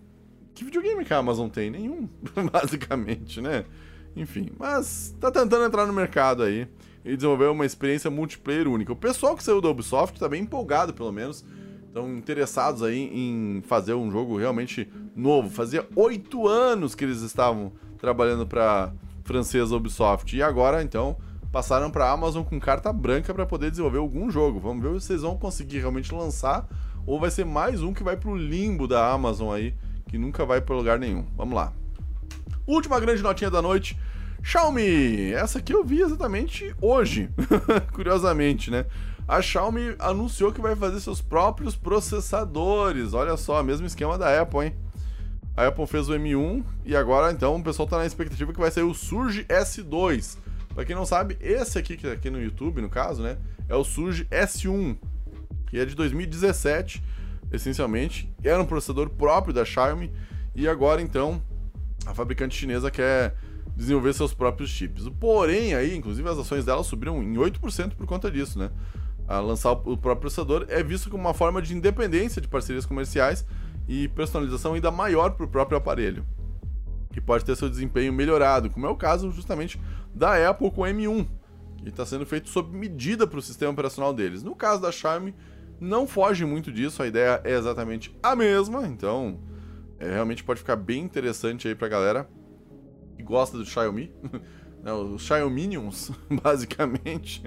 que 0.55 0.63
videogame 0.63 1.03
que 1.03 1.13
a 1.13 1.17
Amazon 1.17 1.49
tem? 1.49 1.69
Nenhum, 1.69 2.09
basicamente, 2.51 3.41
né? 3.41 3.65
Enfim, 4.15 4.49
mas 4.57 5.13
tá 5.19 5.29
tentando 5.29 5.65
entrar 5.65 5.85
no 5.85 5.91
mercado 5.91 6.41
aí 6.41 6.67
e 7.03 7.15
desenvolver 7.15 7.47
uma 7.47 7.65
experiência 7.65 8.09
multiplayer 8.09 8.67
única. 8.67 8.93
O 8.93 8.95
pessoal 8.95 9.35
que 9.35 9.43
saiu 9.43 9.59
da 9.59 9.69
Ubisoft 9.69 10.17
tá 10.17 10.29
bem 10.29 10.43
empolgado, 10.43 10.93
pelo 10.93 11.11
menos. 11.11 11.45
Estão 11.87 12.13
interessados 12.17 12.83
aí 12.83 13.09
em 13.13 13.61
fazer 13.61 13.93
um 13.93 14.11
jogo 14.11 14.37
realmente 14.37 14.89
novo. 15.15 15.49
Fazia 15.49 15.87
oito 15.95 16.47
anos 16.47 16.95
que 16.95 17.05
eles 17.05 17.21
estavam 17.21 17.71
trabalhando 17.97 18.45
para 18.45 18.91
francesa 19.23 19.75
Ubisoft 19.75 20.35
e 20.35 20.43
agora 20.43 20.83
então 20.83 21.17
passaram 21.51 21.89
para 21.89 22.11
Amazon 22.11 22.43
com 22.43 22.59
carta 22.59 22.91
branca 22.91 23.33
para 23.33 23.45
poder 23.45 23.71
desenvolver 23.71 23.99
algum 23.99 24.29
jogo. 24.29 24.59
Vamos 24.59 24.83
ver 24.83 24.99
se 24.99 25.07
vocês 25.07 25.21
vão 25.21 25.37
conseguir 25.37 25.79
realmente 25.79 26.13
lançar 26.13 26.67
ou 27.05 27.19
vai 27.19 27.31
ser 27.31 27.45
mais 27.45 27.81
um 27.81 27.93
que 27.93 28.03
vai 28.03 28.17
pro 28.17 28.35
limbo 28.35 28.87
da 28.87 29.09
Amazon 29.09 29.53
aí 29.53 29.73
que 30.15 30.17
nunca 30.17 30.45
vai 30.45 30.61
para 30.61 30.73
lugar 30.73 30.97
nenhum. 30.97 31.25
Vamos 31.35 31.53
lá. 31.53 31.73
Última 32.65 33.01
grande 33.01 33.21
notinha 33.21 33.51
da 33.51 33.61
noite. 33.61 33.99
Xiaomi! 34.41 35.33
Essa 35.33 35.59
aqui 35.59 35.73
eu 35.73 35.83
vi 35.83 35.99
exatamente 35.99 36.73
hoje, 36.81 37.29
curiosamente, 37.91 38.71
né? 38.71 38.85
A 39.27 39.41
Xiaomi 39.41 39.93
anunciou 39.99 40.53
que 40.53 40.61
vai 40.61 40.73
fazer 40.73 41.01
seus 41.01 41.21
próprios 41.21 41.75
processadores. 41.75 43.13
Olha 43.13 43.35
só, 43.35 43.61
mesmo 43.61 43.85
esquema 43.85 44.17
da 44.17 44.41
Apple, 44.41 44.67
hein? 44.67 44.75
A 45.57 45.67
Apple 45.67 45.85
fez 45.85 46.07
o 46.07 46.13
M1 46.13 46.63
e 46.85 46.95
agora 46.95 47.29
então 47.33 47.57
o 47.57 47.63
pessoal 47.63 47.87
tá 47.87 47.97
na 47.97 48.05
expectativa 48.05 48.53
que 48.53 48.59
vai 48.59 48.71
sair 48.71 48.83
o 48.83 48.93
Surge 48.93 49.43
S2. 49.45 50.37
Para 50.73 50.85
quem 50.85 50.95
não 50.95 51.05
sabe, 51.05 51.37
esse 51.41 51.77
aqui 51.77 51.97
que 51.97 52.07
é 52.07 52.13
aqui 52.13 52.29
no 52.29 52.41
YouTube, 52.41 52.81
no 52.81 52.89
caso, 52.89 53.21
né, 53.21 53.37
é 53.67 53.75
o 53.75 53.83
Surge 53.83 54.25
S1, 54.31 54.95
que 55.67 55.77
é 55.77 55.83
de 55.83 55.93
2017 55.93 57.03
essencialmente. 57.51 58.33
Era 58.43 58.61
um 58.61 58.65
processador 58.65 59.09
próprio 59.09 59.53
da 59.53 59.65
Xiaomi 59.65 60.11
e 60.55 60.67
agora 60.67 61.01
então 61.01 61.41
a 62.05 62.13
fabricante 62.13 62.55
chinesa 62.55 62.91
quer 62.91 63.35
desenvolver 63.75 64.13
seus 64.13 64.33
próprios 64.33 64.69
chips. 64.69 65.09
Porém, 65.19 65.73
aí, 65.73 65.95
inclusive 65.95 66.27
as 66.29 66.37
ações 66.37 66.63
dela 66.63 66.83
subiram 66.83 67.21
em 67.21 67.33
8% 67.33 67.95
por 67.95 68.05
conta 68.05 68.31
disso, 68.31 68.57
né? 68.57 68.71
A 69.27 69.39
lançar 69.39 69.71
o 69.71 69.97
próprio 69.97 70.17
processador 70.17 70.65
é 70.69 70.83
visto 70.83 71.09
como 71.09 71.23
uma 71.23 71.33
forma 71.33 71.61
de 71.61 71.75
independência 71.75 72.41
de 72.41 72.47
parcerias 72.47 72.85
comerciais 72.85 73.45
e 73.87 74.07
personalização 74.09 74.73
ainda 74.73 74.91
maior 74.91 75.31
para 75.31 75.45
o 75.45 75.49
próprio 75.49 75.77
aparelho, 75.77 76.25
que 77.11 77.19
pode 77.19 77.43
ter 77.43 77.55
seu 77.55 77.69
desempenho 77.69 78.13
melhorado, 78.13 78.69
como 78.69 78.85
é 78.85 78.89
o 78.89 78.95
caso 78.95 79.31
justamente 79.31 79.79
da 80.13 80.49
Apple 80.49 80.69
com 80.71 80.81
o 80.81 80.85
M1, 80.85 81.25
que 81.77 81.89
está 81.89 82.05
sendo 82.05 82.25
feito 82.25 82.49
sob 82.49 82.75
medida 82.75 83.25
para 83.25 83.39
o 83.39 83.41
sistema 83.41 83.71
operacional 83.71 84.13
deles. 84.13 84.43
No 84.43 84.55
caso 84.55 84.81
da 84.81 84.91
Xiaomi, 84.91 85.33
não 85.79 86.07
foge 86.07 86.45
muito 86.45 86.71
disso, 86.71 87.03
a 87.03 87.07
ideia 87.07 87.41
é 87.43 87.53
exatamente 87.53 88.15
a 88.21 88.35
mesma, 88.35 88.87
então 88.87 89.39
é, 89.99 90.11
realmente 90.11 90.43
pode 90.43 90.59
ficar 90.59 90.75
bem 90.75 91.03
interessante 91.03 91.67
aí 91.67 91.75
pra 91.75 91.87
galera 91.87 92.29
que 93.15 93.23
gosta 93.23 93.57
do 93.57 93.65
Xiaomi, 93.65 94.11
né, 94.83 94.93
os 94.93 95.21
Xiaominions, 95.21 96.11
basicamente. 96.43 97.43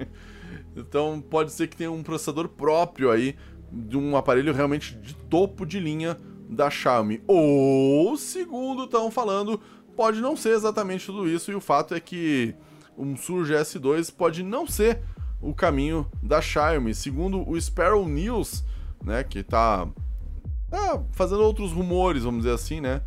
Então 0.75 1.21
pode 1.21 1.51
ser 1.51 1.67
que 1.67 1.77
tenha 1.77 1.91
um 1.91 2.03
processador 2.03 2.47
próprio 2.49 3.11
aí 3.11 3.35
de 3.71 3.97
um 3.97 4.15
aparelho 4.15 4.53
realmente 4.53 4.95
de 4.95 5.15
topo 5.15 5.65
de 5.65 5.79
linha 5.79 6.17
da 6.49 6.69
Xiaomi. 6.69 7.21
Ou, 7.27 8.17
segundo 8.17 8.85
estão 8.85 9.11
falando, 9.11 9.61
pode 9.95 10.21
não 10.21 10.35
ser 10.35 10.49
exatamente 10.49 11.05
tudo 11.05 11.29
isso, 11.29 11.51
e 11.51 11.55
o 11.55 11.61
fato 11.61 11.93
é 11.93 11.99
que 11.99 12.55
um 12.97 13.15
Surge 13.15 13.53
S2 13.53 14.13
pode 14.13 14.43
não 14.43 14.67
ser 14.67 15.01
o 15.41 15.53
caminho 15.53 16.05
da 16.21 16.41
Xiaomi. 16.41 16.93
Segundo 16.93 17.47
o 17.47 17.59
Sparrow 17.59 18.07
News, 18.07 18.63
né, 19.03 19.23
que 19.23 19.39
está 19.39 19.87
tá 20.69 21.01
fazendo 21.11 21.41
outros 21.41 21.71
rumores, 21.71 22.23
vamos 22.23 22.43
dizer 22.43 22.53
assim, 22.53 22.81
né? 22.81 23.01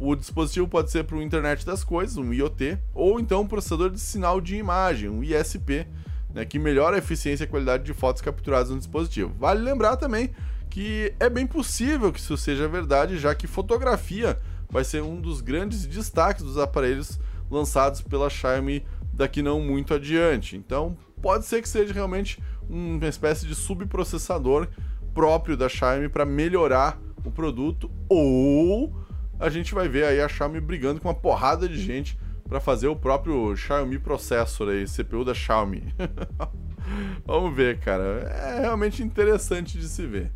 O 0.00 0.14
dispositivo 0.14 0.68
pode 0.68 0.92
ser 0.92 1.04
para 1.04 1.16
o 1.16 1.22
Internet 1.22 1.66
das 1.66 1.82
Coisas, 1.82 2.16
um 2.16 2.32
IoT, 2.32 2.78
ou 2.94 3.18
então 3.18 3.40
um 3.40 3.46
processador 3.48 3.90
de 3.90 3.98
sinal 3.98 4.40
de 4.40 4.56
imagem, 4.56 5.08
um 5.08 5.24
ISP, 5.24 5.88
né, 6.32 6.44
que 6.44 6.58
melhora 6.58 6.94
a 6.94 6.98
eficiência 7.00 7.42
e 7.42 7.46
a 7.46 7.50
qualidade 7.50 7.82
de 7.82 7.92
fotos 7.92 8.22
capturadas 8.22 8.70
no 8.70 8.78
dispositivo. 8.78 9.34
Vale 9.38 9.60
lembrar 9.60 9.96
também 9.96 10.30
que 10.70 11.12
é 11.18 11.28
bem 11.28 11.46
possível 11.46 12.12
que 12.12 12.20
isso 12.20 12.36
seja 12.36 12.68
verdade, 12.68 13.18
já 13.18 13.34
que 13.34 13.48
fotografia 13.48 14.38
vai 14.70 14.84
ser 14.84 15.02
um 15.02 15.20
dos 15.20 15.40
grandes 15.40 15.84
destaques 15.84 16.44
dos 16.44 16.58
aparelhos 16.58 17.18
lançados 17.50 18.00
pela 18.00 18.30
Xiaomi 18.30 18.84
daqui 19.12 19.42
não 19.42 19.60
muito 19.60 19.94
adiante. 19.94 20.56
Então, 20.56 20.96
pode 21.20 21.44
ser 21.44 21.62
que 21.62 21.68
seja 21.68 21.92
realmente 21.92 22.42
uma 22.68 23.06
espécie 23.06 23.46
de 23.46 23.54
subprocessador 23.54 24.68
próprio 25.14 25.56
da 25.56 25.68
Xiaomi 25.68 26.08
para 26.08 26.24
melhorar 26.24 27.00
o 27.24 27.30
produto, 27.30 27.90
ou 28.08 28.94
a 29.38 29.48
gente 29.48 29.74
vai 29.74 29.88
ver 29.88 30.04
aí 30.04 30.20
a 30.20 30.28
Xiaomi 30.28 30.60
brigando 30.60 31.00
com 31.00 31.08
uma 31.08 31.14
porrada 31.14 31.68
de 31.68 31.78
gente 31.78 32.18
para 32.48 32.60
fazer 32.60 32.88
o 32.88 32.96
próprio 32.96 33.54
Xiaomi 33.56 33.98
Processor 33.98 34.68
aí, 34.68 34.84
CPU 34.86 35.24
da 35.24 35.34
Xiaomi. 35.34 35.94
Vamos 37.26 37.54
ver, 37.54 37.78
cara. 37.80 38.04
É 38.30 38.60
realmente 38.60 39.02
interessante 39.02 39.78
de 39.78 39.88
se 39.88 40.06
ver. 40.06 40.32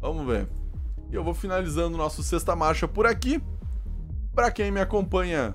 Vamos 0.00 0.26
ver. 0.26 0.46
E 1.10 1.14
eu 1.14 1.24
vou 1.24 1.32
finalizando 1.32 1.94
o 1.94 1.98
nosso 1.98 2.22
Sexta 2.22 2.54
Marcha 2.54 2.86
por 2.86 3.06
aqui. 3.06 3.42
Para 4.34 4.50
quem 4.50 4.70
me 4.70 4.80
acompanha 4.80 5.54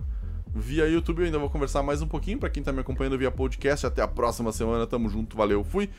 via 0.53 0.87
YouTube, 0.87 1.19
eu 1.19 1.25
ainda 1.25 1.39
vou 1.39 1.49
conversar 1.49 1.83
mais 1.83 2.01
um 2.01 2.07
pouquinho. 2.07 2.37
Para 2.37 2.49
quem 2.49 2.63
tá 2.63 2.71
me 2.71 2.79
acompanhando 2.79 3.17
via 3.17 3.31
podcast, 3.31 3.85
até 3.85 4.01
a 4.01 4.07
próxima 4.07 4.51
semana. 4.51 4.87
Tamo 4.87 5.09
junto, 5.09 5.37
valeu, 5.37 5.63
fui. 5.63 5.89